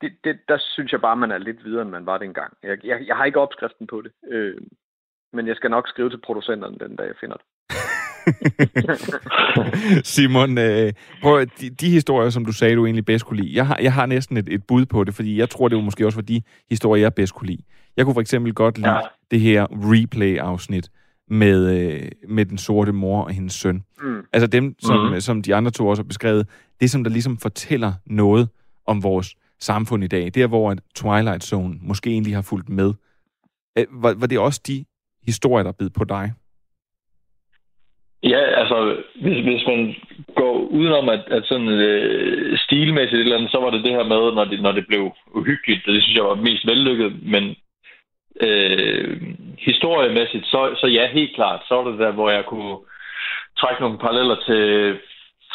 Det, 0.00 0.16
det, 0.24 0.38
der 0.48 0.58
synes 0.58 0.92
jeg 0.92 1.00
bare, 1.00 1.16
man 1.16 1.30
er 1.30 1.38
lidt 1.38 1.64
videre, 1.64 1.82
end 1.82 1.90
man 1.90 2.06
var 2.06 2.18
dengang. 2.18 2.56
Jeg, 2.62 2.84
jeg, 2.84 3.06
jeg 3.06 3.16
har 3.16 3.24
ikke 3.24 3.40
opskriften 3.40 3.86
på 3.86 4.02
det, 4.02 4.12
øh, 4.28 4.60
men 5.32 5.46
jeg 5.46 5.56
skal 5.56 5.70
nok 5.70 5.88
skrive 5.88 6.10
til 6.10 6.20
producenterne 6.20 6.78
den 6.78 6.96
dag, 6.96 7.06
jeg 7.06 7.16
finder 7.20 7.36
det. 7.36 7.46
Simon, 10.14 10.58
øh, 10.58 10.92
prøv, 11.22 11.46
de, 11.60 11.70
de 11.70 11.90
historier, 11.90 12.30
som 12.30 12.44
du 12.44 12.52
sagde, 12.52 12.76
du 12.76 12.84
egentlig 12.86 13.04
bedst 13.04 13.24
kunne 13.24 13.42
lide, 13.42 13.56
jeg 13.56 13.66
har, 13.66 13.78
jeg 13.82 13.92
har 13.92 14.06
næsten 14.06 14.36
et, 14.36 14.48
et 14.48 14.64
bud 14.64 14.86
på 14.86 15.04
det, 15.04 15.14
fordi 15.14 15.38
jeg 15.38 15.50
tror, 15.50 15.68
det 15.68 15.76
var 15.76 15.82
måske 15.82 16.06
også 16.06 16.16
for 16.16 16.22
de 16.22 16.42
historier, 16.70 17.02
jeg 17.02 17.14
bedst 17.14 17.34
kunne 17.34 17.46
lide. 17.46 17.62
Jeg 17.96 18.04
kunne 18.04 18.14
for 18.14 18.20
eksempel 18.20 18.54
godt 18.54 18.78
lide 18.78 18.90
ja. 18.90 19.00
det 19.30 19.40
her 19.40 19.66
replay-afsnit 19.70 20.90
med, 21.30 21.78
øh, 21.78 22.08
med 22.28 22.46
den 22.46 22.58
sorte 22.58 22.92
mor 22.92 23.22
og 23.22 23.30
hendes 23.30 23.52
søn. 23.52 23.82
Mm. 24.02 24.22
Altså 24.32 24.46
dem, 24.46 24.74
som, 24.78 25.12
mm. 25.12 25.20
som 25.20 25.42
de 25.42 25.54
andre 25.54 25.70
to 25.70 25.86
også 25.86 26.02
har 26.02 26.08
beskrevet, 26.08 26.48
det 26.80 26.90
som 26.90 27.04
der 27.04 27.10
ligesom 27.10 27.38
fortæller 27.38 27.92
noget 28.06 28.48
om 28.86 29.02
vores 29.02 29.34
samfund 29.60 30.04
i 30.04 30.06
dag. 30.06 30.24
Det 30.24 30.36
er, 30.36 30.46
hvor 30.46 30.76
Twilight 30.94 31.44
Zone 31.44 31.74
måske 31.80 32.10
egentlig 32.10 32.34
har 32.34 32.42
fulgt 32.42 32.68
med. 32.68 32.94
Var, 33.90 34.14
var 34.14 34.26
det 34.26 34.38
også 34.38 34.60
de 34.66 34.84
historier, 35.22 35.64
der 35.64 35.72
bed 35.72 35.90
på 35.90 36.04
dig? 36.04 36.32
Ja, 38.32 38.40
altså, 38.60 38.96
hvis, 39.14 39.44
hvis 39.44 39.66
man 39.66 39.94
går 40.34 40.54
udenom, 40.54 41.08
at, 41.08 41.20
at 41.26 41.44
sådan 41.44 41.68
øh, 41.68 42.58
stilmæssigt 42.58 43.20
eller 43.20 43.36
andet, 43.36 43.50
så 43.50 43.60
var 43.60 43.70
det 43.70 43.84
det 43.84 43.92
her 43.92 44.04
med, 44.04 44.34
når 44.34 44.44
det, 44.44 44.62
når 44.62 44.72
det 44.72 44.86
blev 44.86 45.12
uhyggeligt, 45.34 45.88
og 45.88 45.94
det 45.94 46.02
synes 46.02 46.16
jeg 46.16 46.24
var 46.24 46.34
mest 46.34 46.66
vellykket, 46.66 47.12
men 47.22 47.56
øh, 48.40 49.22
historiemæssigt, 49.58 50.46
så, 50.46 50.76
så 50.80 50.86
ja, 50.86 51.06
helt 51.12 51.34
klart, 51.34 51.60
så 51.68 51.74
var 51.74 51.90
det 51.90 51.98
der, 51.98 52.12
hvor 52.12 52.30
jeg 52.30 52.44
kunne 52.44 52.76
trække 53.58 53.82
nogle 53.82 53.98
paralleller 53.98 54.36
til, 54.46 54.96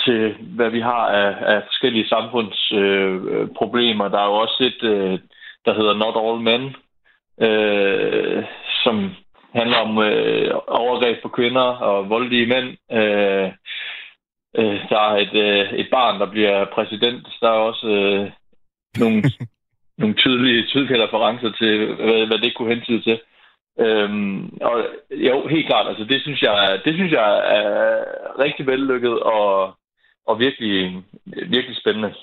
til 0.05 0.35
hvad 0.41 0.69
vi 0.69 0.79
har 0.79 1.05
af, 1.09 1.55
af 1.55 1.61
forskellige 1.63 2.07
samfundsproblemer. 2.07 4.05
Øh, 4.05 4.11
der 4.11 4.19
er 4.19 4.25
jo 4.25 4.33
også 4.33 4.63
et, 4.63 4.83
øh, 4.83 5.19
der 5.65 5.73
hedder 5.73 5.93
Not 5.93 6.15
All 6.23 6.39
Men, 6.49 6.75
øh, 7.47 8.43
som 8.83 9.15
handler 9.53 9.77
om 9.77 9.97
øh, 9.97 10.51
overgreb 10.67 11.21
på 11.21 11.29
kvinder 11.29 11.61
og 11.61 12.09
voldelige 12.09 12.45
mænd. 12.45 12.67
Øh, 12.91 13.51
øh, 14.57 14.79
der 14.89 14.99
er 15.09 15.17
et, 15.25 15.33
øh, 15.33 15.73
et 15.73 15.87
barn, 15.91 16.19
der 16.19 16.31
bliver 16.31 16.65
præsident. 16.65 17.27
Der 17.41 17.47
er 17.47 17.61
også 17.69 17.87
øh, 17.87 18.31
nogle, 18.99 19.23
nogle 20.01 20.15
tydelige, 20.15 20.65
tydelige 20.67 21.03
referencer 21.03 21.51
til, 21.51 21.95
hvad, 21.95 22.27
hvad 22.27 22.37
det 22.37 22.55
kunne 22.55 22.73
hentyde 22.75 23.01
til. 23.01 23.19
Øhm, 23.79 24.57
og 24.61 24.85
jo, 25.11 25.47
helt 25.47 25.67
klart, 25.67 25.87
altså 25.87 26.03
det 26.03 26.21
synes 26.21 26.41
jeg, 26.41 26.81
det 26.85 26.93
synes 26.93 27.11
jeg 27.11 27.29
er 27.57 28.03
rigtig 28.39 28.67
vellykket 28.67 29.19
og, 29.19 29.73
og 30.25 30.39
virkelig, 30.39 31.03
virkelig 31.25 31.77
spændende. 31.77 32.13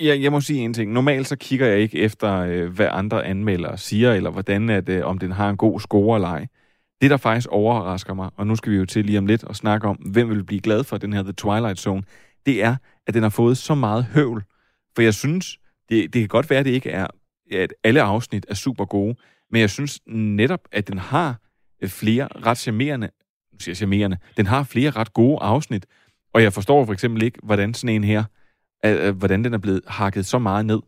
Jeg, 0.00 0.22
jeg 0.22 0.32
må 0.32 0.40
sige 0.40 0.60
en 0.60 0.74
ting. 0.74 0.92
Normalt 0.92 1.26
så 1.26 1.36
kigger 1.36 1.66
jeg 1.66 1.78
ikke 1.78 1.98
efter, 1.98 2.32
øh, 2.32 2.72
hvad 2.72 2.88
andre 2.90 3.26
anmeldere 3.26 3.78
siger, 3.78 4.12
eller 4.12 4.30
hvordan 4.30 4.70
at, 4.70 4.88
øh, 4.88 5.06
om 5.06 5.18
den 5.18 5.32
har 5.32 5.50
en 5.50 5.56
god 5.56 5.80
score 5.80 6.16
eller 6.16 6.28
ej. 6.28 6.46
Det, 7.00 7.10
der 7.10 7.16
faktisk 7.16 7.48
overrasker 7.48 8.14
mig, 8.14 8.30
og 8.36 8.46
nu 8.46 8.56
skal 8.56 8.72
vi 8.72 8.76
jo 8.76 8.86
til 8.86 9.04
lige 9.04 9.18
om 9.18 9.26
lidt 9.26 9.44
og 9.44 9.56
snakke 9.56 9.88
om, 9.88 9.96
hvem 9.96 10.30
vil 10.30 10.44
blive 10.44 10.60
glad 10.60 10.84
for 10.84 10.96
den 10.96 11.12
her 11.12 11.22
The 11.22 11.32
Twilight 11.32 11.78
Zone, 11.78 12.02
det 12.46 12.62
er, 12.62 12.76
at 13.06 13.14
den 13.14 13.22
har 13.22 13.30
fået 13.30 13.58
så 13.58 13.74
meget 13.74 14.04
høvl. 14.04 14.44
For 14.94 15.02
jeg 15.02 15.14
synes, 15.14 15.58
det, 15.88 16.12
det 16.12 16.20
kan 16.20 16.28
godt 16.28 16.50
være, 16.50 16.58
at 16.58 16.64
det 16.64 16.70
ikke 16.70 16.90
er, 16.90 17.06
at 17.52 17.74
alle 17.84 18.02
afsnit 18.02 18.46
er 18.48 18.54
super 18.54 18.84
gode, 18.84 19.14
men 19.50 19.60
jeg 19.60 19.70
synes 19.70 20.00
netop, 20.06 20.60
at 20.72 20.88
den 20.88 20.98
har 20.98 21.40
øh, 21.82 21.88
flere 21.88 22.28
ret 22.46 22.58
charmerende, 22.58 23.10
siger 23.60 23.74
charmerende, 23.74 24.18
den 24.36 24.46
har 24.46 24.62
flere 24.62 24.90
ret 24.90 25.12
gode 25.12 25.38
afsnit, 25.42 25.86
og 26.34 26.42
jeg 26.42 26.52
forstår 26.52 26.84
for 26.84 26.92
eksempel 26.92 27.22
ikke, 27.22 27.38
hvordan 27.42 27.74
sådan 27.74 27.94
en 27.94 28.04
her, 28.04 28.24
hvordan 29.18 29.44
den 29.44 29.54
er 29.54 29.58
blevet 29.58 29.82
hakket 29.88 30.26
så 30.26 30.38
meget 30.38 30.66
ned. 30.66 30.80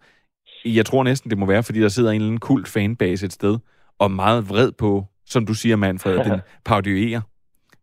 Jeg 0.65 0.87
tror 0.87 1.03
næsten, 1.05 1.31
det 1.31 1.39
må 1.39 1.47
være, 1.47 1.63
fordi 1.63 1.81
der 1.81 1.89
sidder 1.89 2.11
en 2.11 2.15
eller 2.15 2.27
anden 2.27 2.41
kult 2.41 2.69
fanbase 2.69 3.27
et 3.27 3.33
sted, 3.33 3.59
og 3.99 4.11
meget 4.11 4.49
vred 4.49 4.73
på, 4.73 5.05
som 5.27 5.47
du 5.47 5.55
siger, 5.55 5.77
Manfred, 5.77 6.25
den 6.25 6.41
parodierer. 6.67 7.21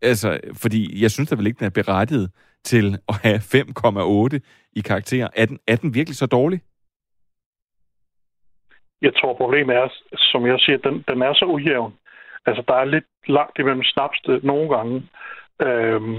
Altså, 0.02 0.40
fordi 0.62 1.02
jeg 1.02 1.12
synes 1.12 1.30
da 1.30 1.36
vel 1.36 1.48
ikke, 1.48 1.60
den 1.60 1.66
er 1.66 1.84
berettiget 1.84 2.32
til 2.64 2.98
at 3.10 3.16
have 3.24 3.38
5,8 3.38 4.40
i 4.76 4.82
karakter. 4.82 5.28
Er 5.36 5.46
den, 5.46 5.60
er 5.68 5.76
den 5.76 5.94
virkelig 5.94 6.18
så 6.18 6.26
dårlig? 6.26 6.62
Jeg 9.02 9.14
tror, 9.16 9.34
problemet 9.34 9.76
er, 9.76 9.88
som 10.32 10.46
jeg 10.46 10.60
siger, 10.60 10.78
den, 10.78 11.04
den 11.08 11.22
er 11.22 11.34
så 11.34 11.46
ujævn. 11.46 11.94
Altså, 12.46 12.64
der 12.68 12.74
er 12.74 12.86
lidt 12.86 13.06
langt 13.28 13.60
imellem 13.60 13.84
snapste 13.84 14.40
nogle 14.44 14.76
gange. 14.76 15.10
Øhm, 15.62 16.18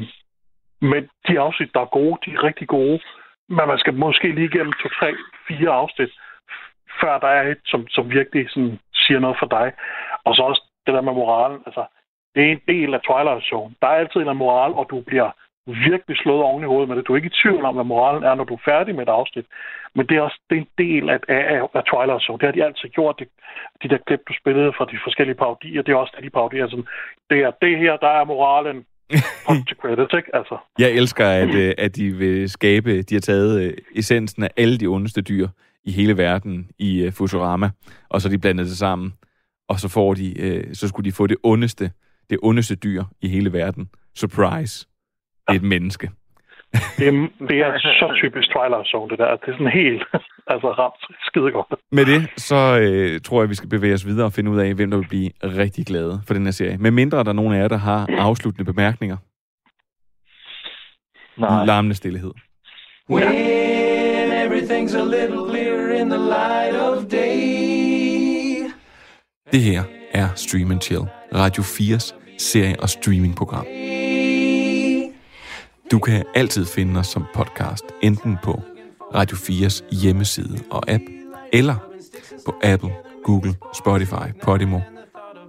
men 0.80 1.02
de 1.28 1.40
afsnit, 1.40 1.74
der 1.74 1.80
er 1.80 1.94
gode, 1.98 2.18
de 2.24 2.30
er 2.34 2.44
rigtig 2.44 2.68
gode. 2.68 3.00
Men 3.48 3.68
man 3.68 3.78
skal 3.78 3.94
måske 3.94 4.32
lige 4.32 4.50
igennem 4.50 4.72
to, 4.72 4.88
tre, 4.88 5.14
fire 5.48 5.70
afsnit, 5.70 6.10
før 7.00 7.18
der 7.18 7.28
er 7.28 7.50
et, 7.50 7.60
som, 7.64 7.88
som 7.88 8.10
virkelig 8.10 8.50
sådan, 8.50 8.78
siger 8.94 9.20
noget 9.20 9.36
for 9.38 9.46
dig. 9.46 9.72
Og 10.24 10.34
så 10.34 10.42
også 10.42 10.62
det 10.86 10.94
der 10.94 11.00
med 11.00 11.12
moralen. 11.12 11.62
Altså, 11.66 11.84
det 12.34 12.42
er 12.44 12.52
en 12.52 12.62
del 12.68 12.94
af 12.94 13.00
Twilight 13.00 13.44
Zone. 13.44 13.74
Der 13.82 13.88
er 13.88 14.00
altid 14.02 14.20
en 14.20 14.36
moral, 14.36 14.72
og 14.72 14.86
du 14.90 15.00
bliver 15.00 15.30
virkelig 15.66 16.16
slået 16.16 16.42
oven 16.42 16.62
i 16.62 16.66
hovedet 16.66 16.88
med 16.88 16.96
det. 16.96 17.06
Du 17.06 17.12
er 17.12 17.16
ikke 17.16 17.32
i 17.34 17.40
tvivl 17.42 17.64
om, 17.64 17.74
hvad 17.74 17.84
moralen 17.84 18.22
er, 18.22 18.34
når 18.34 18.44
du 18.44 18.54
er 18.54 18.68
færdig 18.70 18.94
med 18.94 19.02
et 19.02 19.08
afsnit. 19.18 19.46
Men 19.94 20.06
det 20.06 20.16
er 20.16 20.22
også 20.22 20.40
det 20.50 20.56
er 20.56 20.60
en 20.60 20.74
del 20.78 21.10
af, 21.10 21.18
af, 21.28 21.68
af 21.74 21.84
Twilight 21.84 22.22
Zone. 22.22 22.38
Det 22.38 22.46
har 22.46 22.52
de 22.52 22.64
altid 22.64 22.88
gjort. 22.88 23.20
De, 23.20 23.26
de 23.82 23.88
der 23.88 23.98
klip, 24.06 24.20
du 24.28 24.34
spillede 24.40 24.72
fra 24.76 24.84
de 24.84 24.98
forskellige 25.04 25.36
parodier, 25.36 25.82
det 25.82 25.92
er 25.92 25.96
også 25.96 26.12
det, 26.16 26.24
de 26.24 26.30
parodier. 26.30 26.68
Sådan, 26.68 26.88
det 27.30 27.38
er 27.40 27.50
det 27.50 27.78
her, 27.78 27.96
der 27.96 28.08
er 28.08 28.24
moralen 28.24 28.86
til 29.68 29.76
credits, 29.80 30.14
ikke? 30.16 30.36
Altså. 30.36 30.58
Jeg 30.78 30.90
elsker, 30.90 31.28
at, 31.28 31.54
øh, 31.54 31.74
at 31.78 31.96
de 31.96 32.10
vil 32.10 32.50
skabe, 32.50 33.02
de 33.02 33.14
har 33.14 33.20
taget 33.20 33.62
øh, 33.62 33.74
essensen 33.94 34.42
af 34.42 34.50
alle 34.56 34.78
de 34.78 34.86
ondeste 34.86 35.20
dyr 35.22 35.48
i 35.84 35.92
hele 35.92 36.16
verden 36.16 36.70
i 36.78 37.02
øh, 37.02 37.12
Futurama, 37.12 37.70
og 38.08 38.20
så 38.20 38.28
de 38.28 38.38
blandet 38.38 38.66
det 38.66 38.76
sammen 38.76 39.12
og 39.68 39.80
så 39.80 39.88
får 39.88 40.14
de, 40.14 40.64
så 40.72 40.88
skulle 40.88 41.04
de 41.04 41.12
få 41.12 41.26
det 41.26 41.36
ondeste, 41.42 41.90
det 42.30 42.38
ondeste 42.42 42.74
dyr 42.74 43.04
i 43.20 43.28
hele 43.28 43.52
verden. 43.52 43.88
Surprise. 44.14 44.86
Det 45.48 45.54
er 45.54 45.60
et 45.60 45.62
menneske. 45.62 46.10
Det 46.98 47.06
er, 47.08 47.12
det 47.48 47.58
er 47.60 47.78
så 48.02 48.06
typisk 48.22 48.48
Twilight 48.52 48.86
Zone, 48.92 49.10
det 49.10 49.18
der. 49.18 49.36
Det 49.36 49.48
er 49.48 49.52
sådan 49.52 49.72
helt 49.82 50.02
altså 50.52 50.68
ramt 50.80 51.02
skide 51.28 51.50
godt. 51.50 51.66
Med 51.92 52.04
det, 52.06 52.28
så 52.36 52.78
øh, 52.82 53.20
tror 53.20 53.42
jeg, 53.42 53.50
vi 53.50 53.54
skal 53.54 53.68
bevæge 53.68 53.94
os 53.94 54.06
videre 54.06 54.26
og 54.26 54.32
finde 54.32 54.50
ud 54.50 54.58
af, 54.58 54.74
hvem 54.74 54.90
der 54.90 54.98
vil 54.98 55.08
blive 55.08 55.30
rigtig 55.42 55.86
glade 55.86 56.20
for 56.26 56.34
den 56.34 56.44
her 56.44 56.50
serie. 56.52 56.76
Med 56.78 56.90
mindre 56.90 57.18
der 57.24 57.28
er 57.30 57.32
nogen 57.32 57.54
af 57.54 57.58
jer, 57.60 57.68
der 57.68 57.76
har 57.76 58.06
afsluttende 58.18 58.64
bemærkninger. 58.72 59.16
Nej. 61.36 61.64
Larmende 61.64 61.94
stillhed. 61.94 62.32
When 63.10 63.22
everything's 64.44 64.94
a 64.96 65.04
little 65.04 65.42
clearer 65.50 66.00
in 66.00 66.10
the 66.10 66.18
light 66.18 66.76
of 66.80 67.04
day. 67.04 68.70
Det 69.52 69.60
her 69.60 69.82
er 70.12 70.28
Stream 70.34 70.70
and 70.70 70.80
Chill, 70.80 71.02
Radio 71.34 71.62
4's 71.62 72.14
serie- 72.38 72.80
og 72.80 72.88
streamingprogram. 72.88 73.66
Du 75.92 75.98
kan 75.98 76.24
altid 76.34 76.66
finde 76.66 77.00
os 77.00 77.06
som 77.06 77.24
podcast, 77.34 77.84
enten 78.02 78.38
på 78.44 78.62
Radio 79.14 79.36
4's 79.36 79.84
hjemmeside 80.02 80.58
og 80.70 80.82
app, 80.90 81.02
eller 81.52 81.74
på 82.44 82.54
Apple, 82.62 82.90
Google, 83.24 83.54
Spotify, 83.74 84.40
Podimo, 84.42 84.80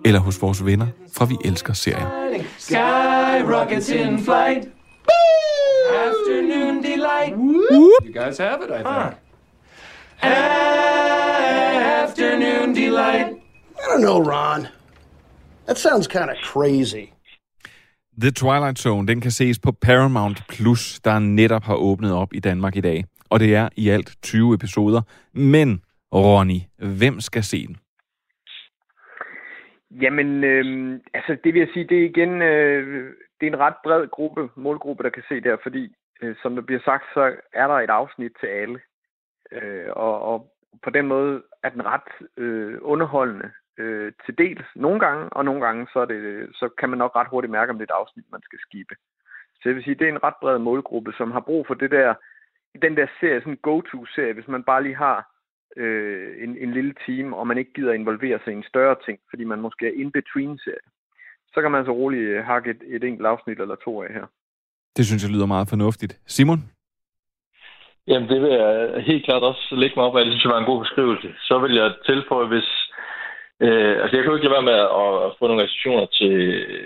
eller 0.06 0.20
hos 0.20 0.42
vores 0.42 0.66
venner 0.66 0.88
fra 1.14 1.26
Vi 1.26 1.38
Elsker 1.46 1.74
Serier. 1.74 2.44
Sky 2.58 3.54
rockets 3.54 3.90
in 3.90 4.20
flight. 4.20 4.68
Afternoon 5.94 6.84
delight. 6.84 7.34
You 7.72 8.14
guys 8.14 8.38
have 8.38 8.58
it, 8.64 8.70
I 8.70 8.84
think. 8.84 9.16
Afternoon 12.04 12.76
delight. 12.76 13.28
I 13.78 13.82
don't 13.92 14.02
know, 14.02 14.20
Ron. 14.20 14.68
That 15.68 15.78
sounds 15.78 16.08
kind 16.08 16.30
of 16.30 16.36
crazy. 16.54 17.13
The 18.22 18.32
Twilight 18.32 18.78
Zone, 18.80 19.08
den 19.08 19.22
kan 19.22 19.32
ses 19.32 19.60
på 19.60 19.72
Paramount 19.72 20.44
Plus, 20.50 21.00
der 21.00 21.20
netop 21.20 21.64
har 21.64 21.76
åbnet 21.76 22.14
op 22.14 22.34
i 22.34 22.40
Danmark 22.40 22.76
i 22.76 22.82
dag. 22.82 23.04
Og 23.30 23.40
det 23.40 23.56
er 23.56 23.70
i 23.78 23.90
alt 23.90 24.18
20 24.22 24.54
episoder. 24.54 25.02
Men, 25.34 25.82
Ronny, 26.14 26.60
hvem 27.00 27.20
skal 27.20 27.44
se 27.44 27.68
den? 27.68 27.78
Jamen, 30.02 30.44
øh, 30.44 31.00
altså 31.14 31.38
det 31.44 31.54
vil 31.54 31.60
jeg 31.60 31.70
sige, 31.74 31.88
det 31.88 32.00
er 32.00 32.06
igen, 32.06 32.42
øh, 32.42 33.14
det 33.40 33.48
er 33.48 33.52
en 33.52 33.60
ret 33.60 33.76
bred 33.84 34.08
gruppe, 34.08 34.50
målgruppe, 34.56 35.04
der 35.04 35.10
kan 35.10 35.24
se 35.30 35.42
der, 35.42 35.58
fordi 35.64 35.96
øh, 36.22 36.36
som 36.42 36.56
der 36.56 36.62
bliver 36.62 36.82
sagt, 36.86 37.04
så 37.14 37.36
er 37.54 37.68
der 37.68 37.76
et 37.76 37.90
afsnit 37.90 38.32
til 38.40 38.48
alle. 38.48 38.80
Øh, 39.52 39.90
og, 39.96 40.22
og 40.22 40.54
på 40.84 40.90
den 40.90 41.08
måde 41.08 41.44
er 41.64 41.70
den 41.70 41.86
ret 41.86 42.28
øh, 42.38 42.78
underholdende 42.82 43.52
øh, 43.78 44.12
til 44.26 44.38
dels 44.38 44.66
nogle 44.76 45.00
gange, 45.00 45.30
og 45.30 45.46
nogle 45.46 45.62
gange 45.66 45.88
så, 45.94 46.00
er 46.00 46.06
det, 46.06 46.50
så 46.54 46.70
kan 46.80 46.90
man 46.90 46.98
nok 46.98 47.16
ret 47.16 47.28
hurtigt 47.30 47.52
mærke, 47.52 47.70
om 47.72 47.78
det 47.78 47.90
er 47.90 47.94
et 47.94 48.00
afsnit, 48.02 48.32
man 48.32 48.42
skal 48.42 48.60
skibe. 48.60 48.96
Så 49.56 49.70
jeg 49.70 49.76
vil 49.76 49.84
sige, 49.84 49.96
det 49.96 50.08
er 50.08 50.12
en 50.12 50.24
ret 50.24 50.40
bred 50.42 50.60
målgruppe, 50.60 51.14
som 51.18 51.32
har 51.32 51.40
brug 51.40 51.68
for 51.68 51.74
det 51.74 51.92
der, 51.92 52.14
den 52.82 52.98
der 52.98 53.08
serie, 53.20 53.40
sådan 53.40 53.54
en 53.54 53.66
go-to-serie, 53.70 54.34
hvis 54.34 54.48
man 54.48 54.64
bare 54.64 54.84
lige 54.84 54.96
har 54.96 55.18
øh, 55.78 56.44
en, 56.44 56.58
en 56.58 56.72
lille 56.74 56.94
team, 57.06 57.34
og 57.34 57.48
man 57.48 57.58
ikke 57.58 57.74
gider 57.74 57.94
involvere 57.94 58.40
sig 58.44 58.54
i 58.54 58.56
en 58.56 58.64
større 58.64 58.96
ting, 59.06 59.20
fordi 59.30 59.44
man 59.44 59.62
måske 59.62 59.88
er 59.88 60.00
in-between-serie, 60.02 60.88
så 61.54 61.62
kan 61.62 61.72
man 61.72 61.86
så 61.86 61.92
roligt 61.92 62.30
øh, 62.30 62.44
hakke 62.46 62.70
et, 62.70 62.82
et 62.86 63.04
enkelt 63.04 63.28
afsnit 63.28 63.60
eller 63.60 63.76
to 63.76 64.04
af 64.04 64.14
her. 64.14 64.26
Det 64.98 65.06
synes 65.06 65.24
jeg 65.24 65.32
lyder 65.32 65.46
meget 65.46 65.70
fornuftigt. 65.70 66.20
Simon? 66.26 66.60
Jamen, 68.08 68.30
det 68.30 68.42
vil 68.42 68.52
jeg 68.52 69.04
helt 69.04 69.26
klart 69.26 69.44
også 69.44 69.76
lægge 69.76 69.96
mig 69.96 70.06
op 70.06 70.18
af. 70.18 70.26
Det 70.26 70.34
synes 70.34 70.44
jeg 70.44 70.52
var 70.52 70.60
en 70.60 70.72
god 70.72 70.80
beskrivelse. 70.80 71.34
Så 71.40 71.60
vil 71.60 71.74
jeg 71.76 71.94
tilføje, 72.06 72.48
hvis... 72.48 72.83
Øh, 73.66 73.96
altså, 74.02 74.14
jeg 74.18 74.26
jo 74.26 74.36
ikke 74.36 74.48
lade 74.48 74.58
være 74.58 74.70
med 74.72 74.80
at, 75.04 75.14
at 75.26 75.32
få 75.38 75.44
nogle 75.48 75.62
reaktioner 75.64 76.06
til 76.06 76.34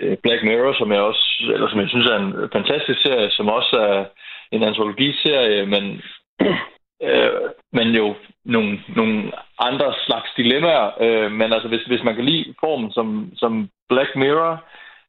øh, 0.02 0.16
Black 0.22 0.42
Mirror, 0.42 0.74
som 0.78 0.92
jeg 0.92 1.00
også, 1.00 1.24
eller 1.54 1.68
som 1.68 1.80
jeg 1.80 1.88
synes 1.88 2.06
er 2.06 2.18
en 2.18 2.34
fantastisk 2.52 3.00
serie, 3.02 3.30
som 3.30 3.48
også 3.48 3.76
er 3.90 4.04
en 4.52 4.62
antologiserie, 4.62 5.66
men, 5.66 6.02
øh, 7.08 7.30
men 7.72 7.88
jo 8.00 8.14
nogle, 8.44 8.80
nogle 8.96 9.32
andre 9.58 9.94
slags 10.06 10.30
dilemmaer. 10.36 10.86
Øh, 11.04 11.32
men 11.32 11.52
altså, 11.52 11.68
hvis, 11.68 11.84
hvis 11.90 12.04
man 12.04 12.14
kan 12.14 12.24
lide 12.24 12.54
formen 12.60 12.92
som, 12.92 13.30
som 13.36 13.68
Black 13.88 14.16
Mirror, 14.16 14.64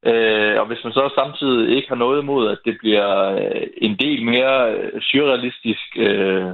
Øh, 0.06 0.60
og 0.60 0.66
hvis 0.68 0.84
man 0.84 0.94
så 0.94 1.12
samtidig 1.16 1.76
ikke 1.76 1.90
har 1.90 1.96
noget 1.96 2.22
imod, 2.22 2.52
at 2.52 2.60
det 2.66 2.78
bliver 2.80 3.32
øh, 3.32 3.68
en 3.78 3.96
del 3.96 4.26
mere 4.26 4.74
øh, 4.74 5.02
surrealistisk, 5.02 5.88
øh, 5.98 6.46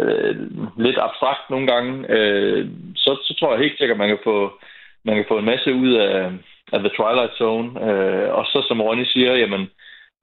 øh, 0.00 0.36
lidt 0.76 0.98
abstrakt 0.98 1.50
nogle 1.50 1.66
gange, 1.66 1.92
øh, 2.16 2.68
så, 2.96 3.10
så 3.26 3.34
tror 3.34 3.52
jeg 3.52 3.60
helt 3.60 3.78
sikkert, 3.78 3.96
at 3.96 4.02
man 4.04 4.08
kan 4.08 4.18
få, 4.24 4.60
man 5.04 5.16
kan 5.16 5.24
få 5.28 5.38
en 5.38 5.50
masse 5.52 5.74
ud 5.74 5.92
af, 5.92 6.32
af 6.72 6.78
The 6.80 6.94
Twilight 6.96 7.34
Zone. 7.38 7.68
Øh, 7.86 8.34
og 8.34 8.44
så 8.46 8.64
som 8.68 8.80
Ronny 8.80 9.04
siger, 9.04 9.34
jamen, 9.34 9.70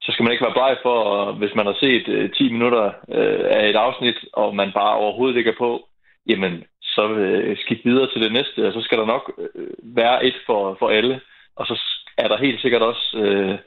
så 0.02 0.12
skal 0.12 0.22
man 0.22 0.32
ikke 0.32 0.44
være 0.44 0.58
bleg 0.58 0.76
for, 0.82 1.32
hvis 1.32 1.54
man 1.54 1.66
har 1.66 1.76
set 1.80 2.08
øh, 2.08 2.30
10 2.30 2.52
minutter 2.52 2.84
øh, 3.18 3.44
af 3.50 3.68
et 3.68 3.76
afsnit, 3.76 4.18
og 4.32 4.56
man 4.56 4.72
bare 4.72 4.94
overhovedet 4.96 5.36
ikke 5.36 5.50
er 5.50 5.58
på, 5.58 5.88
jamen, 6.28 6.64
så 6.82 7.08
øh, 7.08 7.56
skidt 7.58 7.84
videre 7.84 8.10
til 8.12 8.22
det 8.22 8.32
næste, 8.32 8.66
og 8.66 8.72
så 8.72 8.80
skal 8.80 8.98
der 8.98 9.06
nok 9.06 9.32
øh, 9.38 9.68
være 9.82 10.24
et 10.24 10.36
for, 10.46 10.76
for 10.78 10.88
alle. 10.88 11.20
Og 11.56 11.66
så 11.66 11.82
er 12.18 12.28
der 12.28 12.36
helt 12.36 12.60
sikkert 12.60 12.82
også 12.82 13.06
øh, 13.18 13.58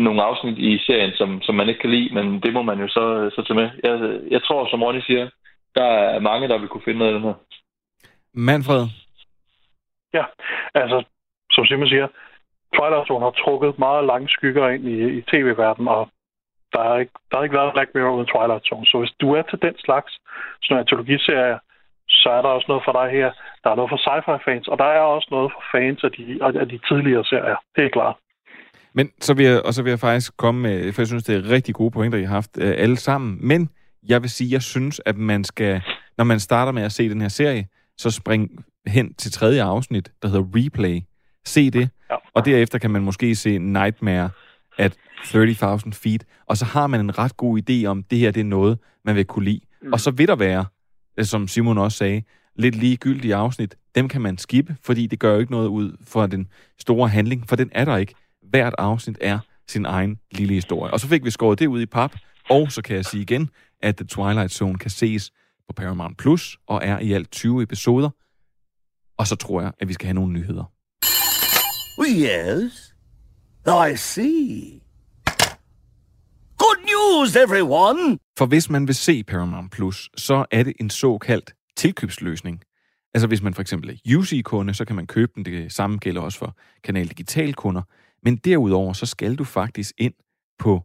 nogle 0.00 0.22
afsnit 0.22 0.58
i 0.58 0.78
serien, 0.86 1.12
som, 1.14 1.42
som 1.42 1.54
man 1.54 1.68
ikke 1.68 1.80
kan 1.80 1.90
lide, 1.90 2.14
men 2.14 2.40
det 2.40 2.52
må 2.52 2.62
man 2.62 2.80
jo 2.80 2.88
så, 2.88 3.30
så 3.34 3.42
tage 3.42 3.60
med. 3.60 3.70
Jeg, 3.84 4.20
jeg 4.30 4.42
tror, 4.42 4.68
som 4.70 4.82
Ronny 4.82 5.00
siger, 5.00 5.28
der 5.74 5.84
er 5.84 6.20
mange, 6.20 6.48
der 6.48 6.58
vil 6.58 6.68
kunne 6.68 6.84
finde 6.84 6.98
noget 6.98 7.14
af 7.14 7.18
den 7.20 7.28
her. 7.28 7.34
Manfred? 8.34 8.84
Ja, 10.14 10.24
altså, 10.74 11.04
som 11.50 11.66
Simon 11.66 11.88
siger, 11.88 12.08
Twilight 12.76 13.06
Zone 13.06 13.24
har 13.24 13.30
trukket 13.30 13.78
meget 13.78 14.04
lange 14.06 14.28
skygger 14.28 14.68
ind 14.68 14.84
i, 14.88 15.18
i 15.18 15.20
tv-verdenen, 15.22 15.88
og 15.88 16.08
der 16.72 16.82
har, 16.88 16.96
ikke, 17.02 17.12
der 17.30 17.36
har 17.36 17.44
ikke 17.44 17.56
været 17.56 17.72
Black 17.72 17.90
Mirror 17.94 18.16
uden 18.16 18.30
Twilight 18.32 18.64
Zone. 18.68 18.86
Så 18.86 18.98
hvis 18.98 19.14
du 19.20 19.32
er 19.38 19.42
til 19.42 19.58
den 19.62 19.74
slags 19.78 20.12
sådan 20.62 20.80
antologiserier, 20.82 21.58
så 22.08 22.28
er 22.30 22.42
der 22.42 22.48
også 22.48 22.68
noget 22.68 22.84
for 22.86 22.92
dig 22.92 23.08
her. 23.18 23.28
Der 23.64 23.70
er 23.70 23.74
noget 23.74 23.92
for 23.92 24.00
sci-fi-fans, 24.04 24.68
og 24.68 24.78
der 24.78 24.84
er 24.84 25.00
også 25.00 25.28
noget 25.30 25.52
for 25.54 25.62
fans 25.74 26.04
af 26.04 26.12
de, 26.12 26.24
af 26.60 26.68
de 26.68 26.78
tidligere 26.88 27.24
serier. 27.24 27.56
Det 27.76 27.84
er 27.84 27.88
klart. 27.88 28.16
Men 28.92 29.12
så 29.20 29.34
vil 29.34 29.46
jeg, 29.46 29.62
og 29.66 29.72
så 29.74 29.82
vil 29.82 29.90
jeg 29.90 29.98
faktisk 29.98 30.36
komme 30.36 30.60
med, 30.60 30.92
for 30.92 31.02
jeg 31.02 31.06
synes, 31.06 31.24
det 31.24 31.34
er 31.36 31.50
rigtig 31.50 31.74
gode 31.74 31.90
pointer, 31.90 32.18
I 32.18 32.24
har 32.24 32.34
haft 32.34 32.58
øh, 32.58 32.74
alle 32.84 32.96
sammen. 32.96 33.48
Men 33.48 33.70
jeg 34.08 34.22
vil 34.22 34.30
sige, 34.30 34.52
jeg 34.52 34.62
synes, 34.62 35.00
at 35.06 35.16
man 35.16 35.44
skal, 35.44 35.80
når 36.18 36.24
man 36.24 36.40
starter 36.40 36.72
med 36.72 36.82
at 36.82 36.92
se 36.92 37.08
den 37.08 37.20
her 37.20 37.28
serie, 37.28 37.66
så 37.98 38.10
spring 38.10 38.64
hen 38.86 39.14
til 39.14 39.32
tredje 39.32 39.62
afsnit, 39.62 40.12
der 40.22 40.28
hedder 40.28 40.44
Replay. 40.54 41.00
Se 41.44 41.70
det, 41.70 41.88
ja. 42.10 42.16
og 42.34 42.44
derefter 42.44 42.78
kan 42.78 42.90
man 42.90 43.02
måske 43.02 43.34
se 43.34 43.58
Nightmare 43.58 44.30
at 44.78 44.96
30.000 45.24 45.90
feet, 45.92 46.24
og 46.46 46.56
så 46.56 46.64
har 46.64 46.86
man 46.86 47.00
en 47.00 47.18
ret 47.18 47.36
god 47.36 47.60
idé 47.60 47.86
om, 47.86 48.02
det 48.02 48.18
her 48.18 48.30
det 48.30 48.40
er 48.40 48.44
noget, 48.44 48.78
man 49.04 49.16
vil 49.16 49.24
kunne 49.24 49.44
lide. 49.44 49.60
Mm. 49.82 49.92
Og 49.92 50.00
så 50.00 50.10
vil 50.10 50.28
der 50.28 50.36
være, 50.36 50.64
øh, 51.18 51.24
som 51.24 51.48
Simon 51.48 51.78
også 51.78 51.98
sagde, 51.98 52.22
lidt 52.56 52.74
ligegyldige 52.74 53.34
afsnit. 53.34 53.76
Dem 53.94 54.08
kan 54.08 54.20
man 54.20 54.38
skippe, 54.38 54.76
fordi 54.84 55.06
det 55.06 55.18
gør 55.18 55.32
jo 55.32 55.40
ikke 55.40 55.52
noget 55.52 55.68
ud 55.68 55.96
for 56.04 56.26
den 56.26 56.48
store 56.78 57.08
handling, 57.08 57.48
for 57.48 57.56
den 57.56 57.70
er 57.72 57.84
der 57.84 57.96
ikke. 57.96 58.14
Hvert 58.42 58.74
afsnit 58.78 59.18
er 59.20 59.38
sin 59.68 59.84
egen 59.84 60.18
lille 60.30 60.54
historie. 60.54 60.92
Og 60.92 61.00
så 61.00 61.08
fik 61.08 61.24
vi 61.24 61.30
skåret 61.30 61.58
det 61.58 61.66
ud 61.66 61.80
i 61.80 61.86
pap, 61.86 62.16
og 62.50 62.72
så 62.72 62.82
kan 62.82 62.96
jeg 62.96 63.04
sige 63.04 63.22
igen, 63.22 63.50
at 63.82 63.96
The 63.96 64.06
Twilight 64.06 64.52
Zone 64.52 64.78
kan 64.78 64.90
ses 64.90 65.30
på 65.68 65.72
Paramount 65.76 66.18
Plus, 66.18 66.58
og 66.66 66.80
er 66.84 66.98
i 66.98 67.12
alt 67.12 67.30
20 67.30 67.62
episoder. 67.62 68.10
Og 69.16 69.26
så 69.26 69.36
tror 69.36 69.60
jeg, 69.60 69.72
at 69.78 69.88
vi 69.88 69.92
skal 69.92 70.06
have 70.06 70.14
nogle 70.14 70.32
nyheder. 70.32 70.64
Yes, 72.08 72.94
I 73.66 73.96
see. 73.96 74.80
Good 76.58 76.78
news, 76.84 77.36
everyone! 77.36 78.18
For 78.38 78.46
hvis 78.46 78.70
man 78.70 78.86
vil 78.86 78.94
se 78.94 79.24
Paramount 79.24 79.72
Plus, 79.72 80.10
så 80.16 80.44
er 80.50 80.62
det 80.62 80.72
en 80.80 80.90
såkaldt 80.90 81.54
tilkøbsløsning. 81.76 82.62
Altså 83.14 83.28
hvis 83.28 83.42
man 83.42 83.54
for 83.54 83.62
eksempel 83.62 83.90
er 83.90 84.16
UC-kunde, 84.18 84.74
så 84.74 84.84
kan 84.84 84.96
man 84.96 85.06
købe 85.06 85.32
den. 85.34 85.44
Det 85.44 85.72
samme 85.72 85.98
gælder 85.98 86.20
også 86.20 86.38
for 86.38 86.56
Kanal 86.84 87.08
Digital 87.08 87.54
kunder. 87.54 87.82
Men 88.22 88.36
derudover, 88.36 88.92
så 88.92 89.06
skal 89.06 89.34
du 89.34 89.44
faktisk 89.44 89.94
ind 89.98 90.14
på 90.58 90.82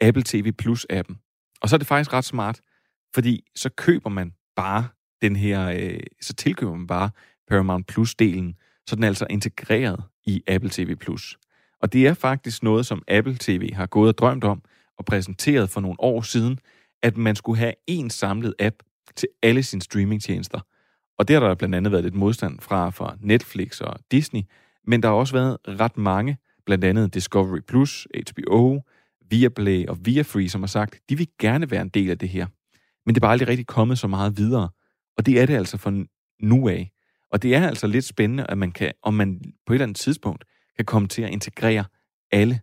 Apple 0.00 0.22
TV 0.22 0.52
Plus-appen. 0.62 1.29
Og 1.62 1.68
så 1.68 1.76
er 1.76 1.78
det 1.78 1.86
faktisk 1.86 2.12
ret 2.12 2.24
smart, 2.24 2.60
fordi 3.14 3.44
så 3.56 3.70
køber 3.76 4.10
man 4.10 4.32
bare 4.56 4.88
den 5.22 5.36
her, 5.36 5.68
øh, 5.68 6.00
så 6.20 6.34
tilkøber 6.34 6.76
man 6.76 6.86
bare 6.86 7.10
Paramount 7.48 7.92
Plus-delen, 7.92 8.82
så 8.86 8.96
den 8.96 9.04
er 9.04 9.08
altså 9.08 9.26
integreret 9.30 10.02
i 10.26 10.42
Apple 10.46 10.70
TV 10.70 10.96
Plus. 10.96 11.38
Og 11.82 11.92
det 11.92 12.06
er 12.06 12.14
faktisk 12.14 12.62
noget, 12.62 12.86
som 12.86 13.02
Apple 13.08 13.36
TV 13.40 13.72
har 13.72 13.86
gået 13.86 14.08
og 14.08 14.18
drømt 14.18 14.44
om 14.44 14.62
og 14.98 15.04
præsenteret 15.04 15.70
for 15.70 15.80
nogle 15.80 16.00
år 16.00 16.22
siden, 16.22 16.58
at 17.02 17.16
man 17.16 17.36
skulle 17.36 17.58
have 17.58 17.74
en 17.86 18.10
samlet 18.10 18.54
app 18.58 18.76
til 19.16 19.28
alle 19.42 19.62
sine 19.62 19.82
streamingtjenester. 19.82 20.60
Og 21.18 21.28
det 21.28 21.34
har 21.34 21.48
der 21.48 21.54
blandt 21.54 21.74
andet 21.74 21.92
været 21.92 22.04
lidt 22.04 22.14
modstand 22.14 22.60
fra, 22.60 22.90
fra 22.90 23.16
Netflix 23.20 23.80
og 23.80 23.96
Disney, 24.10 24.42
men 24.86 25.02
der 25.02 25.08
har 25.08 25.16
også 25.16 25.32
været 25.32 25.58
ret 25.68 25.96
mange, 25.96 26.38
blandt 26.66 26.84
andet 26.84 27.14
Discovery 27.14 27.60
Plus, 27.68 28.06
HBO, 28.30 28.80
Viaplay 29.30 29.86
og 29.86 30.06
Viafree, 30.06 30.48
som 30.48 30.62
har 30.62 30.66
sagt, 30.66 31.00
de 31.08 31.18
vil 31.18 31.28
gerne 31.38 31.70
være 31.70 31.82
en 31.82 31.88
del 31.88 32.10
af 32.10 32.18
det 32.18 32.28
her. 32.28 32.46
Men 33.06 33.14
det 33.14 33.20
er 33.20 33.20
bare 33.20 33.32
aldrig 33.32 33.48
rigtig 33.48 33.66
kommet 33.66 33.98
så 33.98 34.06
meget 34.06 34.36
videre. 34.36 34.68
Og 35.18 35.26
det 35.26 35.40
er 35.40 35.46
det 35.46 35.54
altså 35.54 35.76
for 35.76 36.04
nu 36.42 36.68
af. 36.68 36.90
Og 37.32 37.42
det 37.42 37.54
er 37.54 37.68
altså 37.68 37.86
lidt 37.86 38.04
spændende, 38.04 38.46
at 38.48 38.58
man 38.58 38.72
kan, 38.72 38.92
om 39.02 39.14
man 39.14 39.40
på 39.66 39.72
et 39.72 39.76
eller 39.76 39.84
andet 39.84 39.96
tidspunkt 39.96 40.44
kan 40.76 40.84
komme 40.84 41.08
til 41.08 41.22
at 41.22 41.30
integrere 41.30 41.84
alle 42.32 42.60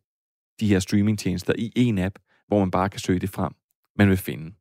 de 0.59 0.67
her 0.67 0.79
streamingtjenester 0.79 1.53
i 1.57 1.71
en 1.75 1.97
app, 1.97 2.19
hvor 2.47 2.59
man 2.59 2.71
bare 2.71 2.89
kan 2.89 2.99
søge 2.99 3.19
det 3.19 3.29
frem, 3.29 3.53
man 3.97 4.09
vil 4.09 4.17
finde. 4.17 4.53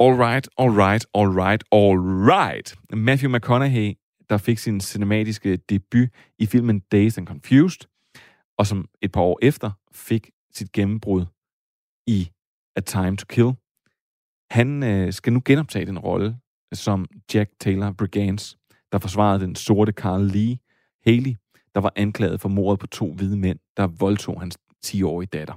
Alright, 0.00 0.48
alright, 0.58 1.06
alright, 1.14 1.64
alright. 1.72 2.76
Matthew 2.92 3.30
McConaughey, 3.30 3.94
der 4.30 4.36
fik 4.36 4.58
sin 4.58 4.80
cinematiske 4.80 5.56
debut 5.56 6.08
i 6.38 6.46
filmen 6.46 6.80
Days 6.80 7.18
and 7.18 7.26
Confused, 7.26 7.88
og 8.58 8.66
som 8.66 8.88
et 9.02 9.12
par 9.12 9.20
år 9.20 9.38
efter 9.42 9.70
fik 9.92 10.30
sit 10.56 10.72
gennembrud 10.72 11.26
i 12.06 12.30
A 12.76 12.80
Time 12.80 13.16
to 13.16 13.24
Kill. 13.28 13.52
Han 14.50 14.82
øh, 14.82 15.12
skal 15.12 15.32
nu 15.32 15.42
genoptage 15.44 15.86
den 15.86 15.98
rolle 15.98 16.38
som 16.72 17.06
Jack 17.34 17.50
Taylor 17.60 17.92
Brigance, 17.92 18.58
der 18.92 18.98
forsvarede 18.98 19.40
den 19.40 19.54
sorte 19.54 19.92
Carl 19.92 20.22
Lee 20.22 20.58
Haley, 21.06 21.36
der 21.74 21.80
var 21.80 21.92
anklaget 21.96 22.40
for 22.40 22.48
mordet 22.48 22.80
på 22.80 22.86
to 22.86 23.12
hvide 23.12 23.36
mænd, 23.36 23.58
der 23.76 23.86
voldtog 23.86 24.40
hans 24.40 24.58
10-årige 24.86 25.28
datter. 25.32 25.54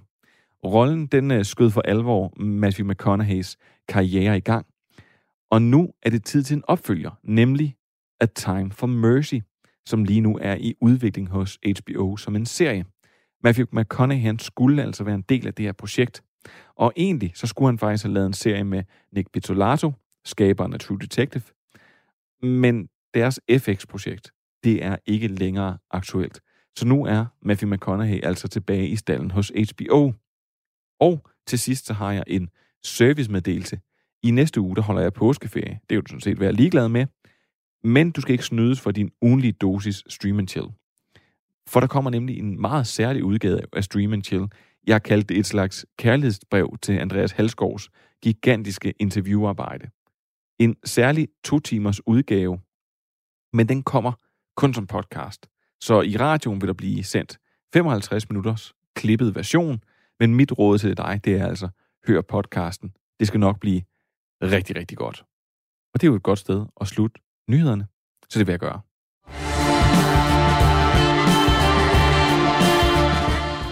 Rollen 0.65 1.07
den 1.07 1.31
øh, 1.31 1.45
skød 1.45 1.69
for 1.69 1.81
alvor 1.81 2.41
Matthew 2.41 2.91
McConaughey's 2.91 3.55
karriere 3.87 4.37
i 4.37 4.41
gang, 4.41 4.65
og 5.51 5.61
nu 5.61 5.89
er 6.03 6.09
det 6.09 6.23
tid 6.23 6.43
til 6.43 6.55
en 6.55 6.63
opfølger, 6.67 7.11
nemlig 7.23 7.75
A 8.21 8.25
Time 8.25 8.71
for 8.71 8.87
Mercy, 8.87 9.35
som 9.85 10.03
lige 10.03 10.21
nu 10.21 10.37
er 10.41 10.55
i 10.55 10.73
udvikling 10.81 11.29
hos 11.29 11.59
HBO 11.65 12.17
som 12.17 12.35
en 12.35 12.45
serie. 12.45 12.85
Matthew 13.43 13.65
McConaughey 13.71 14.25
han 14.25 14.39
skulle 14.39 14.83
altså 14.83 15.03
være 15.03 15.15
en 15.15 15.25
del 15.29 15.47
af 15.47 15.53
det 15.53 15.65
her 15.65 15.71
projekt, 15.71 16.21
og 16.75 16.93
egentlig 16.95 17.31
så 17.35 17.47
skulle 17.47 17.67
han 17.67 17.77
faktisk 17.77 18.03
have 18.03 18.13
lavet 18.13 18.27
en 18.27 18.33
serie 18.33 18.63
med 18.63 18.83
Nick 19.11 19.31
Pizzolato, 19.31 19.93
skaberen 20.25 20.73
af 20.73 20.79
True 20.79 20.99
Detective, 20.99 21.43
men 22.41 22.89
deres 23.13 23.39
FX-projekt, 23.57 24.31
det 24.63 24.85
er 24.85 24.97
ikke 25.05 25.27
længere 25.27 25.77
aktuelt. 25.91 26.41
Så 26.75 26.87
nu 26.87 27.05
er 27.05 27.25
Matthew 27.41 27.73
McConaughey 27.73 28.19
altså 28.23 28.47
tilbage 28.47 28.87
i 28.87 28.95
stallen 28.95 29.31
hos 29.31 29.51
HBO. 29.71 30.13
Og 30.99 31.27
til 31.47 31.59
sidst 31.59 31.85
så 31.85 31.93
har 31.93 32.11
jeg 32.11 32.23
en 32.27 32.49
servicemeddelelse. 32.83 33.79
I 34.23 34.31
næste 34.31 34.61
uge, 34.61 34.75
der 34.75 34.81
holder 34.81 35.01
jeg 35.01 35.13
påskeferie. 35.13 35.79
Det 35.89 35.95
er 35.95 35.95
jo 35.95 36.01
sådan 36.07 36.21
set 36.21 36.39
være 36.39 36.53
ligeglad 36.53 36.89
med. 36.89 37.05
Men 37.83 38.11
du 38.11 38.21
skal 38.21 38.31
ikke 38.31 38.45
snydes 38.45 38.81
for 38.81 38.91
din 38.91 39.11
ugenlige 39.21 39.51
dosis 39.51 40.03
Stream 40.07 40.47
Chill. 40.47 40.67
For 41.69 41.79
der 41.79 41.87
kommer 41.87 42.11
nemlig 42.11 42.39
en 42.39 42.61
meget 42.61 42.87
særlig 42.87 43.23
udgave 43.23 43.61
af 43.73 43.83
Stream 43.83 44.23
Chill. 44.23 44.47
Jeg 44.87 44.93
har 44.93 44.99
kaldt 44.99 45.29
det 45.29 45.37
et 45.37 45.45
slags 45.45 45.85
kærlighedsbrev 45.97 46.77
til 46.81 46.93
Andreas 46.93 47.31
Halsgaards 47.31 47.89
gigantiske 48.23 48.93
interviewarbejde. 48.99 49.89
En 50.59 50.75
særlig 50.85 51.27
to 51.43 51.59
timers 51.59 52.07
udgave, 52.07 52.59
men 53.53 53.69
den 53.69 53.83
kommer 53.83 54.11
kun 54.57 54.73
som 54.73 54.87
podcast. 54.87 55.47
Så 55.81 56.01
i 56.01 56.17
radioen 56.17 56.61
vil 56.61 56.67
der 56.67 56.73
blive 56.73 57.03
sendt 57.03 57.39
55 57.73 58.29
minutters 58.29 58.73
klippet 58.95 59.35
version, 59.35 59.83
men 60.19 60.35
mit 60.35 60.51
råd 60.51 60.77
til 60.77 60.97
dig, 60.97 61.21
det 61.25 61.35
er 61.35 61.45
altså, 61.45 61.69
hør 62.07 62.21
podcasten. 62.21 62.93
Det 63.19 63.27
skal 63.27 63.39
nok 63.39 63.59
blive 63.59 63.81
rigtig, 64.41 64.75
rigtig 64.75 64.97
godt. 64.97 65.23
Og 65.93 66.01
det 66.01 66.07
er 66.07 66.11
jo 66.11 66.15
et 66.15 66.23
godt 66.23 66.39
sted 66.39 66.65
at 66.81 66.87
slutte 66.87 67.21
nyhederne, 67.49 67.87
så 68.29 68.39
det 68.39 68.47
vil 68.47 68.53
jeg 68.53 68.59
gøre. 68.59 68.81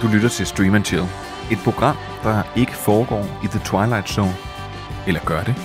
Du 0.01 0.07
lytter 0.07 0.29
til 0.29 0.45
Stream 0.45 0.75
and 0.75 0.85
Chill, 0.85 1.03
et 1.51 1.57
program, 1.63 1.95
der 2.23 2.43
ikke 2.57 2.71
foregår 2.71 3.23
i 3.43 3.47
The 3.47 3.59
Twilight 3.65 4.09
Zone. 4.09 4.35
Eller 5.07 5.21
gør 5.25 5.43
det? 5.43 5.55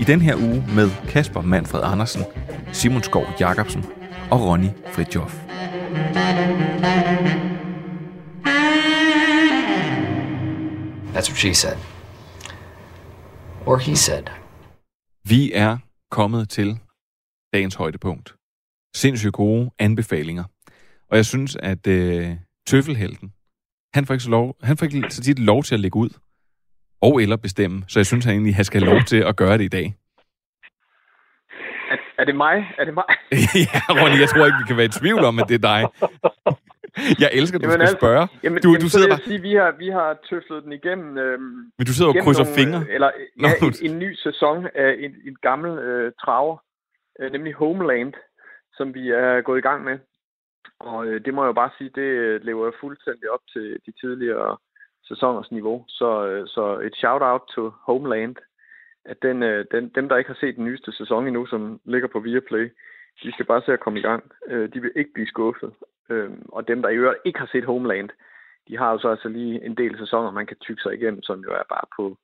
I 0.00 0.04
den 0.04 0.20
her 0.20 0.36
uge 0.36 0.64
med 0.74 0.90
Kasper 1.08 1.40
Manfred 1.40 1.82
Andersen, 1.84 2.22
Simon 2.72 3.02
Skov 3.02 3.24
Jacobsen 3.40 3.84
og 4.30 4.40
Ronny 4.40 4.68
Fridjof. 4.92 5.34
That's 11.14 11.28
what 11.30 11.38
she 11.38 11.54
said. 11.54 11.76
Or 13.66 13.78
he 13.78 13.96
said. 13.96 14.24
Vi 15.24 15.52
er 15.52 15.78
kommet 16.10 16.48
til 16.48 16.78
dagens 17.52 17.74
højdepunkt. 17.74 18.34
Sindssygt 18.94 19.32
gode 19.32 19.70
anbefalinger. 19.78 20.44
Og 21.10 21.16
jeg 21.16 21.26
synes, 21.26 21.56
at 21.56 21.86
øh, 21.86 22.28
tøffelhelten, 22.66 23.32
han 23.94 24.06
får, 24.06 24.14
ikke 24.14 24.24
så 24.24 24.30
lov, 24.30 24.56
han 24.62 24.76
får 24.76 24.86
ikke 24.86 25.10
så 25.10 25.22
tit 25.22 25.38
lov 25.38 25.62
til 25.62 25.74
at 25.74 25.80
lægge 25.80 25.96
ud 25.96 26.10
og 27.02 27.22
eller 27.22 27.36
bestemme. 27.36 27.84
Så 27.88 27.98
jeg 27.98 28.06
synes 28.06 28.24
han 28.24 28.34
egentlig, 28.34 28.54
han 28.54 28.64
skal 28.64 28.82
have 28.82 28.94
lov 28.94 29.02
til 29.04 29.16
at 29.16 29.36
gøre 29.36 29.58
det 29.58 29.64
i 29.64 29.68
dag. 29.68 29.94
Er, 31.90 31.96
er 32.18 32.24
det 32.24 32.36
mig? 32.36 32.56
Er 32.78 32.84
det 32.84 32.94
mig? 32.94 33.04
ja, 33.66 33.80
Ronny, 34.00 34.20
jeg 34.20 34.28
tror 34.28 34.46
ikke, 34.46 34.58
vi 34.62 34.66
kan 34.66 34.76
være 34.76 34.86
i 34.86 34.94
tvivl 35.00 35.24
om, 35.24 35.38
at 35.38 35.48
det 35.48 35.54
er 35.54 35.66
dig. 35.72 35.80
Jeg 37.22 37.30
elsker, 37.32 37.58
at 37.58 37.62
du 37.62 37.66
Jamen 37.66 37.76
skal 37.76 37.80
altså, 37.80 37.96
spørge. 37.96 38.28
Jamen, 38.44 38.62
du, 38.62 38.68
jamen, 38.68 38.80
du 38.80 38.88
sidder 38.88 39.08
bare... 39.08 39.20
sige, 39.28 39.40
vi 39.48 39.52
har, 39.54 39.70
vi 39.78 39.88
har 39.88 40.08
tøflet 40.30 40.64
den 40.64 40.72
igennem... 40.72 41.18
Øhm, 41.18 41.42
Men 41.78 41.84
du 41.86 41.92
sidder 41.92 42.10
og 42.12 42.16
krydser 42.24 42.44
nogle, 42.44 42.58
fingre. 42.60 42.80
øh, 42.88 42.94
Eller 42.94 43.10
Nå, 43.36 43.48
ja, 43.48 43.66
en, 43.66 43.92
en 43.92 43.98
ny 43.98 44.10
sæson 44.26 44.56
af 44.74 44.90
en, 45.04 45.12
en 45.28 45.36
gammel 45.48 45.70
øh, 45.78 46.12
traver, 46.22 46.56
øh, 47.20 47.32
nemlig 47.32 47.52
Homeland, 47.54 48.12
som 48.80 48.94
vi 48.94 49.04
er 49.10 49.40
gået 49.40 49.58
i 49.58 49.66
gang 49.68 49.80
med. 49.84 49.96
Og 50.78 51.06
øh, 51.06 51.24
det 51.24 51.34
må 51.34 51.40
jeg 51.42 51.48
jo 51.52 51.60
bare 51.62 51.76
sige, 51.78 51.90
det 52.00 52.08
øh, 52.24 52.44
lever 52.48 52.64
jeg 52.66 52.80
fuldstændig 52.80 53.30
op 53.30 53.44
til 53.52 53.66
de 53.86 53.92
tidligere 54.00 54.56
sæsoners 55.08 55.50
niveau. 55.56 55.84
Så, 55.88 56.10
øh, 56.28 56.42
så 56.54 56.64
et 56.86 56.94
shout-out 57.00 57.44
til 57.54 57.66
Homeland. 57.88 58.36
At 59.04 59.18
den, 59.22 59.42
øh, 59.42 59.64
den, 59.72 59.82
dem, 59.96 60.08
der 60.08 60.16
ikke 60.16 60.32
har 60.34 60.40
set 60.40 60.56
den 60.56 60.64
nyeste 60.64 60.92
sæson 60.92 61.26
endnu, 61.26 61.46
som 61.46 61.80
ligger 61.84 62.08
på 62.08 62.20
Viaplay, 62.20 62.66
de 63.22 63.32
skal 63.32 63.46
bare 63.46 63.62
se 63.66 63.72
at 63.72 63.84
komme 63.84 63.98
i 63.98 64.02
gang. 64.02 64.22
Øh, 64.46 64.72
de 64.72 64.80
vil 64.80 64.92
ikke 64.96 65.12
blive 65.14 65.32
skuffet. 65.34 65.72
Øh, 66.10 66.30
og 66.48 66.68
dem, 66.68 66.82
der 66.82 66.88
i 66.88 66.96
øvrigt 66.96 67.24
ikke 67.24 67.38
har 67.38 67.50
set 67.52 67.64
Homeland, 67.64 68.08
de 68.68 68.78
har 68.78 68.90
jo 68.92 68.98
så 68.98 69.08
altså 69.08 69.28
lige 69.28 69.64
en 69.66 69.76
del 69.76 69.98
sæsoner, 69.98 70.30
man 70.30 70.46
kan 70.46 70.56
tykke 70.60 70.82
sig 70.82 70.94
igennem, 70.94 71.22
som 71.22 71.40
jo 71.46 71.50
er 71.50 71.66
bare 71.74 71.86
på, 71.96 72.18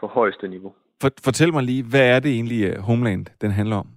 på 0.00 0.06
højeste 0.06 0.48
niveau. 0.48 0.74
For, 1.02 1.10
fortæl 1.24 1.52
mig 1.52 1.62
lige, 1.62 1.84
hvad 1.90 2.06
er 2.16 2.20
det 2.20 2.30
egentlig, 2.30 2.62
øh, 2.70 2.78
Homeland 2.78 3.26
den 3.40 3.50
handler 3.50 3.76
om? 3.76 3.88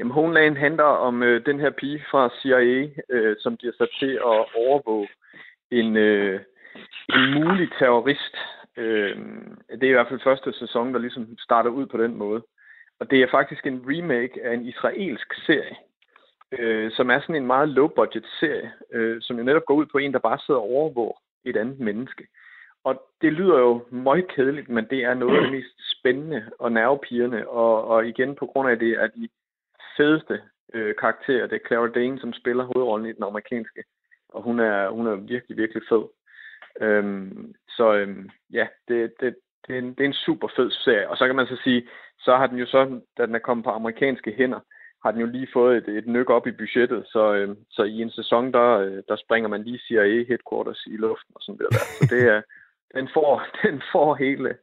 Jamen, 0.00 0.12
Homeland 0.12 0.56
handler 0.56 0.84
om 0.84 1.22
øh, 1.22 1.46
den 1.46 1.60
her 1.60 1.70
pige 1.70 2.04
fra 2.10 2.30
CIA, 2.42 2.88
øh, 3.08 3.36
som 3.38 3.56
bliver 3.56 3.72
sat 3.78 3.88
til 3.98 4.12
at 4.12 4.38
overvåge 4.64 5.08
en, 5.70 5.96
øh, 5.96 6.40
en 7.08 7.34
mulig 7.34 7.68
terrorist. 7.78 8.36
Øh, 8.76 9.16
det 9.70 9.82
er 9.82 9.88
i 9.88 9.98
hvert 9.98 10.08
fald 10.08 10.20
første 10.20 10.52
sæson, 10.52 10.92
der 10.92 11.00
ligesom 11.00 11.38
starter 11.38 11.70
ud 11.70 11.86
på 11.86 11.96
den 12.02 12.14
måde. 12.14 12.42
Og 13.00 13.10
det 13.10 13.22
er 13.22 13.26
faktisk 13.30 13.66
en 13.66 13.84
remake 13.86 14.44
af 14.44 14.54
en 14.54 14.66
israelsk 14.66 15.34
serie, 15.46 15.76
øh, 16.58 16.92
som 16.92 17.10
er 17.10 17.20
sådan 17.20 17.36
en 17.36 17.46
meget 17.46 17.68
low-budget 17.68 18.26
serie, 18.40 18.72
øh, 18.92 19.22
som 19.22 19.38
jo 19.38 19.42
netop 19.44 19.66
går 19.66 19.74
ud 19.74 19.86
på 19.86 19.98
en, 19.98 20.12
der 20.12 20.18
bare 20.18 20.38
sidder 20.38 20.60
og 20.60 20.70
overvåger 20.70 21.18
et 21.44 21.56
andet 21.56 21.80
menneske. 21.80 22.26
Og 22.84 23.02
det 23.22 23.32
lyder 23.32 23.58
jo 23.58 23.84
meget 23.90 24.28
kedeligt, 24.28 24.68
men 24.68 24.86
det 24.90 25.04
er 25.04 25.14
noget 25.14 25.36
af 25.36 25.42
det 25.42 25.52
mest 25.52 25.98
spændende 25.98 26.50
og 26.58 26.72
nervepirrende, 26.72 27.48
og, 27.48 27.84
og 27.84 28.08
igen 28.08 28.34
på 28.34 28.46
grund 28.46 28.70
af 28.70 28.78
det 28.78 28.92
er 28.92 29.06
de 29.06 29.28
fedeste 30.00 30.42
øh, 30.74 30.94
karakterer. 31.02 31.46
Det 31.46 31.56
er 31.56 31.66
Clara 31.68 31.88
Dane, 31.88 32.20
som 32.20 32.32
spiller 32.32 32.64
hovedrollen 32.64 33.08
i 33.08 33.12
den 33.12 33.24
amerikanske, 33.30 33.82
og 34.28 34.42
hun 34.42 34.60
er, 34.60 34.88
hun 34.88 35.06
er 35.06 35.14
virkelig, 35.14 35.56
virkelig 35.56 35.82
fed. 35.88 36.04
Øhm, 36.80 37.54
så 37.68 37.94
øhm, 37.94 38.30
ja, 38.52 38.66
det, 38.88 39.12
det, 39.20 39.36
det, 39.66 39.74
er 39.74 39.78
en, 39.78 39.88
det 39.94 40.00
er 40.00 40.08
en 40.08 40.22
super 40.26 40.48
fed 40.56 40.70
serie. 40.70 41.10
Og 41.10 41.16
så 41.16 41.26
kan 41.26 41.36
man 41.36 41.46
så 41.46 41.56
sige, 41.64 41.88
så 42.18 42.36
har 42.36 42.46
den 42.46 42.58
jo 42.58 42.66
så, 42.66 43.00
da 43.18 43.26
den 43.26 43.34
er 43.34 43.46
kommet 43.46 43.64
på 43.64 43.70
amerikanske 43.70 44.32
hænder, 44.38 44.60
har 45.04 45.10
den 45.10 45.20
jo 45.20 45.26
lige 45.26 45.48
fået 45.52 45.76
et, 45.76 45.88
et 45.98 46.06
nyk 46.06 46.30
op 46.30 46.46
i 46.46 46.58
budgettet. 46.60 47.06
Så, 47.06 47.34
øhm, 47.34 47.56
så 47.70 47.82
i 47.82 48.02
en 48.02 48.10
sæson, 48.10 48.52
der, 48.52 48.78
øh, 48.78 49.02
der 49.08 49.16
springer 49.16 49.48
man 49.48 49.62
lige 49.62 49.78
CIA 49.78 50.24
headquarters 50.28 50.86
i 50.86 50.96
luften 50.96 51.32
og 51.34 51.42
sådan 51.42 51.58
der. 51.58 51.70
Så 51.98 52.06
det 52.14 52.22
er, 52.28 52.42
den 52.94 53.08
får, 53.14 53.42
den 53.64 53.82
får 53.92 54.14
hele, 54.14 54.56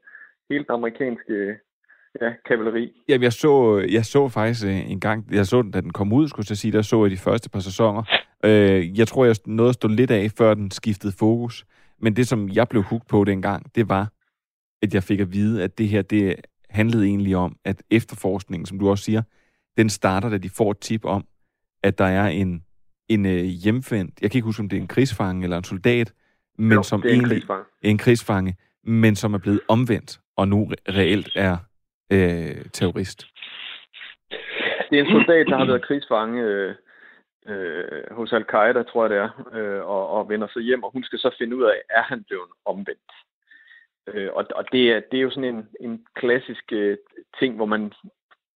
hele 0.49 0.63
den 0.63 0.73
amerikanske 0.73 1.59
ja, 2.21 2.31
kavaleri. 2.47 2.91
Jamen, 3.09 3.23
jeg 3.23 3.33
så, 3.33 3.77
jeg 3.89 4.05
så 4.05 4.29
faktisk 4.29 4.65
øh, 4.65 4.91
en 4.91 4.99
gang, 4.99 5.25
jeg 5.31 5.45
så 5.47 5.61
den, 5.61 5.71
da 5.71 5.81
den 5.81 5.91
kom 5.93 6.13
ud, 6.13 6.27
skulle 6.27 6.45
jeg 6.49 6.57
sige, 6.57 6.71
der 6.71 6.81
så 6.81 7.03
jeg 7.05 7.11
de 7.11 7.17
første 7.17 7.49
par 7.49 7.59
sæsoner. 7.59 8.03
Øh, 8.45 8.99
jeg 8.99 9.07
tror, 9.07 9.25
jeg 9.25 9.35
nåede 9.45 9.69
at 9.69 9.75
stå 9.75 9.87
lidt 9.87 10.11
af, 10.11 10.31
før 10.37 10.53
den 10.53 10.71
skiftede 10.71 11.13
fokus. 11.19 11.65
Men 12.01 12.15
det, 12.15 12.27
som 12.27 12.49
jeg 12.49 12.67
blev 12.67 12.83
hugt 12.83 13.07
på 13.07 13.23
dengang, 13.23 13.75
det 13.75 13.89
var, 13.89 14.11
at 14.81 14.93
jeg 14.93 15.03
fik 15.03 15.19
at 15.19 15.33
vide, 15.33 15.63
at 15.63 15.77
det 15.77 15.87
her, 15.87 16.01
det 16.01 16.35
handlede 16.69 17.05
egentlig 17.05 17.35
om, 17.35 17.55
at 17.65 17.83
efterforskningen, 17.91 18.65
som 18.65 18.79
du 18.79 18.89
også 18.89 19.03
siger, 19.03 19.21
den 19.77 19.89
starter, 19.89 20.29
da 20.29 20.37
de 20.37 20.49
får 20.49 20.71
et 20.71 20.79
tip 20.79 21.05
om, 21.05 21.25
at 21.83 21.97
der 21.97 22.05
er 22.05 22.27
en, 22.27 22.63
en 23.09 23.25
øh, 23.25 23.43
hjemvendt, 23.43 24.21
jeg 24.21 24.31
kan 24.31 24.37
ikke 24.37 24.45
huske, 24.45 24.59
om 24.61 24.69
det 24.69 24.77
er 24.77 24.81
en 24.81 24.87
krigsfange 24.87 25.43
eller 25.43 25.57
en 25.57 25.63
soldat, 25.63 26.13
men 26.57 26.71
Jo, 26.71 26.83
som 26.83 26.99
er 26.99 27.03
en 27.03 27.09
egentlig 27.09 27.29
krigsfange. 27.31 27.63
en 27.81 27.97
krigsfange, 27.97 28.55
men 28.83 29.15
som 29.15 29.33
er 29.33 29.37
blevet 29.37 29.59
omvendt, 29.67 30.19
og 30.37 30.47
nu 30.47 30.65
re- 30.65 30.91
reelt 30.93 31.29
er 31.35 31.57
øh, 32.11 32.65
terrorist. 32.73 33.27
Det 34.89 34.99
er 34.99 35.03
en 35.03 35.11
soldat, 35.11 35.47
der 35.47 35.57
har 35.57 35.65
været 35.65 35.85
krigsfange 35.85 36.41
øh, 36.41 36.75
øh, 37.47 38.01
hos 38.11 38.33
Al-Qaida, 38.33 38.83
tror 38.83 39.03
jeg 39.03 39.09
det 39.09 39.17
er, 39.17 39.29
øh, 39.53 39.87
og, 39.87 40.09
og 40.09 40.29
vender 40.29 40.47
sig 40.47 40.61
hjem, 40.61 40.83
og 40.83 40.91
hun 40.91 41.03
skal 41.03 41.19
så 41.19 41.35
finde 41.37 41.55
ud 41.55 41.63
af, 41.63 41.81
er 41.89 42.01
han 42.01 42.23
blevet 42.23 42.49
omvendt? 42.65 43.11
Øh, 44.07 44.29
og 44.33 44.45
og 44.55 44.65
det, 44.71 44.91
er, 44.91 44.99
det 45.11 45.17
er 45.17 45.21
jo 45.21 45.29
sådan 45.29 45.55
en, 45.55 45.67
en 45.79 46.05
klassisk 46.15 46.63
øh, 46.71 46.97
ting, 47.39 47.55
hvor 47.55 47.65
man 47.65 47.93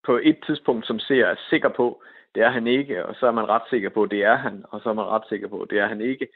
på 0.05 0.19
et 0.23 0.37
tidspunkt 0.45 0.87
som 0.87 0.99
ser 0.99 1.25
er 1.25 1.35
sikker 1.49 1.69
på, 1.69 2.03
det 2.35 2.43
er 2.43 2.49
han 2.49 2.67
ikke, 2.67 3.05
og 3.05 3.15
så 3.15 3.27
er 3.27 3.31
man 3.31 3.49
ret 3.49 3.61
sikker 3.69 3.89
på, 3.89 4.05
det 4.05 4.23
er 4.23 4.35
han, 4.35 4.65
og 4.69 4.81
så 4.81 4.89
er 4.89 4.93
man 4.93 5.05
ret 5.05 5.23
sikker 5.29 5.47
på, 5.47 5.67
det 5.69 5.79
er 5.79 5.87
han 5.87 6.01
ikke. 6.01 6.27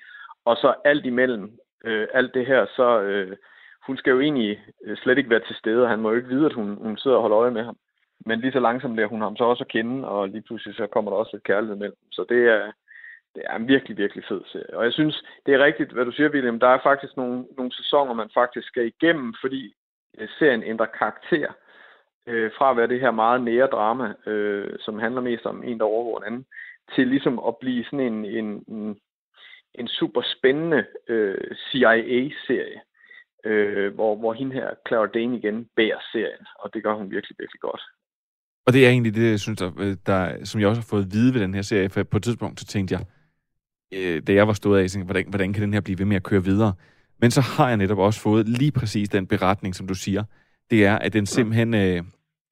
Og 0.46 0.58
så 0.58 0.74
alt 0.86 1.06
imellem, 1.06 1.60
øh, 1.86 2.08
alt 2.14 2.34
det 2.34 2.46
her, 2.46 2.66
så 2.76 3.02
øh, 3.02 3.38
hun 3.88 3.98
skal 3.98 4.12
jo 4.12 4.20
egentlig 4.20 4.66
øh, 4.86 4.98
slet 4.98 5.18
ikke 5.18 5.30
være 5.30 5.46
til 5.48 5.56
stede, 5.56 5.84
og 5.84 5.90
han 5.90 6.00
må 6.00 6.10
jo 6.10 6.16
ikke 6.16 6.30
vide, 6.30 6.46
at 6.46 6.54
hun, 6.54 6.78
hun 6.82 6.98
sidder 6.98 7.18
og 7.18 7.22
holder 7.22 7.40
øje 7.40 7.52
med 7.52 7.64
ham. 7.64 7.78
Men 8.26 8.40
lige 8.40 8.52
så 8.52 8.60
langsomt 8.60 8.96
lærer 8.96 9.08
hun 9.08 9.22
ham 9.22 9.38
så 9.38 9.44
også 9.44 9.64
at 9.64 9.68
kende, 9.68 10.08
og 10.08 10.30
lige 10.30 10.42
pludselig 10.42 10.76
så 10.76 10.88
kommer 10.88 11.12
der 11.12 11.18
også 11.18 11.32
lidt 11.34 11.44
kærlighed 11.44 11.76
mellem. 11.76 11.98
Så 12.12 12.26
det 12.30 12.42
er, 12.48 12.72
det 13.36 13.44
er 13.46 13.56
en 13.56 13.68
virkelig, 13.68 13.98
virkelig 13.98 14.24
fed 14.28 14.42
serie. 14.46 14.78
Og 14.78 14.84
jeg 14.84 14.94
synes, 14.94 15.24
det 15.46 15.54
er 15.54 15.66
rigtigt, 15.66 15.92
hvad 15.92 16.06
du 16.06 16.12
siger, 16.12 16.30
William. 16.30 16.60
Der 16.60 16.68
er 16.68 16.80
faktisk 16.84 17.18
nogle, 17.18 17.46
nogle 17.58 17.72
sæsoner, 17.74 18.14
man 18.14 18.30
faktisk 18.34 18.68
skal 18.68 18.86
igennem, 18.86 19.34
fordi 19.42 19.74
øh, 20.18 20.30
serien 20.40 20.64
ændrer 20.64 20.86
karakter 20.86 21.48
øh, 22.28 22.52
fra 22.58 22.72
at 22.72 22.78
være 22.78 22.88
det 22.88 23.00
her 23.00 23.12
meget 23.12 23.42
nære 23.44 23.68
drama, 23.68 24.14
øh, 24.26 24.80
som 24.80 25.00
handler 25.00 25.22
mest 25.22 25.46
om 25.46 25.64
en, 25.64 25.80
der 25.80 25.86
overvåger 25.86 26.20
en 26.20 26.28
anden, 26.28 26.46
til 26.96 27.08
ligesom 27.08 27.40
at 27.48 27.58
blive 27.58 27.84
sådan 27.84 28.00
en, 28.00 28.26
en, 28.26 28.64
en, 28.68 29.00
en 29.74 29.88
super 29.88 30.22
spændende 30.22 30.86
øh, 31.08 31.56
CIA-serie, 31.72 32.82
øh, 33.46 33.94
hvor, 33.94 34.16
hvor 34.16 34.34
hende 34.34 34.54
her, 34.54 34.70
Clara 34.88 35.08
Dane 35.08 35.38
igen, 35.38 35.68
bærer 35.76 36.00
serien, 36.12 36.46
og 36.60 36.74
det 36.74 36.84
gør 36.84 36.94
hun 36.94 37.12
virkelig, 37.12 37.36
virkelig 37.40 37.62
godt. 37.62 37.82
Og 38.68 38.74
det 38.74 38.86
er 38.86 38.90
egentlig 38.90 39.16
det, 39.16 39.32
jeg 39.32 39.40
synes, 39.40 39.60
der, 39.60 39.96
der, 40.06 40.46
som 40.46 40.62
jeg 40.62 40.70
også 40.70 40.82
har 40.82 40.88
fået 40.90 41.06
at 41.06 41.12
vide 41.12 41.34
ved 41.34 41.42
den 41.42 41.54
her 41.54 41.62
serie, 41.62 41.90
for 41.90 42.04
på 42.04 42.18
et 42.18 42.24
tidspunkt, 42.24 42.60
så 42.60 42.66
tænkte 42.66 42.96
jeg, 42.96 43.06
øh, 43.94 44.22
da 44.28 44.34
jeg 44.34 44.48
var 44.48 44.54
stået 44.54 44.84
af, 44.84 44.90
tænkte, 44.90 45.06
hvordan, 45.06 45.30
hvordan 45.30 45.54
kan 45.54 45.62
den 45.62 45.74
her 45.74 45.82
blive 45.82 46.00
ved 46.00 46.06
med 46.06 46.16
at 46.16 46.24
køre 46.24 46.44
videre? 46.44 46.74
Men 47.22 47.32
så 47.32 47.42
har 47.42 47.68
jeg 47.68 47.78
netop 47.78 47.98
også 47.98 48.22
fået 48.22 48.50
lige 48.50 48.72
præcis 48.72 49.10
den 49.10 49.28
beretning, 49.28 49.76
som 49.76 49.88
du 49.88 49.94
siger. 49.94 50.24
Det 50.70 50.86
er, 50.86 51.00
at 51.00 51.14
den 51.14 51.26
simpelthen, 51.26 51.74
øh, 51.74 52.04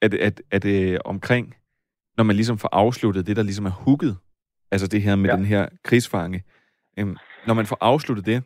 at, 0.02 0.14
at, 0.14 0.42
at 0.52 0.66
øh, 0.66 1.00
omkring, 1.06 1.56
når 2.18 2.24
man 2.24 2.36
ligesom 2.36 2.58
får 2.58 2.70
afsluttet 2.72 3.28
det, 3.28 3.36
der 3.36 3.44
ligesom 3.44 3.66
er 3.66 3.70
hugget, 3.70 4.18
altså 4.72 4.88
det 4.88 5.02
her 5.02 5.16
med 5.16 5.30
ja. 5.30 5.36
den 5.36 5.46
her 5.46 5.68
krigsfange, 5.84 6.44
øh, 7.00 7.08
når 7.48 7.54
man 7.54 7.66
får 7.66 7.78
afsluttet 7.82 8.26
det, 8.26 8.44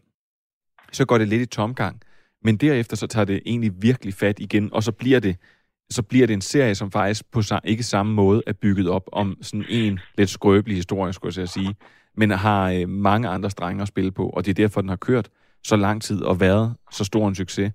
så 0.92 1.06
går 1.06 1.18
det 1.18 1.28
lidt 1.28 1.42
i 1.42 1.46
tomgang. 1.46 2.02
Men 2.44 2.58
derefter 2.58 2.96
så 2.96 3.08
tager 3.08 3.26
det 3.26 3.42
egentlig 3.46 3.72
virkelig 3.82 4.14
fat 4.14 4.40
igen, 4.40 4.74
og 4.74 4.84
så 4.84 4.92
bliver 4.92 5.20
det 5.20 5.38
så 5.90 6.02
bliver 6.02 6.28
det 6.28 6.34
en 6.34 6.42
serie, 6.42 6.76
som 6.76 6.92
faktisk 6.92 7.32
på 7.32 7.42
ikke 7.64 7.84
samme 7.84 8.14
måde 8.14 8.42
er 8.48 8.54
bygget 8.54 8.90
op 8.90 9.10
om 9.12 9.38
sådan 9.42 9.66
en 9.70 10.00
lidt 10.18 10.30
skrøbelig 10.30 10.76
historie, 10.76 11.14
skulle 11.14 11.34
jeg 11.38 11.50
sige, 11.50 11.76
men 12.18 12.32
har 12.32 12.72
øh, 12.72 12.90
mange 12.90 13.28
andre 13.28 13.50
strenge 13.50 13.82
at 13.82 13.88
spille 13.88 14.12
på, 14.12 14.30
og 14.30 14.46
det 14.46 14.50
er 14.52 14.54
derfor, 14.54 14.82
den 14.82 14.90
har 14.90 14.96
kørt 14.96 15.30
så 15.64 15.76
lang 15.76 16.02
tid 16.02 16.22
og 16.22 16.40
været 16.40 16.76
så 16.92 17.04
stor 17.04 17.28
en 17.28 17.36
succes. 17.36 17.72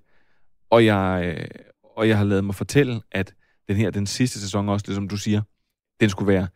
Og 0.69 0.85
jeg, 0.85 1.35
øh, 1.37 1.47
og 1.83 2.07
jeg 2.09 2.17
har 2.17 2.25
lavet 2.25 2.43
mig 2.43 2.55
fortælle, 2.55 3.01
at 3.11 3.33
den 3.67 3.75
her, 3.75 3.89
den 3.91 4.05
sidste 4.05 4.39
sæson 4.39 4.69
også, 4.69 4.83
det 4.87 4.95
som 4.95 5.07
du 5.07 5.17
siger, 5.17 5.41
den 5.99 6.09
skulle 6.09 6.27
være 6.33 6.47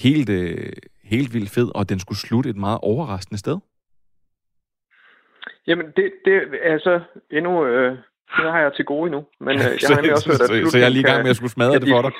helt, 0.00 0.28
øh, 0.28 0.72
helt 1.04 1.34
vildt 1.34 1.50
fed, 1.50 1.70
og 1.74 1.88
den 1.88 1.98
skulle 1.98 2.18
slutte 2.18 2.50
et 2.50 2.56
meget 2.56 2.78
overraskende 2.82 3.38
sted. 3.38 3.58
Jamen, 5.66 5.86
det, 5.96 6.12
det 6.24 6.34
er 6.34 6.72
altså 6.72 7.00
endnu... 7.30 7.66
Øh, 7.66 7.98
det 8.36 8.52
har 8.52 8.58
jeg 8.58 8.72
til 8.76 8.84
gode 8.84 9.06
endnu, 9.06 9.24
men 9.40 9.58
øh, 9.58 9.64
jeg 9.64 9.78
så, 9.80 9.88
har 9.88 9.96
nemlig 9.96 10.12
også 10.12 10.28
hørt, 10.28 10.40
at 10.40 10.48
så, 10.48 10.70
så 10.70 10.78
jeg 10.78 10.84
er 10.84 10.88
lige 10.88 11.00
i 11.00 11.10
gang 11.10 11.22
med 11.22 11.30
at 11.30 11.36
skulle 11.36 11.50
smadre 11.50 11.78
det 11.80 11.88
for 11.88 12.02
dig. 12.02 12.12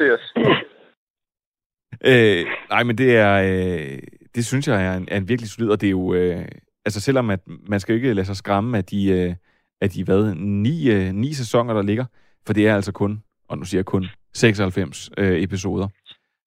øh, 2.40 2.46
nej, 2.70 2.82
men 2.82 2.98
det 2.98 3.16
er... 3.16 3.34
Øh, 3.34 3.98
det 4.34 4.46
synes 4.46 4.68
jeg 4.68 4.86
er 4.86 4.96
en, 4.96 5.08
er 5.10 5.16
en 5.16 5.28
virkelig 5.28 5.50
solid, 5.50 5.70
og 5.70 5.80
det 5.80 5.86
er 5.86 5.90
jo... 5.90 6.14
Øh, 6.14 6.44
altså 6.84 7.00
selvom 7.00 7.30
at 7.30 7.40
man 7.46 7.80
skal 7.80 7.92
jo 7.92 7.96
ikke 7.96 8.14
lade 8.14 8.26
sig 8.26 8.36
skræmme 8.36 8.78
af 8.78 8.84
de, 8.84 9.10
øh, 9.10 9.34
af 9.80 9.90
de 9.90 10.04
hvad, 10.04 10.34
ni, 10.34 10.90
øh, 10.90 11.12
ni 11.12 11.34
sæsoner, 11.34 11.74
der 11.74 11.82
ligger, 11.82 12.04
for 12.46 12.52
det 12.52 12.68
er 12.68 12.74
altså 12.74 12.92
kun, 12.92 13.22
og 13.48 13.58
nu 13.58 13.64
siger 13.64 13.78
jeg 13.78 13.86
kun, 13.86 14.06
96 14.34 15.10
øh, 15.18 15.42
episoder. 15.42 15.88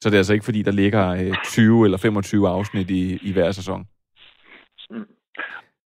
Så 0.01 0.09
det 0.09 0.13
er 0.13 0.17
altså 0.17 0.33
ikke, 0.33 0.45
fordi 0.45 0.61
der 0.61 0.71
ligger 0.71 1.09
øh, 1.09 1.35
20 1.43 1.85
eller 1.85 1.97
25 1.97 2.47
afsnit 2.47 2.89
i, 2.89 3.19
i 3.21 3.33
hver 3.33 3.51
sæson. 3.51 3.85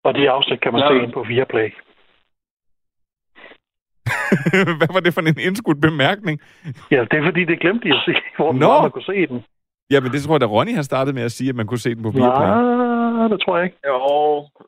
Og 0.03 0.15
de 0.15 0.29
afsnit 0.29 0.61
kan 0.61 0.73
man 0.73 0.81
ja. 0.81 0.87
se 0.87 1.03
ind 1.03 1.13
på 1.13 1.23
Viaplay. 1.23 1.69
Hvad 4.79 4.93
var 4.93 4.99
det 4.99 5.13
for 5.13 5.21
en 5.21 5.39
indskudt 5.47 5.81
bemærkning? 5.81 6.39
Ja, 6.91 7.01
det 7.11 7.17
er 7.19 7.23
fordi, 7.23 7.45
det 7.45 7.59
glemte 7.59 7.89
de 7.89 7.93
at 7.95 8.01
se, 8.05 8.13
hvor 8.37 8.53
Nå. 8.53 8.81
man 8.81 8.91
kunne 8.91 9.09
se 9.13 9.27
den. 9.27 9.43
Ja, 9.91 9.99
men 9.99 10.11
det 10.11 10.21
tror 10.23 10.35
jeg, 10.35 10.43
at 10.43 10.49
Ronny 10.49 10.73
har 10.75 10.81
startet 10.81 11.15
med 11.15 11.23
at 11.23 11.31
sige, 11.31 11.49
at 11.49 11.55
man 11.55 11.67
kunne 11.67 11.83
se 11.85 11.95
den 11.95 12.03
på 12.03 12.09
Viaplay. 12.09 12.47
Nej, 13.19 13.27
det 13.27 13.39
tror 13.41 13.57
jeg 13.57 13.65
ikke. 13.65 13.77
Jo, 13.87 13.97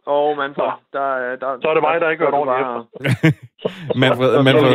oh, 0.06 0.38
man, 0.38 0.50
der, 0.54 0.82
der, 0.94 1.06
der, 1.42 1.50
så 1.62 1.68
er 1.70 1.74
det 1.74 1.84
mig, 1.84 2.02
der 2.02 2.10
ikke 2.10 2.24
hørt 2.24 2.34
ordentligt 2.34 2.60
efter. 2.62 2.80
Manfred, 4.04 4.44
Manfred, 4.44 4.74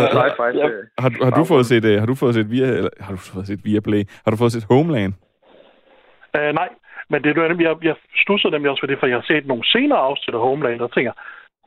har, 0.99 1.25
har, 1.25 1.31
du 1.31 1.45
fået 1.45 1.67
set, 1.67 1.85
øh, 1.85 1.99
har 1.99 2.07
du 2.07 2.15
fået 2.15 2.35
set 2.35 2.51
via, 2.51 2.67
eller, 2.67 2.91
har 3.01 3.13
du 3.13 3.19
fået 3.19 3.47
set 3.47 3.61
Viaplay? 3.65 4.03
Har 4.25 4.31
du 4.31 4.37
fået 4.37 4.53
set 4.53 4.67
Homeland? 4.71 5.13
Uh, 6.39 6.51
nej, 6.61 6.69
men 7.11 7.23
det 7.23 7.39
er 7.39 7.57
jeg, 7.69 7.77
jeg 7.83 7.97
stussede 8.23 8.53
nemlig 8.53 8.71
også 8.71 8.83
for 8.83 8.87
det, 8.87 8.99
for 9.01 9.07
jeg 9.07 9.17
har 9.17 9.27
set 9.27 9.47
nogle 9.47 9.65
senere 9.65 9.99
afsnit 9.99 10.35
af 10.35 10.41
Homeland, 10.41 10.81
og 10.81 10.93
tænker, 10.93 11.13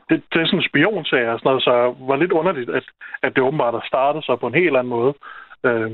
det, 0.09 0.23
det 0.31 0.41
er 0.41 0.45
sådan 0.45 0.59
en 0.59 0.69
spionserie 0.69 1.31
og 1.31 1.39
sådan 1.39 1.49
noget, 1.49 1.63
så 1.63 1.73
var 2.09 2.15
lidt 2.15 2.31
underligt, 2.31 2.69
at, 2.69 2.85
at 3.21 3.35
det 3.35 3.43
åbenbart 3.43 3.73
har 3.73 3.85
startet 3.87 4.25
sig 4.25 4.39
på 4.39 4.47
en 4.47 4.53
helt 4.61 4.75
anden 4.77 4.93
måde. 4.97 5.13
Uh, 5.63 5.91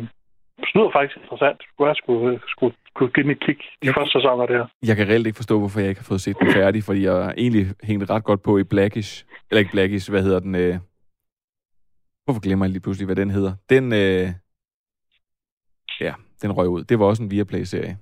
det 0.60 0.70
lyder 0.76 0.92
faktisk 0.94 1.18
interessant. 1.18 1.60
Jeg 1.80 1.96
skulle, 1.96 2.40
skulle, 2.48 2.76
skulle 2.90 3.12
give 3.14 3.24
den 3.24 3.32
et 3.32 3.40
kig 3.40 3.58
de 3.58 3.88
jeg, 3.88 3.94
første 3.98 4.20
sæsoner 4.20 4.46
der. 4.46 4.68
Jeg 4.90 4.96
kan 4.96 5.08
reelt 5.08 5.28
ikke 5.28 5.36
forstå, 5.36 5.60
hvorfor 5.60 5.80
jeg 5.80 5.90
ikke 5.90 6.02
har 6.02 6.12
fået 6.12 6.22
set 6.22 6.40
den 6.40 6.54
færdig, 6.54 6.84
fordi 6.84 7.04
jeg 7.06 7.34
egentlig 7.38 7.66
hængt 7.84 8.10
ret 8.10 8.24
godt 8.24 8.44
på 8.44 8.58
i 8.58 8.64
Blackish. 8.64 9.26
Eller 9.50 9.60
ikke 9.60 9.72
Blackish, 9.72 10.12
hvad 10.12 10.24
hedder 10.24 10.40
den? 10.40 10.56
Øh... 10.56 10.76
Hvorfor 12.26 12.42
glemmer 12.42 12.66
jeg 12.66 12.72
lige 12.72 12.82
pludselig, 12.82 13.06
hvad 13.06 13.16
den 13.16 13.30
hedder? 13.30 13.54
Den, 13.70 13.94
øh... 13.94 14.28
ja, 16.00 16.14
den 16.42 16.52
røg 16.52 16.68
ud. 16.68 16.84
Det 16.84 17.00
var 17.00 17.06
også 17.06 17.24
en 17.24 17.32
Viaplay-serie. 17.32 17.98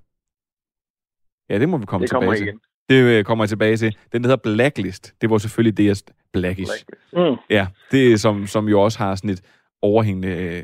Ja, 1.50 1.60
det 1.60 1.70
må 1.70 1.78
vi 1.78 1.86
komme 1.86 2.04
det 2.04 2.10
tilbage 2.10 2.36
til. 2.36 2.48
Igen. 2.48 2.60
Det 2.89 2.96
øh, 2.96 3.24
kommer 3.24 3.44
jeg 3.44 3.50
tilbage 3.50 3.78
til. 3.78 3.98
Den 4.12 4.24
hedder 4.24 4.38
Blacklist. 4.38 5.14
Det 5.22 5.30
var 5.30 5.38
selvfølgelig 5.38 5.78
det, 5.78 6.04
Blackish. 6.34 6.72
Blacklist. 6.72 7.32
Mm. 7.32 7.38
Ja, 7.50 7.68
det 7.91 8.22
som, 8.22 8.48
som 8.48 8.70
jo 8.70 8.82
også 8.82 9.00
har 9.00 9.16
sådan 9.16 9.30
et 9.30 9.41
overhængende 9.82 10.28
øh, 10.28 10.64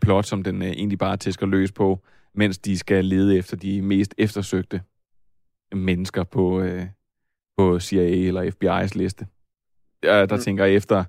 plot, 0.00 0.26
som 0.26 0.42
den 0.42 0.62
øh, 0.62 0.68
egentlig 0.68 0.98
bare 0.98 1.16
tæsker 1.16 1.46
løs 1.46 1.72
på, 1.72 2.00
mens 2.34 2.58
de 2.58 2.78
skal 2.78 3.04
lede 3.04 3.38
efter 3.38 3.56
de 3.56 3.82
mest 3.82 4.14
eftersøgte 4.18 4.80
mennesker 5.72 6.24
på, 6.24 6.60
øh, 6.60 6.82
på 7.58 7.80
CIA 7.80 8.26
eller 8.28 8.42
FBI's 8.42 8.98
liste. 8.98 9.26
Der, 10.02 10.26
der 10.26 10.36
mm. 10.36 10.42
tænker 10.42 10.64
jeg 10.64 10.74
efter, 10.74 11.04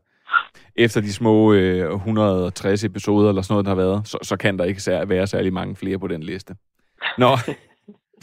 efter 0.75 1.01
de 1.01 1.13
små 1.13 1.53
øh, 1.53 1.93
160 1.93 2.83
episoder 2.83 3.29
eller 3.29 3.41
sådan 3.41 3.53
noget, 3.53 3.65
der 3.65 3.71
har 3.71 3.75
været, 3.75 4.07
så, 4.07 4.17
så 4.23 4.37
kan 4.37 4.59
der 4.59 4.65
ikke 4.65 4.81
sær- 4.81 5.05
være 5.05 5.27
særlig 5.27 5.53
mange 5.53 5.75
flere 5.75 5.99
på 5.99 6.07
den 6.07 6.23
liste. 6.23 6.55
Nå, 7.17 7.37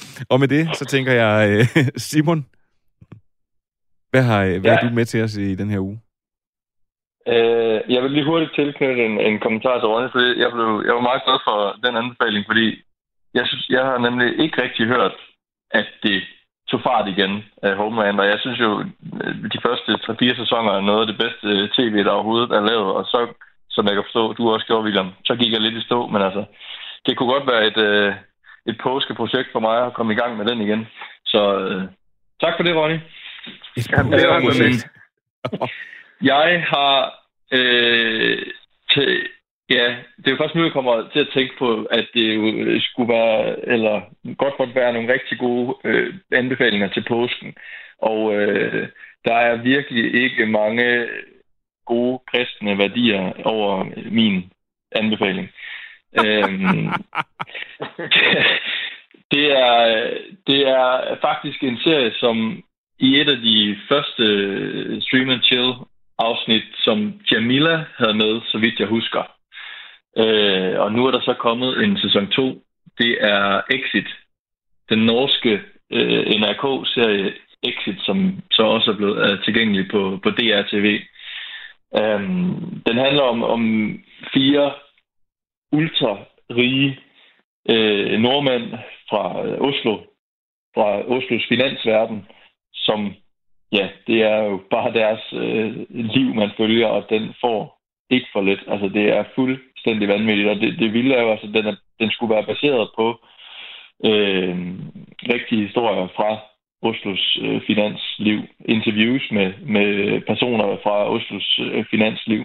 og 0.32 0.40
med 0.40 0.48
det, 0.48 0.76
så 0.76 0.84
tænker 0.84 1.12
jeg, 1.12 1.50
øh, 1.50 1.64
Simon, 2.08 2.46
hvad 4.10 4.22
har, 4.22 4.40
hvad 4.44 4.70
ja. 4.70 4.76
er 4.76 4.88
du 4.88 4.94
med 4.94 5.04
til 5.04 5.22
os 5.22 5.36
i 5.36 5.54
den 5.54 5.70
her 5.70 5.78
uge? 5.78 6.00
Øh, 7.34 7.80
jeg 7.94 8.00
vil 8.02 8.10
lige 8.10 8.30
hurtigt 8.30 8.54
tilknytte 8.54 9.04
en, 9.06 9.20
en 9.20 9.38
kommentar 9.44 9.76
til 9.78 9.88
Ronny, 9.88 10.08
fordi 10.12 10.28
jeg, 10.42 10.50
blev, 10.54 10.68
jeg 10.86 10.94
var 10.94 11.08
meget 11.08 11.24
glad 11.24 11.38
for 11.48 11.58
den 11.84 11.94
anbefaling, 12.00 12.44
fordi 12.50 12.66
jeg, 13.34 13.44
synes, 13.46 13.64
jeg 13.76 13.84
har 13.84 13.98
nemlig 13.98 14.28
ikke 14.44 14.62
rigtig 14.62 14.86
hørt, 14.86 15.14
at 15.70 15.88
det 16.02 16.22
tog 16.70 16.80
fart 16.88 17.08
igen 17.08 17.32
af 17.62 17.76
Homeland, 17.76 18.20
og 18.20 18.26
jeg 18.26 18.38
synes 18.40 18.60
jo, 18.60 18.70
de 19.54 19.60
første 19.66 19.90
3-4 19.92 20.40
sæsoner 20.42 20.72
er 20.72 20.88
noget 20.88 21.00
af 21.00 21.08
det 21.10 21.18
bedste 21.22 21.48
tv, 21.76 21.94
der 22.04 22.10
overhovedet 22.10 22.50
er 22.50 22.68
lavet, 22.70 22.90
og 22.98 23.04
så, 23.04 23.20
som 23.70 23.86
jeg 23.86 23.94
kan 23.94 24.06
forstå, 24.06 24.32
du 24.32 24.50
også 24.50 24.66
gjorde, 24.66 24.84
William, 24.84 25.10
så 25.24 25.34
gik 25.40 25.52
jeg 25.52 25.60
lidt 25.60 25.80
i 25.80 25.88
stå, 25.88 26.06
men 26.06 26.22
altså, 26.22 26.44
det 27.06 27.16
kunne 27.16 27.32
godt 27.34 27.46
være 27.52 27.66
et, 27.70 27.78
øh, 27.88 28.12
et 28.70 28.76
påskeprojekt 28.82 29.48
for 29.52 29.60
mig 29.60 29.86
at 29.86 29.94
komme 29.94 30.12
i 30.12 30.16
gang 30.16 30.36
med 30.36 30.46
den 30.46 30.60
igen. 30.60 30.86
Så 31.24 31.58
øh, 31.58 31.82
tak 32.40 32.54
for 32.56 32.62
det, 32.62 32.76
Ronny. 32.76 32.98
Et 33.76 33.86
påskeprojekt. 33.90 34.86
Jeg 36.32 36.64
har... 36.68 37.14
Øh, 37.52 38.46
til, 38.90 39.28
ja, 39.70 39.96
det 40.16 40.26
er 40.26 40.30
jo 40.30 40.36
først 40.36 40.54
nu, 40.54 40.62
jeg 40.62 40.72
kommer 40.72 41.08
til 41.12 41.20
at 41.20 41.32
tænke 41.34 41.54
på, 41.58 41.84
at 41.90 42.06
det 42.14 42.34
jo 42.34 42.80
skulle 42.80 43.12
være, 43.12 43.68
eller 43.68 44.00
godt 44.38 44.54
måtte 44.58 44.74
være 44.74 44.92
nogle 44.92 45.12
rigtig 45.12 45.38
gode 45.38 45.76
øh, 45.84 46.14
anbefalinger 46.32 46.88
til 46.88 47.04
påsken. 47.08 47.54
Og 47.98 48.34
øh, 48.34 48.88
der 49.24 49.34
er 49.34 49.62
virkelig 49.62 50.22
ikke 50.22 50.46
mange 50.46 51.08
gode 51.86 52.20
kristne 52.30 52.78
værdier 52.78 53.32
over 53.44 53.84
min 54.10 54.52
anbefaling 54.92 55.48
øhm, 56.24 56.88
det, 59.32 59.46
er, 59.52 60.10
det 60.46 60.68
er 60.68 61.16
faktisk 61.20 61.62
en 61.62 61.78
serie, 61.78 62.12
som 62.20 62.62
i 62.98 63.20
et 63.20 63.28
af 63.28 63.36
de 63.36 63.76
første 63.88 64.22
øh, 64.22 65.02
Stream 65.02 65.30
and 65.30 65.42
Chill 65.42 65.72
afsnit, 66.18 66.64
som 66.74 67.20
Jamila 67.30 67.84
havde 67.98 68.14
med, 68.14 68.40
så 68.44 68.58
vidt 68.58 68.80
jeg 68.80 68.88
husker. 68.88 69.22
Øh, 70.18 70.80
og 70.80 70.92
nu 70.92 71.06
er 71.06 71.10
der 71.10 71.20
så 71.20 71.34
kommet 71.38 71.84
en 71.84 71.98
sæson 71.98 72.26
2. 72.26 72.62
Det 72.98 73.16
er 73.20 73.60
Exit. 73.70 74.08
Den 74.90 74.98
norske 74.98 75.60
øh, 75.92 76.26
NRK-serie 76.40 77.32
Exit, 77.62 78.00
som 78.00 78.42
så 78.50 78.62
også 78.62 78.90
er 78.90 78.96
blevet 78.96 79.30
er 79.30 79.42
tilgængelig 79.44 79.90
på, 79.90 80.18
på 80.22 80.30
DRTV. 80.30 81.00
Øhm, 81.96 82.82
den 82.86 82.96
handler 82.96 83.22
om, 83.22 83.42
om 83.42 83.62
fire 84.34 84.72
ultra-rige 85.72 86.98
øh, 87.70 88.20
nordmænd 88.20 88.70
fra 89.10 89.46
øh, 89.46 89.60
Oslo, 89.60 89.98
fra 90.74 91.02
Oslos 91.16 91.46
finansverden, 91.48 92.26
som, 92.74 93.14
ja, 93.72 93.88
det 94.06 94.22
er 94.22 94.42
jo 94.42 94.60
bare 94.70 94.92
deres 94.92 95.32
øh, 95.32 95.86
liv, 95.90 96.34
man 96.34 96.50
følger, 96.56 96.86
og 96.86 97.06
den 97.10 97.34
får 97.40 97.78
ikke 98.10 98.28
for 98.32 98.42
lidt. 98.42 98.60
Altså, 98.66 98.88
det 98.88 99.08
er 99.16 99.24
fuldstændig 99.34 100.08
vanvittigt, 100.08 100.48
og 100.48 100.56
det, 100.56 100.78
det 100.78 100.92
vilde 100.92 101.14
er 101.14 101.22
jo, 101.22 101.30
altså, 101.30 101.46
den, 101.46 101.66
er, 101.66 101.76
den 102.00 102.10
skulle 102.10 102.34
være 102.34 102.46
baseret 102.46 102.90
på 102.96 103.06
øh, 104.04 104.56
rigtige 105.32 105.66
historier 105.66 106.08
fra 106.16 106.38
Oslos 106.82 107.38
øh, 107.42 107.60
finansliv. 107.66 108.38
Interviews 108.64 109.30
med, 109.30 109.52
med 109.66 110.20
personer 110.20 110.76
fra 110.82 111.10
Oslos 111.10 111.60
øh, 111.62 111.84
finansliv. 111.90 112.42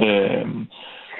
Øh, 0.00 0.46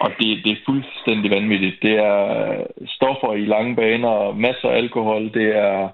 og 0.00 0.10
det, 0.18 0.44
det 0.44 0.52
er 0.52 0.64
fuldstændig 0.66 1.30
vanvittigt. 1.30 1.82
Det 1.82 1.94
er 1.94 2.20
øh, 2.50 2.64
stoffer 2.86 3.34
i 3.34 3.44
lange 3.44 3.76
baner, 3.76 4.32
masser 4.34 4.68
af 4.68 4.76
alkohol, 4.76 5.22
det 5.34 5.56
er 5.56 5.88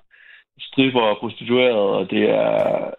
striber 0.60 1.00
og 1.00 1.18
prostituerede, 1.18 1.88
og 1.98 2.10
det 2.10 2.30
er 2.30 2.90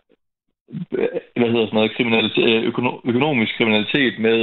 øh, 0.91 1.19
hvad 1.35 1.49
hedder 1.51 1.65
sådan 1.65 1.79
noget, 1.79 1.95
kriminalitet, 1.97 2.49
øh, 2.49 2.63
økonomisk 3.05 3.57
kriminalitet 3.57 4.19
med, 4.19 4.39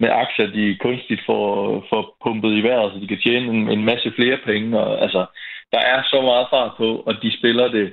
med 0.00 0.08
aktier, 0.08 0.46
de 0.46 0.76
kunstigt 0.80 1.22
får, 1.26 1.86
får 1.90 2.16
pumpet 2.24 2.52
i 2.52 2.62
vejret, 2.62 2.92
så 2.92 2.98
de 2.98 3.08
kan 3.08 3.20
tjene 3.24 3.46
en, 3.52 3.68
en 3.70 3.84
masse 3.84 4.12
flere 4.16 4.38
penge. 4.44 4.80
Og, 4.80 5.02
altså, 5.02 5.26
der 5.72 5.78
er 5.78 6.02
så 6.02 6.20
meget 6.22 6.46
fart 6.50 6.72
på, 6.76 6.88
og 7.06 7.22
de 7.22 7.38
spiller 7.38 7.68
det 7.68 7.92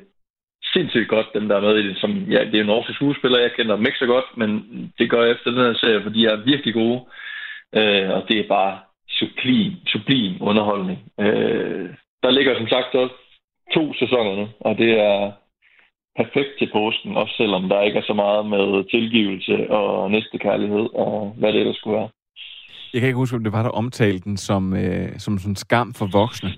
sindssygt 0.73 1.09
godt, 1.09 1.34
dem 1.34 1.47
der 1.47 1.55
er 1.55 1.61
med 1.61 1.75
i 1.77 1.88
det. 1.88 1.97
Som, 1.97 2.11
ja, 2.11 2.39
det 2.45 2.55
er 2.55 2.61
en 2.61 2.65
norske 2.73 2.93
skuespiller, 2.93 3.39
jeg 3.39 3.51
kender 3.51 3.75
dem 3.75 3.86
ikke 3.86 3.97
så 3.97 4.05
godt, 4.05 4.25
men 4.38 4.49
det 4.97 5.09
gør 5.09 5.21
jeg 5.23 5.31
efter 5.31 5.51
den 5.51 5.59
her 5.59 5.73
serie, 5.73 6.03
for 6.03 6.09
de 6.09 6.25
er 6.25 6.36
virkelig 6.36 6.73
gode. 6.73 7.01
Øh, 7.80 8.09
og 8.15 8.21
det 8.28 8.39
er 8.39 8.47
bare 8.47 8.80
sublim, 9.09 9.74
sublim 9.88 10.34
underholdning. 10.41 10.99
Øh, 11.19 11.89
der 12.24 12.32
ligger 12.32 12.57
som 12.57 12.67
sagt 12.67 12.95
også 12.95 13.15
to 13.74 13.93
sæsoner 13.93 14.36
nu, 14.36 14.47
og 14.59 14.78
det 14.78 14.91
er 14.99 15.32
perfekt 16.15 16.53
til 16.59 16.69
påsken, 16.74 17.17
også 17.17 17.34
selvom 17.38 17.69
der 17.69 17.82
ikke 17.82 17.99
er 17.99 18.07
så 18.07 18.13
meget 18.13 18.45
med 18.45 18.89
tilgivelse 18.89 19.69
og 19.69 20.11
næstekærlighed 20.11 20.86
og 20.93 21.36
hvad 21.38 21.53
det 21.53 21.59
ellers 21.59 21.78
skulle 21.78 21.97
være. 21.97 22.09
Jeg 22.93 23.01
kan 23.01 23.07
ikke 23.07 23.24
huske, 23.24 23.38
om 23.38 23.43
det 23.43 23.53
var, 23.53 23.63
der 23.63 23.69
omtalte 23.69 24.24
den 24.24 24.38
som, 24.38 24.76
øh, 24.76 25.09
som 25.17 25.38
sådan 25.38 25.55
skam 25.55 25.93
for 25.93 26.07
voksne. 26.19 26.49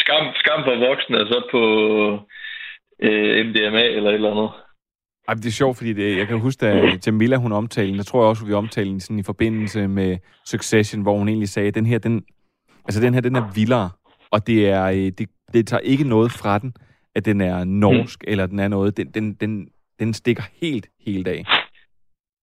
skam, 0.00 0.24
skam 0.42 0.60
for 0.64 0.88
voksne, 0.88 1.18
altså 1.18 1.42
på 1.50 1.62
øh, 3.02 3.46
MDMA 3.46 3.84
eller 3.96 4.10
et 4.10 4.14
eller 4.14 4.30
andet. 4.30 4.50
Ej, 5.28 5.34
det 5.34 5.46
er 5.46 5.50
sjovt, 5.50 5.76
fordi 5.76 5.92
det, 5.92 6.18
jeg 6.18 6.26
kan 6.26 6.40
huske, 6.40 6.66
at 6.66 7.06
Jamila, 7.06 7.36
hun 7.36 7.52
omtalte 7.52 7.88
den, 7.88 7.96
jeg 7.96 8.06
tror 8.06 8.28
også, 8.28 8.46
vi 8.46 8.52
omtalte 8.52 8.90
den 8.90 9.00
sådan 9.00 9.18
i 9.18 9.22
forbindelse 9.22 9.88
med 9.88 10.18
Succession, 10.46 11.02
hvor 11.02 11.18
hun 11.18 11.28
egentlig 11.28 11.48
sagde, 11.48 11.68
at 11.68 11.74
den 11.74 11.86
her, 11.86 11.98
den, 11.98 12.24
altså 12.84 13.00
den 13.00 13.14
her, 13.14 13.20
den 13.20 13.36
er 13.36 13.52
vildere, 13.54 13.90
og 14.30 14.46
det, 14.46 14.68
er, 14.68 14.84
øh, 14.84 15.12
det, 15.18 15.28
det 15.52 15.66
tager 15.66 15.80
ikke 15.80 16.08
noget 16.08 16.32
fra 16.32 16.58
den, 16.58 16.74
at 17.14 17.24
den 17.24 17.40
er 17.40 17.64
norsk, 17.64 18.22
mm. 18.22 18.32
eller 18.32 18.46
den 18.46 18.58
er 18.58 18.68
noget. 18.68 18.96
Den, 18.96 19.10
den, 19.10 19.34
den, 19.34 19.68
den 19.98 20.14
stikker 20.14 20.42
helt, 20.62 20.86
helt 21.06 21.28
af. 21.28 21.44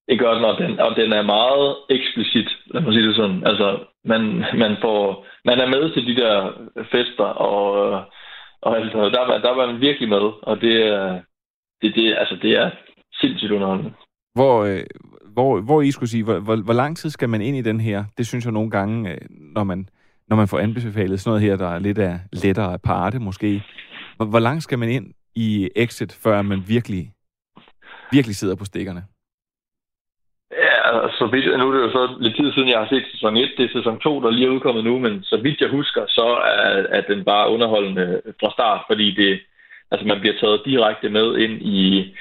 Det 0.08 0.20
gør 0.20 0.34
den, 0.34 0.46
og 0.46 0.58
den, 0.58 0.80
og 0.80 0.96
den 0.96 1.14
er 1.14 1.22
meget 1.22 1.76
eksplicit, 1.90 2.50
lad 2.66 2.82
mig 2.82 2.94
sige 2.94 3.08
det 3.08 3.16
sådan. 3.16 3.48
Altså, 3.48 3.78
man, 4.06 4.22
man, 4.58 4.78
får, 4.82 5.26
man 5.46 5.60
er 5.60 5.68
med 5.68 5.94
til 5.94 6.08
de 6.08 6.22
der 6.22 6.52
fester, 6.92 7.24
og, 7.24 7.66
og 8.62 8.78
altså, 8.78 8.98
der, 8.98 9.40
der 9.46 9.56
var 9.56 9.72
man 9.72 9.82
virkelig 9.82 10.10
med, 10.10 10.26
og 10.42 10.62
det 10.62 10.88
er, 10.88 11.22
det, 11.82 11.96
det, 11.96 12.16
altså, 12.18 12.38
det 12.42 12.52
er 12.52 12.72
sindssygt 13.14 13.52
underholdende. 13.52 13.94
Hvor, 14.34 14.64
øh, 14.66 14.84
hvor, 15.34 15.62
hvor 15.62 15.82
I 15.82 15.92
skulle 15.92 16.10
sige, 16.10 16.24
hvor, 16.24 16.40
hvor, 16.40 16.56
hvor 16.56 16.74
lang 16.74 16.98
tid 16.98 17.10
skal 17.10 17.30
man 17.30 17.42
ind 17.42 17.58
i 17.58 17.62
den 17.62 17.80
her? 17.80 18.04
Det 18.18 18.28
synes 18.28 18.46
jeg 18.46 18.54
nogle 18.54 18.70
gange, 18.70 19.12
øh, 19.12 19.18
når 19.30 19.64
man, 19.64 19.90
når 20.28 20.36
man 20.36 20.48
får 20.48 20.60
anbefalet 20.60 21.20
sådan 21.20 21.30
noget 21.30 21.42
her, 21.42 21.56
der 21.58 21.76
er 21.76 21.80
lidt 21.80 21.98
af 21.98 22.20
lettere 22.34 22.74
aparte 22.74 23.20
måske. 23.20 23.64
Hvor, 24.16 24.26
hvor 24.26 24.40
langt 24.40 24.64
skal 24.64 24.80
man 24.80 24.90
ind 24.90 25.14
i 25.36 25.70
Exit, 25.76 26.14
før 26.24 26.42
man 26.42 26.64
virkelig, 26.68 27.12
virkelig 28.12 28.36
sidder 28.36 28.56
på 28.56 28.66
stikkerne? 28.66 29.04
Ja, 30.52 30.78
så 31.20 31.30
vidt, 31.32 31.60
nu 31.60 31.68
er 31.68 31.74
det 31.74 31.82
jo 31.82 31.92
så 31.92 32.16
lidt 32.20 32.36
tid 32.36 32.54
siden, 32.54 32.70
jeg 32.70 32.80
har 32.80 32.88
set 32.88 33.06
sæson 33.12 33.38
1. 33.38 33.50
Det 33.58 33.66
er 33.66 33.78
sæson 33.80 34.00
2, 34.00 34.22
der 34.22 34.30
lige 34.30 34.48
er 34.48 34.52
udkommet 34.52 34.84
nu, 34.84 35.00
men 35.00 35.24
så 35.24 35.38
vidt 35.38 35.62
jeg 35.62 35.70
husker, 35.70 36.06
så 36.08 36.28
er, 36.46 36.86
er 36.98 37.02
den 37.02 37.26
bare 37.26 37.50
underholdende 37.50 38.22
fra 38.40 38.52
start, 38.52 38.82
fordi 38.88 39.12
det, 39.12 39.40
altså 39.92 40.08
man 40.08 40.20
bliver 40.20 40.36
taget 40.40 40.66
direkte 40.66 41.10
med 41.10 41.38
ind 41.38 41.62
i, 41.62 42.16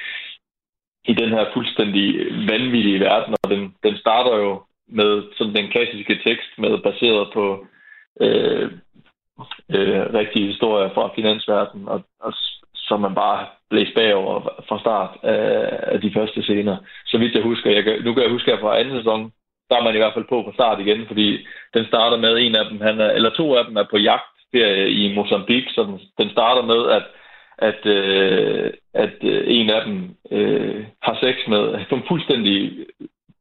i 1.04 1.12
den 1.14 1.28
her 1.28 1.44
fuldstændig 1.54 2.06
vanvittige 2.48 3.00
verden, 3.00 3.34
og 3.42 3.50
den, 3.50 3.74
den 3.82 3.96
starter 3.96 4.36
jo 4.36 4.62
med 4.88 5.22
sådan 5.36 5.54
den 5.54 5.68
klassiske 5.70 6.20
tekst 6.26 6.50
med 6.58 6.78
baseret 6.78 7.28
på 7.32 7.66
øh, 8.20 8.70
øh, 9.74 10.00
rigtige 10.14 10.46
historier 10.46 10.90
fra 10.94 11.10
finansverdenen, 11.14 11.88
og, 11.88 12.02
og 12.20 12.32
så 12.74 12.96
man 12.96 13.14
bare 13.14 13.46
blæst 13.70 13.94
bagover 13.94 14.40
fra 14.68 14.78
start 14.80 15.10
af, 15.22 15.78
af 15.82 16.00
de 16.00 16.12
første 16.16 16.42
scener. 16.42 16.76
Så 17.06 17.18
vidt 17.18 17.34
jeg 17.34 17.42
husker, 17.42 17.70
jeg 17.70 18.00
nu 18.04 18.14
kan 18.14 18.22
jeg 18.22 18.32
huske 18.32 18.52
at 18.52 18.60
fra 18.60 18.78
anden 18.78 18.98
sæson, 18.98 19.32
der 19.70 19.76
er 19.76 19.84
man 19.84 19.94
i 19.94 19.98
hvert 19.98 20.14
fald 20.14 20.28
på 20.28 20.42
fra 20.42 20.52
start 20.52 20.80
igen, 20.80 21.06
fordi 21.06 21.46
den 21.74 21.84
starter 21.86 22.16
med 22.16 22.38
en 22.38 22.54
af 22.56 22.64
dem, 22.70 22.80
han 22.80 23.00
er, 23.00 23.10
eller 23.10 23.30
to 23.30 23.54
af 23.54 23.64
dem 23.64 23.76
er 23.76 23.86
på 23.90 23.96
jagt 23.96 24.30
der 24.52 24.84
i 24.84 25.14
Mozambique, 25.14 25.70
så 25.74 25.82
den, 25.82 26.00
den 26.18 26.30
starter 26.30 26.62
med, 26.62 26.90
at 26.90 27.02
at, 27.60 27.86
øh, 27.86 28.70
at 28.94 29.16
øh, 29.22 29.42
en 29.46 29.70
af 29.70 29.84
dem 29.84 30.16
øh, 30.30 30.84
har 31.02 31.18
sex 31.20 31.36
med, 31.48 31.84
som 31.88 32.02
fuldstændig 32.08 32.86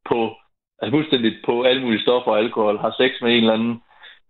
på, 0.09 0.35
altså 0.81 0.91
fuldstændig 0.97 1.33
på 1.45 1.63
alle 1.63 1.81
mulige 1.81 2.01
stoffer 2.01 2.31
og 2.31 2.39
alkohol, 2.39 2.77
har 2.77 2.95
sex 2.97 3.21
med 3.21 3.31
en 3.31 3.37
eller 3.37 3.53
anden 3.53 3.81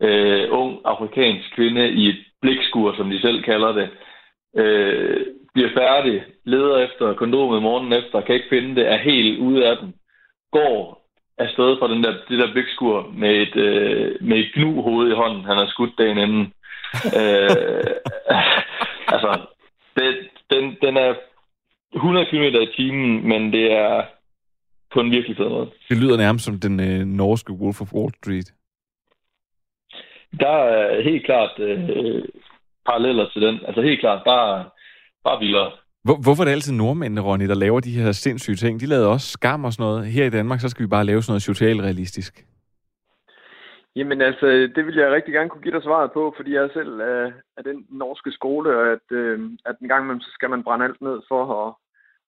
øh, 0.01 0.47
ung 0.51 0.81
afrikansk 0.85 1.55
kvinde 1.55 1.89
i 1.89 2.09
et 2.09 2.19
blikskur, 2.41 2.95
som 2.97 3.09
de 3.09 3.21
selv 3.21 3.43
kalder 3.43 3.71
det, 3.71 3.89
øh, 4.57 5.25
bliver 5.53 5.69
færdig, 5.77 6.23
leder 6.45 6.77
efter 6.77 7.13
kondomet 7.13 7.61
morgenen 7.61 7.93
efter, 7.93 8.21
kan 8.21 8.35
ikke 8.35 8.49
finde 8.49 8.75
det, 8.75 8.91
er 8.91 8.97
helt 8.97 9.39
ude 9.39 9.67
af 9.67 9.77
den, 9.77 9.93
går 10.51 10.99
afsted 11.37 11.77
fra 11.79 11.87
den 11.87 12.03
der, 12.03 12.13
det 12.29 12.39
der 12.39 12.51
blikskur 12.51 13.11
med 13.13 13.35
et, 13.35 13.55
øh, 13.55 14.15
med 14.21 14.37
et 14.37 14.51
gnu 14.53 14.81
hoved 14.81 15.11
i 15.11 15.15
hånden, 15.15 15.45
han 15.45 15.57
har 15.57 15.67
skudt 15.67 15.97
dagen 15.97 16.17
inden. 16.17 16.53
øh, 17.19 17.91
altså, 19.13 19.39
det, 19.95 20.29
den, 20.49 20.63
den 20.81 20.97
er 20.97 21.13
100 21.95 22.25
km 22.25 22.43
i 22.43 22.69
timen, 22.77 23.27
men 23.27 23.53
det 23.53 23.71
er 23.71 24.03
på 24.93 24.99
en 24.99 25.11
virkelig 25.11 25.37
fed 25.37 25.49
måde. 25.49 25.69
Det 25.89 25.97
lyder 25.97 26.17
nærmest 26.17 26.45
som 26.45 26.59
den 26.59 26.79
øh, 26.79 27.05
norske 27.05 27.53
Wolf 27.53 27.81
of 27.81 27.93
Wall 27.93 28.13
Street. 28.13 28.53
Der 30.39 30.49
er 30.49 31.01
helt 31.01 31.25
klart 31.25 31.59
øh, 31.59 32.23
paralleller 32.85 33.29
til 33.33 33.41
den. 33.41 33.59
Altså 33.67 33.81
helt 33.81 33.99
klart, 33.99 34.21
bare, 34.25 34.69
bare 35.23 35.39
vildere. 35.39 35.71
Hvor, 36.03 36.15
hvorfor 36.23 36.43
er 36.43 36.45
det 36.45 36.51
altid 36.51 36.73
nordmændene, 36.73 37.21
Ronny, 37.21 37.47
der 37.47 37.55
laver 37.55 37.79
de 37.79 37.91
her 37.91 38.11
sindssyge 38.11 38.55
ting? 38.55 38.79
De 38.79 38.85
lavede 38.85 39.07
også 39.07 39.27
skam 39.27 39.65
og 39.65 39.73
sådan 39.73 39.83
noget. 39.83 40.07
Her 40.07 40.25
i 40.25 40.29
Danmark, 40.29 40.59
så 40.59 40.69
skal 40.69 40.83
vi 40.83 40.87
bare 40.87 41.05
lave 41.05 41.21
sådan 41.21 41.31
noget 41.31 41.41
socialrealistisk. 41.41 42.45
Jamen 43.95 44.21
altså, 44.21 44.47
det 44.75 44.85
vil 44.85 44.95
jeg 44.95 45.11
rigtig 45.11 45.33
gerne 45.33 45.49
kunne 45.49 45.61
give 45.61 45.73
dig 45.73 45.83
svaret 45.83 46.11
på, 46.11 46.33
fordi 46.37 46.53
jeg 46.53 46.63
er 46.63 46.73
selv 46.73 47.01
af, 47.01 47.33
af 47.57 47.63
den 47.63 47.85
norske 47.89 48.31
skole, 48.31 48.77
og 48.77 48.91
at, 48.91 49.07
øh, 49.11 49.49
at 49.65 49.75
en 49.81 49.87
gang 49.87 50.03
imellem, 50.03 50.21
så 50.21 50.31
skal 50.33 50.49
man 50.49 50.63
brænde 50.63 50.85
alt 50.85 51.01
ned 51.01 51.21
for 51.29 51.41
at, 51.67 51.73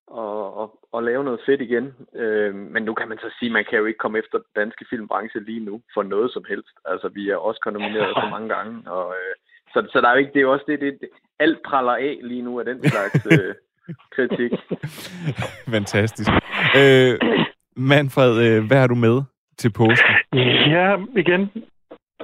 og, 0.08 0.58
og, 0.58 0.80
og 0.92 1.04
lave 1.04 1.24
noget 1.24 1.42
fedt 1.46 1.62
igen. 1.62 1.94
Øh, 2.16 2.56
men 2.56 2.84
nu 2.84 2.94
kan 2.94 3.10
man 3.10 3.18
så 3.18 3.30
sige, 3.40 3.50
at 3.50 3.54
man 3.54 3.66
kan 3.70 3.80
jo 3.80 3.86
ikke 3.86 3.98
komme 3.98 4.20
efter 4.20 4.38
den 4.38 4.52
danske 4.56 4.86
filmbranche 4.90 5.40
lige 5.40 5.66
nu 5.66 5.82
for 5.94 6.04
noget 6.04 6.32
som 6.32 6.44
helst. 6.50 6.76
Altså, 6.86 7.08
vi 7.08 7.30
er 7.30 7.36
også 7.36 7.72
nomineret 7.74 8.14
så 8.16 8.28
mange 8.32 8.50
gange, 8.56 8.92
og 8.92 9.14
øh, 9.20 9.36
så, 9.74 9.88
så 9.92 10.02
der 10.02 10.08
er 10.08 10.14
jo 10.14 10.20
ikke, 10.20 10.34
det 10.34 10.40
er 10.40 10.48
jo 10.48 10.52
også 10.52 10.66
det, 10.68 10.82
det, 10.82 10.98
det 11.02 11.10
alt 11.40 11.60
praller 11.66 11.92
af 11.92 12.20
lige 12.22 12.42
nu 12.42 12.60
af 12.60 12.66
den 12.66 12.90
slags 12.90 13.26
øh, 13.26 13.54
kritik. 14.16 14.52
Fantastisk. 15.76 16.30
Øh, 16.80 17.20
Manfred, 17.76 18.34
øh, 18.46 18.68
hvad 18.68 18.78
har 18.78 18.88
du 18.88 18.96
med 18.96 19.22
til 19.58 19.72
påske? 19.72 20.10
Ja, 20.76 20.98
igen, 21.16 21.52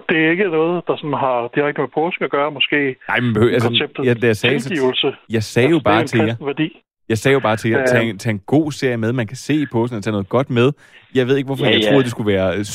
det 0.10 0.26
er 0.26 0.32
ikke 0.32 0.44
noget, 0.44 0.84
der 0.88 0.96
sådan 0.96 1.14
har 1.14 1.50
direkte 1.56 1.82
med 1.82 1.90
påske 1.94 2.24
at 2.26 2.32
gøre, 2.32 2.52
måske. 2.52 2.96
Nej, 3.08 3.20
men 3.20 3.50
altså, 3.50 3.88
ja, 4.04 4.14
det, 4.14 4.24
jeg, 4.24 4.36
sagde, 4.36 4.60
så, 4.60 5.16
jeg 5.30 5.44
sagde 5.44 5.70
jo 5.70 5.80
bare 5.80 6.04
til 6.04 6.20
jer, 6.20 6.36
værdi. 6.46 6.82
Jeg 7.10 7.18
sagde 7.18 7.34
jo 7.34 7.40
bare 7.40 7.56
til 7.56 7.72
jer, 7.72 7.86
tag, 7.86 8.10
en, 8.10 8.18
tag 8.18 8.32
en 8.32 8.40
god 8.40 8.72
serie 8.72 8.98
med, 8.98 9.14
man 9.14 9.28
kan 9.28 9.38
se 9.38 9.54
i 9.54 9.66
påsken, 9.72 9.98
og 9.98 10.04
tage 10.04 10.12
noget 10.12 10.30
godt 10.30 10.50
med. 10.50 10.72
Jeg 11.16 11.28
ved 11.28 11.38
ikke, 11.38 11.48
hvorfor 11.48 11.66
ja, 11.66 11.72
jeg 11.72 11.82
ja. 11.82 11.90
troede, 11.90 12.04
det 12.04 12.12
skulle 12.12 12.34
være 12.34 12.58
øh, 12.58 12.66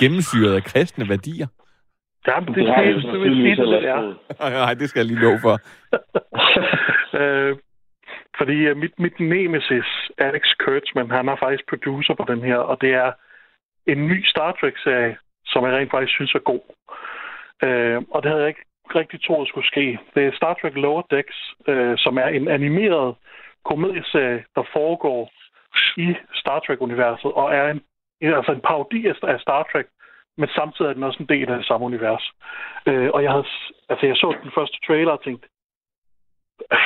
gennemsyret 0.00 0.54
af 0.54 0.62
kristne 0.62 1.08
værdier. 1.08 1.46
Ja, 2.28 2.40
men 2.40 2.48
det, 2.48 2.56
det 2.56 2.66
skal 3.02 3.14
du 3.14 3.20
vil 3.20 3.34
sige, 3.34 3.56
det 3.56 3.88
er. 3.88 4.14
Nej, 4.64 4.74
det 4.74 4.88
skal 4.88 5.00
jeg 5.00 5.06
lige 5.06 5.20
love 5.20 5.38
for. 5.42 5.56
øh, 7.20 7.56
fordi 8.38 8.74
mit, 8.74 8.94
mit 8.98 9.20
nemesis, 9.20 9.88
Alex 10.18 10.42
Kurtzman, 10.58 11.10
han 11.10 11.28
er 11.28 11.36
faktisk 11.36 11.68
producer 11.68 12.14
på 12.14 12.24
den 12.28 12.42
her, 12.42 12.56
og 12.56 12.80
det 12.80 12.90
er 12.94 13.10
en 13.92 14.06
ny 14.08 14.24
Star 14.24 14.52
Trek-serie, 14.52 15.16
som 15.46 15.64
jeg 15.64 15.72
rent 15.72 15.90
faktisk 15.90 16.14
synes 16.14 16.34
er 16.34 16.48
god. 16.52 16.64
Øh, 17.62 18.02
og 18.10 18.22
det 18.22 18.30
havde 18.30 18.42
jeg 18.42 18.48
ikke 18.48 18.66
rigtig 18.94 19.24
troet 19.24 19.48
skulle 19.48 19.66
ske. 19.66 19.98
Det 20.14 20.26
er 20.26 20.32
Star 20.32 20.54
Trek 20.54 20.74
Lower 20.74 21.02
Decks, 21.10 21.38
øh, 21.68 21.98
som 21.98 22.18
er 22.18 22.26
en 22.26 22.48
animeret 22.48 23.14
komedieserie, 23.64 24.44
der 24.54 24.64
foregår 24.72 25.30
i 25.96 26.14
Star 26.34 26.58
Trek-universet, 26.58 27.32
og 27.32 27.54
er 27.54 27.70
en, 27.70 27.80
altså 28.20 28.52
en 28.52 28.60
parodi 28.60 29.06
af 29.06 29.40
Star 29.40 29.62
Trek, 29.72 29.86
men 30.36 30.48
samtidig 30.48 30.88
er 30.88 30.94
den 30.94 31.02
også 31.02 31.22
en 31.22 31.28
del 31.28 31.50
af 31.50 31.56
det 31.56 31.66
samme 31.66 31.86
univers. 31.86 32.32
Øh, 32.86 33.10
og 33.14 33.22
jeg 33.22 33.30
havde, 33.30 33.46
altså 33.88 34.06
jeg 34.06 34.16
så 34.16 34.34
den 34.42 34.52
første 34.54 34.78
trailer 34.86 35.12
og 35.12 35.24
tænkte, 35.24 35.48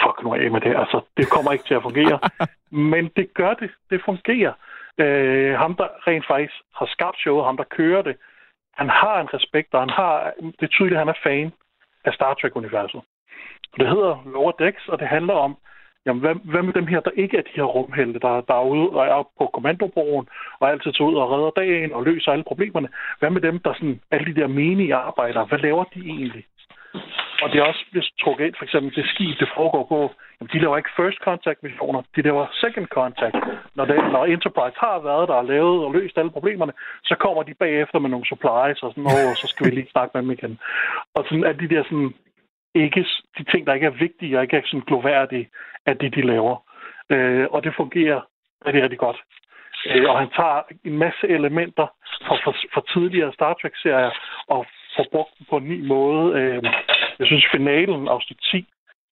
fuck 0.02 0.22
nu 0.22 0.34
af 0.34 0.50
med 0.50 0.60
det, 0.60 0.76
altså 0.76 1.00
det 1.16 1.30
kommer 1.30 1.52
ikke 1.52 1.64
til 1.64 1.74
at 1.74 1.82
fungere. 1.82 2.18
men 2.92 3.10
det 3.16 3.34
gør 3.34 3.54
det, 3.54 3.70
det 3.90 4.00
fungerer. 4.04 4.52
Øh, 4.98 5.54
ham, 5.58 5.74
der 5.76 5.88
rent 6.06 6.26
faktisk 6.26 6.54
har 6.74 6.86
skabt 6.86 7.18
showet, 7.18 7.44
ham, 7.44 7.56
der 7.56 7.64
kører 7.64 8.02
det, 8.02 8.16
han 8.74 8.88
har 8.88 9.20
en 9.20 9.34
respekt, 9.34 9.74
og 9.74 9.80
han 9.80 9.90
har, 9.90 10.32
det 10.40 10.62
er 10.62 10.74
tydeligt, 10.74 10.94
at 10.94 10.98
han 10.98 11.14
er 11.14 11.22
fan 11.22 11.52
af 12.04 12.12
Star 12.14 12.34
Trek-universet. 12.34 13.00
Det 13.78 13.88
hedder 13.88 14.22
Lower 14.32 14.52
Decks, 14.52 14.88
og 14.88 14.98
det 14.98 15.08
handler 15.08 15.34
om, 15.34 15.56
jamen, 16.06 16.20
hvad, 16.20 16.34
hvad 16.34 16.62
med 16.62 16.72
dem 16.72 16.86
her, 16.86 17.00
der 17.00 17.10
ikke 17.10 17.36
er 17.38 17.42
de 17.42 17.56
her 17.56 17.62
rumhelte, 17.62 18.20
der, 18.20 18.40
der 18.40 18.54
er 18.54 18.64
ude 18.64 18.90
og 18.90 19.06
er 19.06 19.28
på 19.38 19.50
kommandobroen, 19.54 20.28
og 20.60 20.70
altid 20.70 20.92
tager 20.92 21.10
ud 21.10 21.14
og 21.14 21.30
redder 21.30 21.50
dagen 21.50 21.92
og 21.92 22.04
løser 22.04 22.32
alle 22.32 22.44
problemerne? 22.44 22.88
Hvad 23.18 23.30
med 23.30 23.40
dem, 23.40 23.58
der 23.58 23.74
sådan, 23.74 24.00
alle 24.10 24.34
de 24.34 24.40
der 24.40 24.46
menige 24.46 24.94
arbejdere, 24.94 25.44
hvad 25.44 25.58
laver 25.58 25.84
de 25.84 26.00
egentlig? 26.00 26.44
Og 27.44 27.50
det 27.52 27.58
er 27.58 27.64
også 27.64 27.84
blevet 27.90 28.08
trukket 28.22 28.46
ind, 28.46 28.54
for 28.58 28.64
eksempel 28.64 28.94
det 28.94 29.06
skib, 29.12 29.38
det 29.40 29.48
foregår 29.56 29.84
på, 29.92 29.98
jamen, 30.36 30.50
de 30.52 30.58
laver 30.58 30.76
ikke 30.76 30.96
first 30.96 31.18
contact 31.28 31.62
missioner, 31.62 32.02
de 32.16 32.22
laver 32.22 32.46
second 32.62 32.86
contact. 32.86 33.36
Når, 33.76 33.84
det, 33.84 33.96
når 34.14 34.24
Enterprise 34.24 34.76
har 34.84 34.98
været 35.08 35.28
der 35.28 35.34
og 35.34 35.44
lavet 35.44 35.84
og 35.86 35.92
løst 35.92 36.18
alle 36.18 36.30
problemerne, 36.30 36.72
så 37.04 37.14
kommer 37.14 37.42
de 37.42 37.54
bagefter 37.54 37.98
med 37.98 38.10
nogle 38.10 38.26
supplies 38.26 38.82
og 38.82 38.90
sådan, 38.90 39.04
noget, 39.10 39.38
så 39.42 39.46
skal 39.46 39.66
vi 39.66 39.70
lige 39.70 39.90
snakke 39.90 40.10
med 40.14 40.22
dem 40.22 40.30
igen. 40.30 40.58
Og 41.14 41.24
sådan 41.28 41.44
at 41.44 41.60
de 41.60 41.68
der 41.74 41.82
sådan, 41.82 42.14
ikke, 42.74 43.06
de 43.38 43.44
ting, 43.44 43.66
der 43.66 43.74
ikke 43.74 43.86
er 43.86 44.00
vigtige 44.06 44.36
og 44.36 44.42
ikke 44.42 44.56
er 44.56 44.62
sådan 44.64 44.88
gloværdige, 44.90 45.48
af 45.86 45.98
det, 45.98 46.14
de 46.14 46.22
laver. 46.22 46.56
Øh, 47.10 47.46
og 47.50 47.64
det 47.64 47.72
fungerer 47.76 48.20
rigtig, 48.66 48.82
rigtig 48.82 48.98
godt. 48.98 49.18
Øh, 49.86 50.10
og 50.10 50.18
han 50.18 50.30
tager 50.36 50.62
en 50.84 50.98
masse 50.98 51.28
elementer 51.28 51.86
fra, 52.26 52.34
fra, 52.44 52.52
fra 52.74 52.82
tidligere 52.92 53.32
Star 53.32 53.54
Trek-serier 53.54 54.12
og 54.48 54.66
får 54.96 55.06
brugt 55.12 55.32
dem 55.38 55.46
på 55.50 55.56
en 55.56 55.68
ny 55.72 55.86
måde. 55.86 56.24
Øh, 56.38 56.62
jeg 57.18 57.26
synes, 57.26 57.44
finalen, 57.56 58.08
afsnit 58.08 58.38
10, 58.52 58.66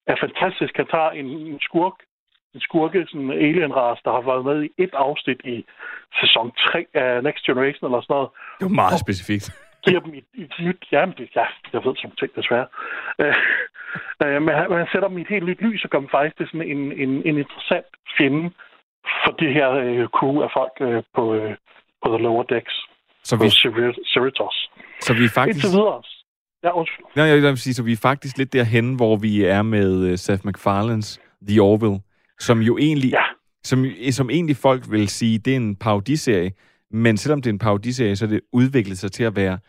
er 0.07 0.15
fantastisk. 0.25 0.77
Han 0.77 0.87
tager 0.87 1.09
en, 1.09 1.25
en 1.25 1.59
skurk, 1.61 1.93
en 2.55 2.61
skurke, 2.61 3.05
sådan 3.09 3.21
en 3.21 3.31
alien 3.31 3.75
ras, 3.75 3.99
der 4.05 4.11
har 4.11 4.21
været 4.21 4.45
med 4.45 4.63
i 4.63 4.69
et 4.77 4.93
afsnit 4.93 5.41
i 5.43 5.65
sæson 6.21 6.51
3 6.51 6.85
af 6.93 7.23
Next 7.23 7.45
Generation 7.45 7.85
eller 7.87 8.01
sådan 8.01 8.13
noget. 8.15 8.29
Det 8.59 8.65
var 8.69 8.81
meget 8.83 8.99
specifikt. 8.99 9.45
giver 9.85 9.99
dem 9.99 10.13
et, 10.13 10.27
et 10.43 10.53
nyt... 10.59 10.81
Ja, 10.91 11.05
det, 11.17 11.29
ja, 11.35 11.45
jeg 11.73 11.81
ved 11.85 11.95
sådan 11.95 12.15
ting, 12.19 12.31
desværre. 12.35 12.67
Øh, 13.21 13.35
øh, 14.23 14.41
men 14.45 14.53
han, 14.55 14.71
han 14.71 14.87
sætter 14.91 15.07
dem 15.07 15.17
i 15.17 15.21
et 15.21 15.33
helt 15.35 15.45
nyt 15.45 15.61
lys 15.61 15.83
og 15.83 15.89
gør 15.89 15.99
dem 15.99 16.09
faktisk 16.09 16.37
til 16.37 16.47
sådan 16.47 16.67
en, 16.73 16.81
en, 17.03 17.11
en 17.29 17.37
interessant 17.43 17.85
fjende 18.17 18.51
for 19.23 19.31
det 19.31 19.53
her 19.53 19.69
øh, 19.71 20.07
crew 20.07 20.41
af 20.41 20.49
folk 20.57 20.75
øh, 20.81 21.03
på, 21.15 21.33
øh, 21.33 21.55
på 22.01 22.07
The 22.13 22.23
Lower 22.23 22.43
Decks. 22.43 22.75
Så 23.23 23.35
vi... 23.37 23.49
Cerritos. 24.13 24.69
Så 25.07 25.13
vi 25.13 25.23
er 25.23 25.29
faktisk... 25.29 25.65
Indtil 25.65 25.77
videre. 25.79 26.01
Ja, 26.63 26.71
undskyld. 26.77 27.05
Ja, 27.15 27.23
jeg 27.23 27.41
vil 27.41 27.57
sige, 27.57 27.73
så 27.73 27.83
vi 27.83 27.91
er 27.91 28.01
faktisk 28.01 28.37
lidt 28.37 28.53
derhen, 28.53 28.95
hvor 28.95 29.15
vi 29.15 29.43
er 29.43 29.61
med 29.61 30.11
uh, 30.11 30.15
Seth 30.15 30.45
MacFarlane's 30.47 31.09
The 31.47 31.61
Orville, 31.61 31.99
som 32.39 32.59
jo 32.59 32.77
egentlig, 32.77 33.11
ja. 33.11 33.23
som, 33.63 33.85
som 34.11 34.29
egentlig 34.29 34.55
folk 34.55 34.83
vil 34.91 35.07
sige, 35.07 35.39
det 35.39 35.51
er 35.53 35.57
en 35.57 35.75
parodiserie, 35.75 36.51
men 36.91 37.17
selvom 37.17 37.41
det 37.41 37.49
er 37.49 37.53
en 37.53 37.59
parodiserie, 37.59 38.15
så 38.15 38.25
er 38.25 38.29
det 38.29 38.41
udviklet 38.53 38.97
sig 38.97 39.11
til 39.11 39.23
at 39.23 39.35
være 39.35 39.59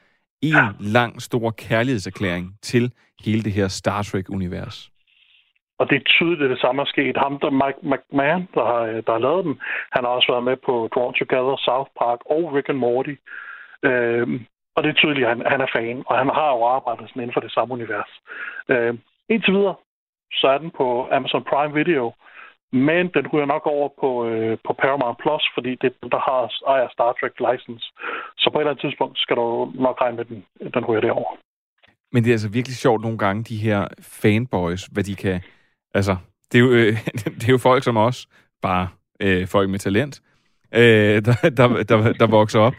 en 0.43 0.53
ja. 0.53 0.69
lang, 0.81 1.23
stor 1.23 1.51
kærlighedserklæring 1.51 2.55
til 2.63 2.93
hele 3.25 3.43
det 3.43 3.53
her 3.53 3.69
Star 3.69 4.03
Trek-univers. 4.03 4.91
Og 5.79 5.91
det 5.91 5.97
er 5.97 6.05
tydeligt, 6.07 6.43
at 6.43 6.51
det 6.51 6.61
samme 6.61 6.83
er 6.83 6.87
sket. 6.87 7.17
Ham, 7.17 7.39
der 7.43 7.51
Mike 7.51 7.81
McMahon, 7.91 8.49
der 8.55 8.65
har, 8.71 8.83
der 9.07 9.13
har 9.13 9.19
lavet 9.19 9.45
dem, 9.45 9.55
han 9.93 10.05
har 10.05 10.11
også 10.11 10.33
været 10.33 10.45
med 10.45 10.57
på 10.67 10.89
Drawn 10.95 11.15
Together, 11.15 11.57
South 11.69 11.91
Park 12.01 12.19
og 12.35 12.43
Rick 12.55 12.69
and 12.69 12.79
Morty. 12.79 13.15
Øhm, 13.89 14.47
og 14.75 14.83
det 14.83 14.91
er 14.91 15.01
tydeligt, 15.01 15.27
at 15.27 15.33
han, 15.33 15.47
han 15.53 15.61
er 15.61 15.71
fan, 15.77 16.03
og 16.07 16.19
han 16.19 16.29
har 16.39 16.49
jo 16.57 16.65
arbejdet 16.77 17.09
sådan 17.09 17.23
inden 17.23 17.37
for 17.37 17.41
det 17.41 17.53
samme 17.53 17.75
univers. 17.75 18.13
Øh, 18.69 18.95
indtil 19.29 19.55
videre, 19.55 19.77
så 20.33 20.47
er 20.55 20.59
den 20.59 20.71
på 20.71 21.09
Amazon 21.17 21.45
Prime 21.51 21.75
Video, 21.75 22.13
men 22.73 23.05
den 23.17 23.27
ryger 23.33 23.47
nok 23.47 23.67
over 23.67 23.89
på, 24.01 24.11
øh, 24.29 24.59
på 24.67 24.73
Paramount 24.81 25.19
Plus, 25.23 25.45
fordi 25.55 25.71
det 25.81 25.87
er 25.91 25.97
den, 26.03 26.11
der 26.11 26.23
har 26.29 26.41
ejer 26.73 26.89
Star 26.95 27.13
Trek 27.19 27.35
license. 27.49 27.85
Så 28.41 28.51
på 28.51 28.59
et 28.59 28.63
eller 28.63 28.71
andet 28.71 28.85
tidspunkt 28.85 29.19
skal 29.19 29.37
du 29.37 29.73
nok 29.87 29.97
regne 30.01 30.17
med, 30.17 30.25
den, 30.25 30.45
den 30.75 30.85
ryger 30.85 31.01
derover. 31.01 31.33
Men 32.13 32.25
det 32.25 32.31
er 32.31 32.35
altså 32.35 32.49
virkelig 32.49 32.77
sjovt 32.77 33.03
nogle 33.03 33.19
gange, 33.19 33.43
de 33.45 33.57
her 33.57 33.89
fanboys, 34.01 34.85
hvad 34.93 35.05
de 35.05 35.15
kan... 35.15 35.41
Altså, 35.95 36.17
det 36.53 36.59
er 36.59 36.63
jo, 36.63 36.71
øh, 36.71 36.93
det 37.39 37.45
er 37.49 37.53
jo 37.53 37.59
folk 37.59 37.83
som 37.85 37.97
os, 37.97 38.29
bare 38.63 38.89
øh, 39.21 39.49
folk 39.49 39.71
med 39.71 39.79
talent, 39.79 40.23
øh, 40.75 41.17
der, 41.27 41.51
der, 41.59 41.83
der, 41.91 42.13
der 42.13 42.27
vokser 42.27 42.61
op. 42.61 42.75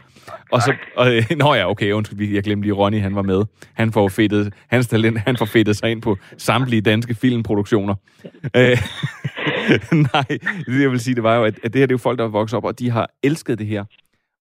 Og 0.52 0.62
så, 0.62 0.74
og, 0.96 1.06
nå 1.36 1.54
ja, 1.54 1.70
okay, 1.70 1.92
undskyld, 1.92 2.32
jeg 2.32 2.42
glemte 2.42 2.66
lige, 2.66 2.74
Ronny, 2.74 3.00
han 3.00 3.14
var 3.14 3.22
med. 3.22 3.44
Han 3.74 3.92
får 3.92 4.08
fedtet, 4.08 4.54
hans 4.68 4.86
talent, 4.86 5.18
han 5.18 5.36
får 5.36 5.44
fedtet 5.44 5.76
sig 5.76 5.90
ind 5.90 6.02
på 6.02 6.16
samtlige 6.38 6.80
danske 6.80 7.14
filmproduktioner. 7.14 7.94
øh, 8.56 8.78
nej, 10.12 10.38
det 10.66 10.80
jeg 10.80 10.90
vil 10.90 11.00
sige, 11.00 11.14
det 11.14 11.22
var 11.22 11.36
jo, 11.36 11.44
at, 11.44 11.54
at 11.62 11.72
det 11.72 11.78
her 11.78 11.86
det 11.86 11.92
er 11.92 11.94
jo 11.94 11.98
folk, 11.98 12.18
der 12.18 12.24
er 12.24 12.28
vokset 12.28 12.56
op, 12.56 12.64
og 12.64 12.78
de 12.78 12.90
har 12.90 13.10
elsket 13.22 13.58
det 13.58 13.66
her. 13.66 13.84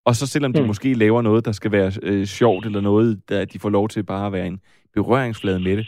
Og 0.06 0.16
så 0.16 0.28
selvom 0.28 0.54
de 0.54 0.62
mm. 0.62 0.68
måske 0.68 0.94
laver 0.94 1.22
noget, 1.22 1.46
der 1.46 1.52
skal 1.52 1.72
være 1.72 1.92
øh, 2.04 2.26
sjovt, 2.26 2.66
eller 2.66 2.82
noget, 2.82 3.22
der 3.30 3.46
de 3.46 3.60
får 3.60 3.70
lov 3.70 3.90
til 3.90 4.04
bare 4.04 4.26
at 4.26 4.34
være 4.34 4.48
en 4.48 4.60
berøringsflade 4.94 5.60
med 5.60 5.78
det, 5.78 5.88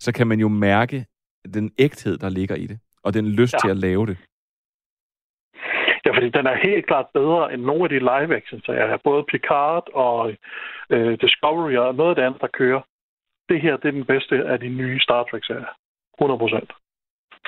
så 0.00 0.12
kan 0.12 0.26
man 0.26 0.40
jo 0.40 0.48
mærke 0.48 1.06
den 1.54 1.70
ægthed, 1.78 2.18
der 2.18 2.28
ligger 2.28 2.54
i 2.54 2.66
det, 2.66 2.78
og 3.02 3.14
den 3.14 3.28
lyst 3.28 3.52
ja. 3.52 3.58
til 3.64 3.70
at 3.70 3.76
lave 3.76 4.06
det. 4.06 4.16
Ja, 6.06 6.10
fordi 6.16 6.28
den 6.28 6.46
er 6.46 6.56
helt 6.68 6.86
klart 6.86 7.06
bedre 7.14 7.52
end 7.52 7.62
nogle 7.62 7.84
af 7.84 7.88
de 7.88 7.98
live 7.98 8.36
action 8.36 8.60
serier. 8.66 8.96
Både 9.04 9.24
Picard 9.30 9.88
og 9.94 10.32
øh, 10.90 11.18
Discovery 11.20 11.74
og 11.76 11.94
noget 11.94 12.10
af 12.10 12.16
det 12.16 12.22
andet, 12.22 12.40
der 12.40 12.46
kører. 12.46 12.80
Det 13.48 13.60
her, 13.60 13.76
det 13.76 13.88
er 13.88 13.92
den 13.92 14.04
bedste 14.04 14.34
af 14.44 14.60
de 14.60 14.68
nye 14.68 15.00
Star 15.00 15.22
Trek-serier. 15.30 15.72
100 16.18 16.38
procent. 16.38 16.72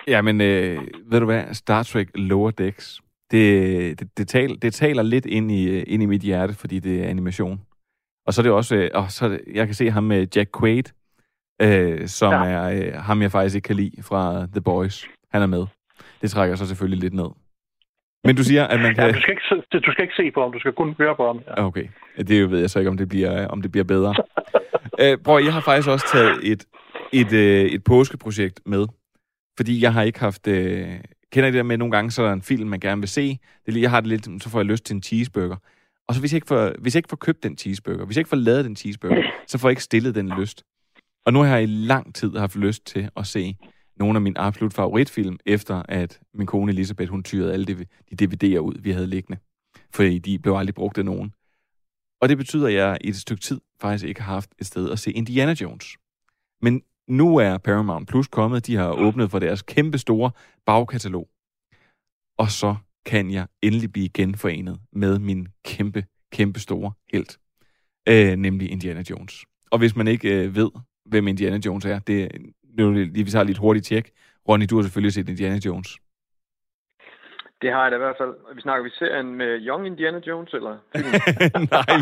Ja, 0.07 0.23
men 0.23 0.41
øh, 0.41 0.79
ved 1.11 1.21
du 1.21 1.27
hvad? 1.27 1.55
Star 1.55 1.83
Trek 1.83 2.09
Lower 2.15 2.51
Decks, 2.51 3.01
det, 3.31 4.01
det, 4.01 4.19
det, 4.19 4.29
tal, 4.29 4.63
det 4.63 4.75
taler 4.75 5.03
lidt 5.03 5.27
ind 5.27 5.51
i, 5.51 5.83
ind 5.83 6.03
i 6.03 6.07
mit 6.07 6.23
hjerte, 6.23 6.55
fordi 6.55 6.79
det 6.79 7.05
er 7.05 7.09
animation. 7.09 7.61
Og 8.27 8.33
så 8.33 8.41
er 8.41 8.43
det 8.43 8.53
også, 8.53 8.77
øh, 8.77 8.91
og 8.95 9.11
så 9.11 9.39
jeg 9.55 9.67
kan 9.67 9.75
se 9.75 9.91
ham 9.91 10.05
med 10.05 10.27
Jack 10.37 10.51
Quaid, 10.61 10.85
øh, 11.63 12.07
som 12.07 12.33
ja. 12.33 12.49
er 12.49 12.65
øh, 12.71 12.95
ham, 12.95 13.23
jeg 13.23 13.31
faktisk 13.31 13.57
ikke 13.57 13.67
kan 13.67 13.77
lide 13.77 14.03
fra 14.03 14.47
The 14.53 14.61
Boys. 14.61 15.09
Han 15.33 15.43
er 15.43 15.47
med. 15.47 15.67
Det 16.23 16.31
trækker 16.31 16.57
så 16.57 16.67
selvfølgelig 16.67 17.01
lidt 17.01 17.15
ned. 17.15 17.31
Men 18.25 18.37
du 18.37 18.45
siger, 18.45 18.65
at 18.67 18.81
man 18.81 18.95
kan... 18.95 19.05
Ja, 19.05 19.13
du, 19.13 19.21
skal 19.21 19.33
ikke, 19.33 19.79
du 19.87 19.93
skal 19.93 20.03
ikke 20.03 20.15
se 20.17 20.31
på 20.31 20.43
ham, 20.43 20.53
du 20.53 20.59
skal 20.59 20.73
kun 20.73 20.95
høre 20.99 21.17
på 21.17 21.27
ham. 21.27 21.41
Ja. 21.47 21.67
Okay, 21.67 21.89
det 22.17 22.51
ved 22.51 22.61
jeg 22.61 22.71
så 22.71 22.79
ikke, 22.79 22.91
om 22.91 22.97
det 22.97 23.09
bliver, 23.09 23.47
om 23.47 23.63
det 23.63 23.73
bliver 23.73 23.85
bedre. 23.85 24.15
øh, 25.03 25.19
prøv, 25.25 25.45
jeg 25.45 25.53
har 25.53 25.61
faktisk 25.61 25.89
også 25.89 26.07
taget 26.13 26.39
et, 26.43 26.65
et, 27.13 27.33
øh, 27.33 27.65
et 27.65 27.85
påskeprojekt 27.85 28.61
med, 28.67 28.87
fordi 29.57 29.83
jeg 29.83 29.93
har 29.93 30.03
ikke 30.03 30.21
haft... 30.21 30.49
Øh, 30.49 30.89
kender 31.33 31.49
I 31.49 31.53
det 31.53 31.59
der 31.59 31.63
med, 31.63 31.73
at 31.75 31.79
nogle 31.79 31.93
gange 31.93 32.11
så 32.11 32.23
er 32.23 32.27
der 32.27 32.33
en 32.33 32.43
film, 32.43 32.69
man 32.69 32.81
gerne 32.81 33.01
vil 33.01 33.09
se. 33.09 33.39
Det, 33.67 33.75
lige, 33.75 33.83
jeg 33.83 33.91
har 33.91 34.01
det 34.01 34.09
lidt, 34.09 34.43
så 34.43 34.51
får 34.51 34.59
jeg 34.59 34.67
lyst 34.67 34.85
til 34.85 34.95
en 34.95 35.03
cheeseburger. 35.03 35.57
Og 36.09 36.15
så 36.15 36.21
hvis 36.21 36.33
jeg, 36.33 36.37
ikke 36.37 36.47
får, 36.47 36.73
hvis 36.79 36.95
jeg 36.95 36.99
ikke 36.99 37.09
får 37.09 37.17
købt 37.17 37.43
den 37.43 37.59
cheeseburger, 37.59 38.05
hvis 38.05 38.17
jeg 38.17 38.21
ikke 38.21 38.29
får 38.29 38.37
lavet 38.37 38.65
den 38.65 38.77
cheeseburger, 38.77 39.23
så 39.47 39.59
får 39.59 39.69
jeg 39.69 39.73
ikke 39.73 39.83
stillet 39.83 40.15
den 40.15 40.33
lyst. 40.41 40.65
Og 41.27 41.33
nu 41.33 41.39
har 41.41 41.55
jeg 41.55 41.63
i 41.63 41.67
lang 41.67 42.15
tid 42.15 42.37
haft 42.37 42.57
lyst 42.57 42.87
til 42.87 43.11
at 43.17 43.27
se 43.27 43.57
nogle 43.99 44.17
af 44.17 44.23
mine 44.23 44.39
absolut 44.39 44.75
favoritfilm, 44.75 45.39
efter 45.47 45.83
at 45.89 46.21
min 46.35 46.47
kone 46.47 46.73
Elisabeth, 46.73 47.11
hun 47.11 47.23
tyrede 47.23 47.53
alle 47.53 47.67
de, 47.67 47.87
DVD'er 48.23 48.59
ud, 48.59 48.81
vi 48.83 48.91
havde 48.91 49.07
liggende. 49.07 49.41
Fordi 49.95 50.19
de 50.19 50.39
blev 50.39 50.55
aldrig 50.55 50.75
brugt 50.75 50.99
af 50.99 51.05
nogen. 51.05 51.33
Og 52.21 52.29
det 52.29 52.39
betyder, 52.39 52.67
at 52.67 52.75
jeg 52.75 52.99
i 53.01 53.09
et 53.09 53.17
stykke 53.17 53.41
tid 53.41 53.61
faktisk 53.81 54.05
ikke 54.05 54.23
har 54.23 54.33
haft 54.33 54.55
et 54.59 54.67
sted 54.67 54.91
at 54.91 54.99
se 54.99 55.13
Indiana 55.13 55.55
Jones. 55.61 55.97
Men 56.63 56.83
nu 57.09 57.37
er 57.37 57.59
Paramount 57.59 58.09
Plus 58.09 58.27
kommet. 58.27 58.67
De 58.67 58.77
har 58.77 58.93
åbnet 58.93 59.31
for 59.31 59.39
deres 59.39 59.63
kæmpe 59.63 59.99
store 59.99 60.31
bagkatalog. 60.67 61.29
Og 62.39 62.51
så 62.51 62.77
kan 63.07 63.31
jeg 63.31 63.47
endelig 63.63 63.93
blive 63.93 64.09
genforenet 64.09 64.81
med 64.93 65.19
min 65.19 65.49
kæmpe, 65.65 66.05
kæmpe 66.33 66.61
store 66.61 66.93
held. 67.13 67.39
Øh, 68.09 68.37
nemlig 68.37 68.71
Indiana 68.71 69.03
Jones. 69.11 69.45
Og 69.71 69.79
hvis 69.79 69.97
man 69.97 70.09
ikke 70.09 70.45
øh, 70.45 70.55
ved, 70.55 70.71
hvem 71.05 71.29
Indiana 71.29 71.61
Jones 71.67 71.85
er, 71.85 71.99
det, 71.99 72.29
nu 72.79 72.93
lige, 72.93 73.25
vi 73.25 73.31
tager 73.31 73.45
lidt 73.45 73.59
hurtigt 73.59 73.87
tjek. 73.87 74.11
Ronny, 74.49 74.67
du 74.71 74.77
har 74.77 74.83
selvfølgelig 74.83 75.13
set 75.13 75.29
Indiana 75.29 75.59
Jones. 75.67 75.99
Det 77.63 77.73
har 77.73 77.83
jeg 77.83 77.91
da 77.91 77.97
i 77.97 77.99
hvert 77.99 78.17
fald. 78.21 78.35
Vi 78.55 78.61
snakker 78.61 78.85
vi 78.85 78.91
serien 78.91 79.35
med 79.35 79.67
Young 79.67 79.87
Indiana 79.87 80.21
Jones, 80.27 80.55
eller? 80.55 80.77
nej. 81.75 81.93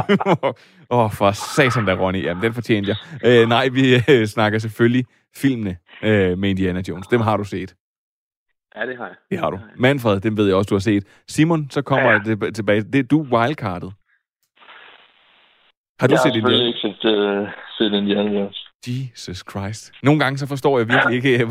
Åh, 0.90 1.04
oh, 1.04 1.10
for 1.12 1.30
satan 1.30 1.86
da, 1.86 1.94
Ronny. 1.94 2.24
Jamen, 2.24 2.42
den 2.42 2.54
fortjente 2.54 2.88
jeg. 2.92 3.42
Uh, 3.42 3.48
nej, 3.48 3.68
vi 3.68 3.82
uh, 3.94 4.24
snakker 4.24 4.58
selvfølgelig 4.58 5.04
filmene 5.36 5.76
uh, 6.02 6.38
med 6.38 6.50
Indiana 6.50 6.82
Jones. 6.88 7.06
Dem 7.06 7.20
har 7.20 7.36
du 7.36 7.44
set. 7.44 7.74
Ja, 8.76 8.86
det 8.86 8.96
har 8.96 9.06
jeg. 9.06 9.16
Det 9.30 9.38
har 9.38 9.50
du. 9.50 9.58
Manfred, 9.76 10.20
dem 10.20 10.36
ved 10.36 10.46
jeg 10.46 10.56
også, 10.56 10.68
du 10.68 10.74
har 10.74 10.80
set. 10.80 11.22
Simon, 11.28 11.70
så 11.70 11.82
kommer 11.82 12.10
ja. 12.10 12.18
det 12.18 12.54
tilbage. 12.54 12.82
Det 12.82 12.98
er 12.98 13.02
du 13.02 13.22
wildcardet. 13.22 13.92
Har 16.00 16.06
du 16.06 16.12
jeg 16.12 16.20
set 16.20 16.36
Indiana? 16.36 16.56
Jeg 16.56 16.58
har 16.58 16.66
ikke 16.66 16.78
set, 16.78 17.04
uh, 17.04 17.48
set 17.78 17.92
Indiana 17.92 18.30
Jones. 18.38 18.61
Jesus 18.88 19.44
Christ. 19.50 19.92
Nogle 20.02 20.20
gange 20.20 20.38
så 20.38 20.46
forstår 20.46 20.78
jeg 20.78 20.88
virkelig 20.88 21.16
ikke, 21.16 21.46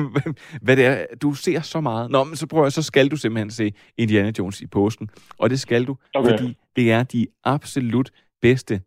hvad 0.62 0.76
det 0.76 0.84
er. 0.84 1.06
Du 1.22 1.34
ser 1.34 1.60
så 1.60 1.80
meget. 1.80 2.10
Nå, 2.10 2.24
men 2.24 2.36
så 2.36 2.46
prøver 2.46 2.64
jeg, 2.64 2.72
så 2.72 2.82
skal 2.82 3.08
du 3.08 3.16
simpelthen 3.16 3.50
se 3.50 3.72
Indiana 3.96 4.32
Jones 4.38 4.60
i 4.60 4.66
påsken. 4.66 5.10
Og 5.38 5.50
det 5.50 5.60
skal 5.60 5.84
du, 5.84 5.96
okay. 6.14 6.30
fordi 6.30 6.56
det 6.76 6.92
er 6.92 7.02
de 7.02 7.26
absolut 7.44 8.10
bedste 8.42 8.80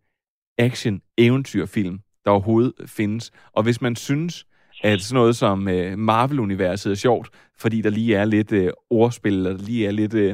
action-eventyrfilm, 0.57 1.99
der 2.25 2.31
overhovedet 2.31 2.73
findes. 2.85 3.31
Og 3.53 3.63
hvis 3.63 3.81
man 3.81 3.95
synes, 3.95 4.45
at 4.83 5.01
sådan 5.01 5.19
noget 5.19 5.35
som 5.35 5.67
uh, 5.67 5.97
Marvel-universet 5.97 6.91
er 6.91 6.95
sjovt, 6.95 7.29
fordi 7.57 7.81
der 7.81 7.89
lige 7.89 8.15
er 8.15 8.25
lidt 8.25 8.51
uh, 8.51 8.67
ordspil, 8.89 9.47
og 9.47 9.53
der 9.53 9.65
lige 9.65 9.87
er 9.87 9.91
lidt 9.91 10.13
uh, 10.13 10.31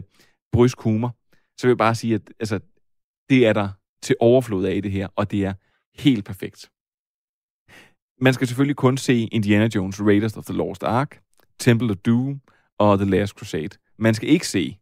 brysk 0.51 0.81
humor, 0.81 1.15
så 1.57 1.67
vil 1.67 1.69
jeg 1.69 1.77
bare 1.77 1.95
sige, 1.95 2.15
at 2.15 2.21
altså, 2.39 2.59
det 3.29 3.47
er 3.47 3.53
der 3.53 3.69
til 4.01 4.15
overflod 4.19 4.65
af 4.65 4.75
i 4.75 4.81
det 4.81 4.91
her, 4.91 5.07
og 5.15 5.31
det 5.31 5.45
er 5.45 5.53
helt 5.95 6.25
perfekt. 6.25 6.69
Man 8.21 8.33
skal 8.33 8.47
selvfølgelig 8.47 8.75
kun 8.75 8.97
se 8.97 9.27
Indiana 9.31 9.69
Jones 9.75 10.01
Raiders 10.01 10.37
of 10.37 10.45
the 10.45 10.53
Lost 10.53 10.83
Ark, 10.83 11.21
Temple 11.59 11.91
of 11.91 11.97
Doom 11.97 12.41
og 12.77 12.97
The 12.97 13.09
Last 13.09 13.33
Crusade. 13.33 13.69
Man 13.97 14.13
skal 14.13 14.29
ikke 14.29 14.47
se 14.47 14.77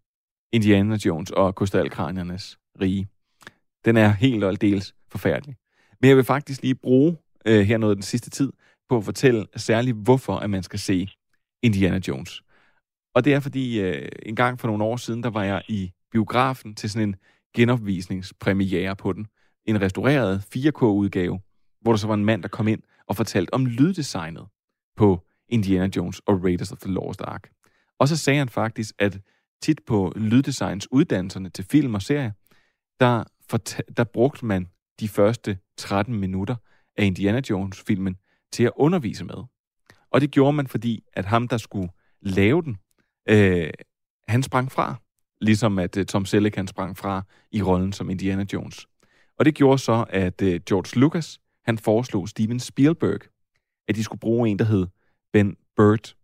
Indiana 0.54 0.98
Jones 1.06 1.32
og 1.32 1.56
Krystalkraniernes 1.56 2.60
rige. 2.82 3.08
Den 3.86 3.98
er 3.98 4.10
helt 4.10 4.44
og 4.44 4.50
aldeles 4.50 4.96
forfærdelig. 5.12 5.56
Men 6.02 6.08
jeg 6.08 6.18
vil 6.18 6.24
faktisk 6.24 6.62
lige 6.62 6.76
bruge 6.76 7.18
øh, 7.46 7.66
her 7.66 7.78
noget 7.78 7.98
den 7.98 8.04
sidste 8.04 8.30
tid 8.30 8.52
på 8.90 8.98
at 8.98 9.04
fortælle 9.04 9.46
særligt, 9.56 9.98
hvorfor 9.98 10.36
at 10.36 10.50
man 10.50 10.64
skal 10.64 10.80
se 10.80 11.08
Indiana 11.64 12.00
Jones. 12.08 12.44
Og 13.16 13.26
det 13.26 13.34
er 13.34 13.40
fordi, 13.40 13.80
øh, 13.80 14.10
en 14.26 14.36
gang 14.36 14.60
for 14.60 14.68
nogle 14.68 14.84
år 14.84 14.98
siden, 14.98 15.24
der 15.24 15.30
var 15.30 15.44
jeg 15.44 15.62
i 15.70 15.92
biografen 16.12 16.76
til 16.76 16.90
sådan 16.90 17.10
en 17.10 17.16
genopvisningspremiere 17.56 18.96
på 18.96 19.14
den. 19.14 19.28
En 19.66 19.82
restaureret 19.82 20.46
4K-udgave, 20.56 21.40
hvor 21.82 21.92
der 21.92 21.98
så 21.98 22.08
var 22.08 22.14
en 22.14 22.26
mand, 22.26 22.42
der 22.42 22.48
kom 22.48 22.68
ind 22.68 22.82
og 23.08 23.16
fortalte 23.16 23.54
om 23.54 23.66
lyddesignet 23.66 24.48
på 24.96 25.26
Indiana 25.50 25.90
Jones 25.96 26.20
og 26.20 26.44
Raiders 26.44 26.72
of 26.72 26.78
the 26.78 26.92
Lost 26.92 27.22
Ark. 27.22 27.50
Og 28.00 28.08
så 28.08 28.18
sagde 28.18 28.40
han 28.40 28.50
faktisk, 28.50 28.96
at 29.00 29.20
tit 29.62 29.82
på 29.88 30.14
lyddesigns 30.16 30.92
uddannelserne 30.92 31.50
til 31.50 31.66
film 31.66 31.96
og 31.96 32.02
serie, 32.02 32.34
der, 33.00 33.24
der 33.98 34.04
brugte 34.04 34.46
man 34.46 34.68
de 35.00 35.08
første 35.08 35.58
13 35.78 36.16
minutter 36.16 36.56
af 36.98 37.06
Indiana 37.06 37.42
Jones-filmen 37.50 38.18
til 38.52 38.64
at 38.64 38.72
undervise 38.76 39.26
med. 39.26 39.44
Og 40.12 40.22
det 40.22 40.32
gjorde 40.32 40.54
man, 40.54 40.68
fordi 40.68 41.04
at 41.14 41.26
ham, 41.26 41.48
der 41.48 41.58
skulle 41.58 41.90
lave 42.22 42.62
den, 42.62 42.78
øh, 43.30 43.70
han 44.28 44.44
sprang 44.44 44.72
fra. 44.72 44.96
Ligesom 45.42 45.80
at 45.80 45.98
øh, 45.98 46.06
Tom 46.06 46.26
Selleck 46.26 46.56
han 46.56 46.68
sprang 46.68 46.98
fra 46.98 47.24
i 47.52 47.62
rollen 47.62 47.94
som 47.94 48.10
Indiana 48.10 48.46
Jones. 48.54 48.88
Og 49.40 49.46
det 49.46 49.56
gjorde 49.56 49.80
så, 49.80 50.06
at 50.10 50.42
øh, 50.42 50.62
George 50.70 51.00
Lucas, 51.00 51.40
han 51.66 51.78
foreslog 51.78 52.30
Steven 52.30 52.60
Spielberg, 52.60 53.20
at 53.88 53.96
de 53.96 54.04
skulle 54.04 54.20
bruge 54.20 54.50
en, 54.50 54.60
der 54.60 54.66
hed 54.66 54.88
Ben 55.34 55.56
Bird. 55.78 56.16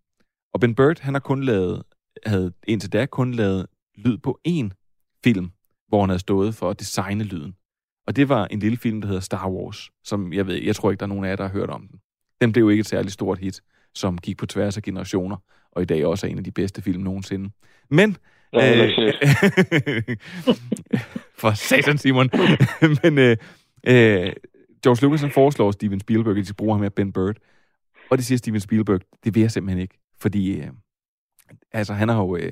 Og 0.54 0.60
Ben 0.60 0.76
Bird, 0.76 1.00
han 1.00 1.14
har 1.14 1.20
kun 1.20 1.44
lavet, 1.44 1.84
havde 2.26 2.54
indtil 2.68 2.94
da 2.94 3.06
kun 3.06 3.34
lavet 3.34 3.66
lyd 3.96 4.18
på 4.18 4.40
én 4.48 4.70
film, 5.24 5.52
hvor 5.88 6.00
han 6.02 6.10
havde 6.10 6.20
stået 6.20 6.56
for 6.56 6.70
at 6.70 6.80
designe 6.80 7.24
lyden. 7.24 7.56
Og 8.08 8.16
det 8.16 8.30
var 8.30 8.46
en 8.46 8.60
lille 8.60 8.78
film, 8.78 9.02
der 9.02 9.08
hedder 9.08 9.22
Star 9.22 9.50
Wars, 9.50 9.90
som 10.04 10.34
jeg 10.34 10.48
ved, 10.48 10.56
jeg 10.56 10.76
tror 10.76 10.92
ikke, 10.92 11.00
der 11.00 11.06
er 11.06 11.10
nogen 11.10 11.26
af 11.26 11.30
jer, 11.30 11.36
der 11.36 11.44
har 11.44 11.52
hørt 11.52 11.70
om 11.70 11.88
den. 11.88 12.00
Den 12.42 12.52
blev 12.52 12.72
ikke 12.72 12.82
et 12.82 12.88
særligt 12.88 13.14
stort 13.14 13.40
hit, 13.40 13.62
som 13.96 14.18
gik 14.18 14.38
på 14.38 14.46
tværs 14.46 14.78
af 14.78 14.84
generationer, 14.84 15.38
og 15.72 15.82
i 15.82 15.86
dag 15.86 16.06
også 16.06 16.28
er 16.28 16.32
en 16.32 16.38
af 16.38 16.44
de 16.44 16.52
bedste 16.52 16.82
film 16.82 17.04
nogensinde. 17.04 17.50
Men... 17.90 18.18
Ja, 18.54 18.86
øh, 18.86 18.90
for 21.42 21.54
satan, 21.54 21.98
Simon. 21.98 22.30
Men 23.04 23.18
øh, 23.18 23.38
øh, 23.88 24.34
George 24.84 25.06
Lucas 25.06 25.22
han 25.22 25.32
foreslår 25.32 25.72
Steven 25.72 26.00
Spielberg, 26.00 26.38
at 26.38 26.48
de 26.48 26.54
bruger 26.54 26.74
ham 26.74 26.82
med 26.82 26.92
Ben 26.92 27.14
Bird. 27.14 27.36
Og 28.12 28.18
det 28.18 28.26
siger 28.26 28.38
Steven 28.38 28.60
Spielberg, 28.60 29.02
det 29.24 29.36
vil 29.36 29.42
jeg 29.42 29.52
simpelthen 29.52 29.82
ikke. 29.82 30.00
Fordi 30.20 30.60
øh, 30.60 30.68
altså, 31.72 31.94
han 31.94 32.10
har 32.10 32.18
jo 32.18 32.36
øh, 32.36 32.52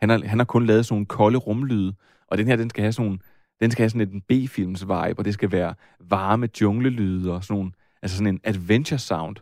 han 0.00 0.08
har, 0.08 0.26
han 0.26 0.38
har 0.38 0.44
kun 0.44 0.66
lavet 0.66 0.86
sådan 0.86 0.94
nogle 0.94 1.06
kolde 1.06 1.38
rumlyde, 1.38 1.94
og 2.26 2.38
den 2.38 2.46
her, 2.46 2.56
den 2.56 2.70
skal 2.70 2.82
have 2.82 2.92
sådan 2.92 3.20
den 3.60 3.70
skal 3.70 3.82
have 3.82 3.90
sådan 3.90 4.08
en 4.14 4.20
B-films 4.20 4.82
vibe, 4.82 5.18
og 5.18 5.24
det 5.24 5.34
skal 5.34 5.52
være 5.52 5.74
varme 6.00 6.48
junglelyde 6.60 7.32
og 7.32 7.44
sådan 7.44 7.54
nogle, 7.56 7.72
altså 8.02 8.16
sådan 8.16 8.34
en 8.34 8.40
adventure 8.44 8.98
sound. 8.98 9.36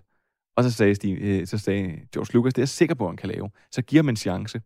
Og 0.57 0.65
så 0.65 0.71
sagde, 0.71 0.95
Steve, 0.95 1.19
øh, 1.19 1.47
så 1.47 1.59
sagde 1.59 2.01
George 2.15 2.35
Lucas, 2.35 2.55
det 2.55 2.59
er 2.59 2.63
jeg 2.63 2.69
sikker 2.69 2.95
på, 2.95 3.05
at 3.05 3.11
han 3.11 3.17
kan 3.17 3.29
lave. 3.29 3.51
Så 3.73 3.83
giver 3.83 4.03
man 4.03 4.13
en 4.13 4.17
chance. 4.17 4.61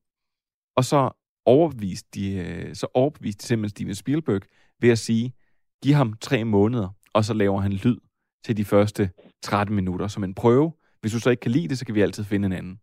Og 0.77 0.85
så 0.85 1.11
overbeviste 1.47 2.09
de, 2.15 2.35
øh, 2.35 2.75
så 2.75 2.87
overbeviste 2.95 3.43
de 3.43 3.47
simpelthen 3.47 3.71
Steven 3.71 3.95
Spielberg 3.95 4.43
ved 4.81 4.91
at 4.91 4.99
sige, 4.99 5.33
giv 5.83 5.95
ham 5.95 6.15
tre 6.21 6.45
måneder, 6.45 6.89
og 7.15 7.25
så 7.25 7.35
laver 7.35 7.61
han 7.61 7.73
lyd 7.73 7.97
til 8.45 8.57
de 8.57 8.65
første 8.65 9.11
13 9.43 9.77
minutter 9.77 10.09
som 10.09 10.25
en 10.25 10.35
prøve. 10.35 10.73
Hvis 11.01 11.13
du 11.13 11.21
så 11.21 11.31
ikke 11.31 11.41
kan 11.41 11.51
lide 11.51 11.69
det, 11.69 11.79
så 11.79 11.87
kan 11.87 11.95
vi 11.95 12.01
altid 12.01 12.25
finde 12.25 12.47
en 12.47 12.53
anden. 12.53 12.81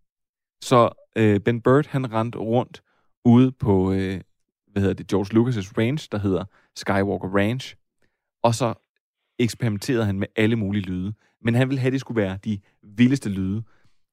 Så 0.63 0.89
øh, 1.15 1.39
Ben 1.39 1.61
Bird, 1.61 1.87
han 1.87 2.13
rendte 2.13 2.39
rundt 2.39 2.81
ude 3.25 3.51
på, 3.51 3.91
øh, 3.91 4.21
hvad 4.71 4.81
hedder 4.81 4.93
det, 4.93 5.07
George 5.07 5.35
Lucas' 5.35 5.73
range, 5.77 6.07
der 6.11 6.17
hedder 6.17 6.45
Skywalker 6.75 7.35
Ranch, 7.35 7.75
og 8.43 8.55
så 8.55 8.73
eksperimenterede 9.39 10.05
han 10.05 10.19
med 10.19 10.27
alle 10.35 10.55
mulige 10.55 10.83
lyde. 10.83 11.13
Men 11.41 11.55
han 11.55 11.69
ville 11.69 11.79
have, 11.79 11.87
at 11.87 11.93
det 11.93 12.01
skulle 12.01 12.21
være 12.21 12.37
de 12.45 12.59
vildeste 12.83 13.29
lyde. 13.29 13.63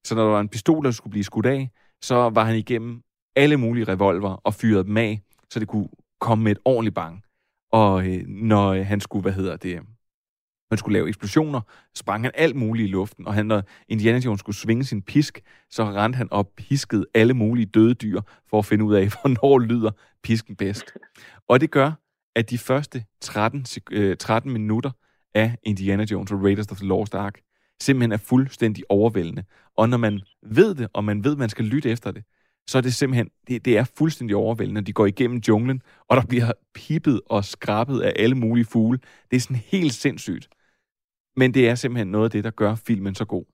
Så 0.05 0.15
når 0.15 0.23
der 0.23 0.31
var 0.31 0.41
en 0.41 0.49
pistol, 0.49 0.85
der 0.85 0.91
skulle 0.91 1.11
blive 1.11 1.25
skudt 1.25 1.47
af, 1.47 1.71
så 2.03 2.15
var 2.15 2.45
han 2.45 2.57
igennem 2.57 3.03
alle 3.37 3.57
mulige 3.57 3.85
revolver 3.85 4.31
og 4.31 4.55
fyrede 4.55 4.85
dem 4.85 4.97
af, 4.97 5.21
så 5.51 5.61
det 5.61 5.69
kunne 5.69 5.89
komme 6.21 6.45
med 6.45 6.53
et 6.53 6.59
ordentligt 6.65 6.95
bang. 6.95 7.23
Og 7.73 8.07
øh, 8.09 8.27
når 8.27 8.69
øh, 8.69 8.87
han 8.87 9.01
skulle, 9.01 9.23
hvad 9.23 9.33
hedder 9.33 9.57
det, 9.57 9.81
man 10.71 10.79
skulle 10.79 10.99
lave 10.99 11.09
eksplosioner, 11.09 11.61
sprang 11.95 12.25
han 12.25 12.33
alt 12.35 12.57
muligt 12.57 12.89
i 12.89 12.91
luften, 12.91 13.27
og 13.27 13.35
han, 13.35 13.47
når 13.47 13.63
Indiana 13.89 14.19
Jones 14.19 14.41
skulle 14.41 14.57
svinge 14.57 14.85
sin 14.85 15.03
pisk, 15.03 15.41
så 15.71 15.85
rendte 15.85 16.17
han 16.17 16.29
op 16.33 16.47
piskede 16.57 17.07
alle 17.15 17.35
mulige 17.35 17.67
døde 17.67 17.95
dyr, 17.95 18.21
for 18.51 18.59
at 18.59 18.65
finde 18.65 18.85
ud 18.85 18.95
af, 18.95 19.09
hvornår 19.15 19.59
lyder 19.59 19.91
pisken 20.23 20.57
bedst. 20.57 20.85
Og 21.49 21.61
det 21.61 21.71
gør, 21.71 21.93
at 22.37 22.51
de 22.51 22.59
første 22.59 23.05
13, 23.21 23.67
øh, 23.91 24.17
13 24.17 24.53
minutter 24.53 24.91
af 25.35 25.57
Indiana 25.63 26.05
Jones 26.11 26.33
og 26.33 26.43
Raiders 26.43 26.67
of 26.67 26.77
the 26.77 26.87
Lost 26.87 27.15
Ark 27.15 27.41
simpelthen 27.83 28.13
er 28.13 28.17
fuldstændig 28.17 28.85
overvældende. 28.89 29.45
Og 29.77 29.89
når 29.89 29.97
man 29.97 30.21
ved 30.43 30.75
det, 30.75 30.89
og 30.93 31.05
man 31.05 31.25
ved, 31.25 31.33
at 31.33 31.39
man 31.39 31.49
skal 31.49 31.65
lytte 31.65 31.91
efter 31.91 32.11
det, 32.11 32.25
så 32.69 32.79
er 32.79 32.83
det 32.83 32.95
simpelthen, 32.95 33.31
det, 33.49 33.65
det 33.65 33.79
er 33.79 33.85
fuldstændig 33.99 34.37
overvældende. 34.37 34.81
De 34.81 34.93
går 34.93 35.07
igennem 35.07 35.41
junglen, 35.49 35.83
og 36.09 36.17
der 36.17 36.27
bliver 36.27 36.53
pipet 36.75 37.21
og 37.27 37.45
skrabet 37.45 38.01
af 38.01 38.13
alle 38.17 38.35
mulige 38.35 38.65
fugle. 38.65 38.99
Det 39.31 39.37
er 39.37 39.41
sådan 39.41 39.63
helt 39.67 39.95
sindssygt. 39.95 40.49
Men 41.37 41.55
det 41.55 41.69
er 41.69 41.75
simpelthen 41.75 42.09
noget 42.09 42.25
af 42.25 42.31
det, 42.31 42.45
der 42.45 42.51
gør 42.51 42.75
filmen 42.87 43.15
så 43.15 43.25
god. 43.25 43.45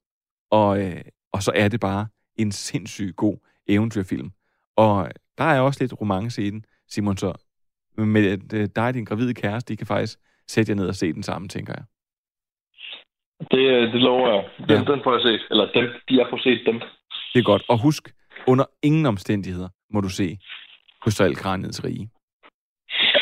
Og, 0.51 0.83
øh, 0.83 1.03
og 1.33 1.43
så 1.43 1.53
er 1.55 1.69
det 1.69 1.81
bare 1.81 2.07
en 2.37 2.53
sindssygt 2.53 3.17
god 3.17 3.37
eventyrfilm. 3.69 4.31
Og 4.77 5.11
der 5.39 5.45
er 5.45 5.61
også 5.61 5.85
lidt 5.85 6.01
romance 6.01 6.43
i 6.43 6.51
den, 6.51 6.65
Simon, 6.89 7.17
så 7.17 7.33
med 7.97 8.55
øh, 8.55 8.69
dig 8.77 8.87
og 8.87 8.95
din 8.95 9.05
gravide 9.05 9.35
kæreste, 9.35 9.73
de 9.73 9.77
kan 9.77 9.87
faktisk 9.87 10.19
sætte 10.49 10.71
jer 10.71 10.77
ned 10.77 10.89
og 10.89 10.95
se 10.95 11.13
den 11.13 11.23
sammen, 11.23 11.49
tænker 11.49 11.75
jeg. 11.77 11.85
Det, 13.51 13.59
øh, 13.59 13.93
det 13.93 14.01
lover 14.01 14.29
jeg. 14.35 14.45
Den, 14.69 14.87
ja. 14.87 14.93
den 14.93 15.01
får 15.05 15.13
jeg 15.13 15.23
set. 15.23 15.47
Eller 15.51 15.73
dem, 15.75 15.85
de 16.09 16.15
har 16.15 16.27
fået 16.31 16.43
set 16.43 16.61
dem. 16.67 16.81
Det 17.35 17.39
er 17.39 17.43
godt. 17.43 17.63
Og 17.69 17.83
husk, 17.83 18.15
under 18.47 18.65
ingen 18.83 19.07
omstændigheder 19.07 19.69
må 19.91 20.01
du 20.01 20.09
se 20.09 20.39
Krystalkraniets 21.03 21.85
rige. 21.85 22.11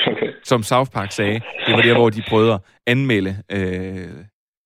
Okay. 0.07 0.33
Som 0.45 0.63
South 0.63 0.91
Park 0.91 1.13
sagde, 1.13 1.41
det 1.67 1.75
var 1.75 1.83
der, 1.83 1.95
hvor 1.95 2.11
de 2.11 2.23
prøvede 2.29 2.53
at 2.55 2.61
anmelde, 2.87 3.43
øh, 3.53 4.25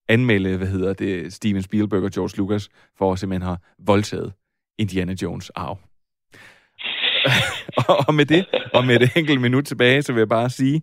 anmelde 0.09 0.57
hvad 0.57 0.67
hedder 0.67 0.93
det, 0.93 1.33
Steven 1.33 1.63
Spielberg 1.63 2.03
og 2.03 2.11
George 2.11 2.37
Lucas 2.39 2.69
for 2.99 3.13
at 3.13 3.19
simpelthen 3.19 3.47
have 3.47 3.59
voldtaget 3.79 4.33
Indiana 4.79 5.15
Jones 5.23 5.51
arv. 5.51 5.79
og 8.07 8.15
med 8.15 8.27
det, 8.27 8.47
og 8.75 8.87
med 8.87 9.01
et 9.01 9.17
enkelt 9.17 9.41
minut 9.41 9.65
tilbage, 9.65 10.03
så 10.03 10.13
vil 10.13 10.21
jeg 10.21 10.29
bare 10.29 10.51
sige, 10.51 10.83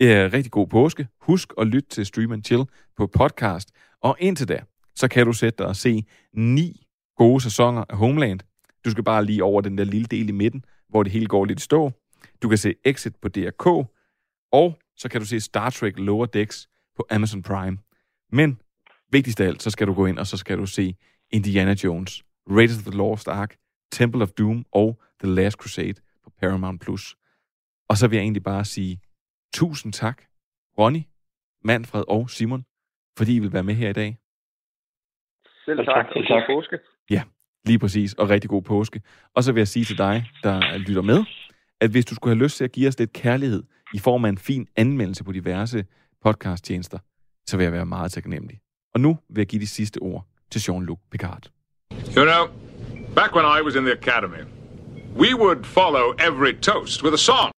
ja, 0.00 0.30
rigtig 0.32 0.52
god 0.52 0.66
påske. 0.66 1.08
Husk 1.20 1.52
at 1.58 1.66
lytte 1.66 1.88
til 1.88 2.06
Stream 2.06 2.32
and 2.32 2.44
Chill 2.44 2.64
på 2.96 3.06
podcast. 3.06 3.70
Og 4.02 4.16
indtil 4.20 4.48
da, 4.48 4.62
så 4.94 5.08
kan 5.08 5.26
du 5.26 5.32
sætte 5.32 5.58
dig 5.58 5.66
og 5.66 5.76
se 5.76 6.04
ni 6.32 6.86
gode 7.16 7.40
sæsoner 7.40 7.84
af 7.88 7.96
Homeland. 7.96 8.40
Du 8.84 8.90
skal 8.90 9.04
bare 9.04 9.24
lige 9.24 9.44
over 9.44 9.60
den 9.60 9.78
der 9.78 9.84
lille 9.84 10.06
del 10.06 10.28
i 10.28 10.32
midten, 10.32 10.64
hvor 10.88 11.02
det 11.02 11.12
hele 11.12 11.26
går 11.26 11.44
lidt 11.44 11.58
i 11.58 11.62
stå. 11.62 11.92
Du 12.42 12.48
kan 12.48 12.58
se 12.58 12.74
Exit 12.84 13.16
på 13.22 13.28
DRK, 13.28 13.66
og 14.52 14.78
så 14.96 15.08
kan 15.08 15.20
du 15.20 15.26
se 15.26 15.40
Star 15.40 15.70
Trek 15.70 15.98
Lower 15.98 16.26
Decks 16.26 16.68
på 16.96 17.06
Amazon 17.10 17.42
Prime. 17.42 17.78
Men 18.40 18.60
vigtigst 19.12 19.40
af 19.40 19.46
alt, 19.46 19.62
så 19.62 19.70
skal 19.70 19.86
du 19.86 19.94
gå 19.94 20.06
ind, 20.06 20.18
og 20.18 20.26
så 20.26 20.36
skal 20.36 20.58
du 20.58 20.66
se 20.66 20.94
Indiana 21.30 21.74
Jones, 21.84 22.24
Raiders 22.50 22.78
of 22.78 22.84
the 22.84 22.96
Lost 22.96 23.28
Ark, 23.28 23.56
Temple 23.92 24.22
of 24.22 24.30
Doom 24.30 24.64
og 24.72 25.02
The 25.20 25.34
Last 25.34 25.56
Crusade 25.56 25.94
på 26.24 26.30
Paramount+. 26.40 26.80
Plus. 26.80 27.16
Og 27.88 27.96
så 27.96 28.08
vil 28.08 28.16
jeg 28.16 28.22
egentlig 28.22 28.42
bare 28.42 28.64
sige 28.64 29.00
tusind 29.54 29.92
tak, 29.92 30.22
Ronny, 30.78 31.02
Manfred 31.64 32.04
og 32.08 32.30
Simon, 32.30 32.64
fordi 33.18 33.36
I 33.36 33.38
vil 33.38 33.52
være 33.52 33.62
med 33.62 33.74
her 33.74 33.88
i 33.88 33.92
dag. 33.92 34.18
Selv 35.64 35.84
tak. 35.84 36.06
Selv 36.12 36.26
tak. 36.26 36.42
påske. 36.48 36.78
Ja, 37.10 37.22
lige 37.64 37.78
præcis, 37.78 38.14
og 38.14 38.30
rigtig 38.30 38.50
god 38.50 38.62
påske. 38.62 39.02
Og 39.34 39.42
så 39.44 39.52
vil 39.52 39.60
jeg 39.60 39.68
sige 39.68 39.84
til 39.84 39.98
dig, 39.98 40.30
der 40.42 40.78
lytter 40.78 41.02
med, 41.02 41.24
at 41.80 41.90
hvis 41.90 42.06
du 42.06 42.14
skulle 42.14 42.34
have 42.34 42.44
lyst 42.44 42.56
til 42.56 42.64
at 42.64 42.72
give 42.72 42.88
os 42.88 42.98
lidt 42.98 43.12
kærlighed 43.12 43.62
i 43.94 43.98
form 43.98 44.24
af 44.24 44.28
en 44.28 44.38
fin 44.38 44.68
anmeldelse 44.76 45.24
på 45.24 45.32
diverse 45.32 45.84
podcasttjenester, 46.20 46.98
så 47.46 47.56
vil 47.56 47.64
jeg 47.64 47.72
være 47.72 47.86
meget 47.86 48.12
taknemmelig. 48.12 48.60
Og 48.94 49.00
nu 49.00 49.18
vil 49.28 49.40
jeg 49.40 49.46
give 49.46 49.60
de 49.60 49.66
sidste 49.66 49.98
ord 49.98 50.26
til 50.50 50.60
Jean-Luc 50.60 50.98
Picard. 51.10 51.50
You 52.16 52.24
know, 52.24 52.46
back 53.14 53.34
when 53.36 53.44
I 53.58 53.60
was 53.66 53.74
in 53.74 53.84
the 53.84 53.92
academy, 53.92 54.42
we 55.16 55.34
would 55.34 55.64
follow 55.64 56.14
every 56.28 56.52
toast 56.60 57.02
with 57.02 57.14
a 57.14 57.22
song. 57.30 57.52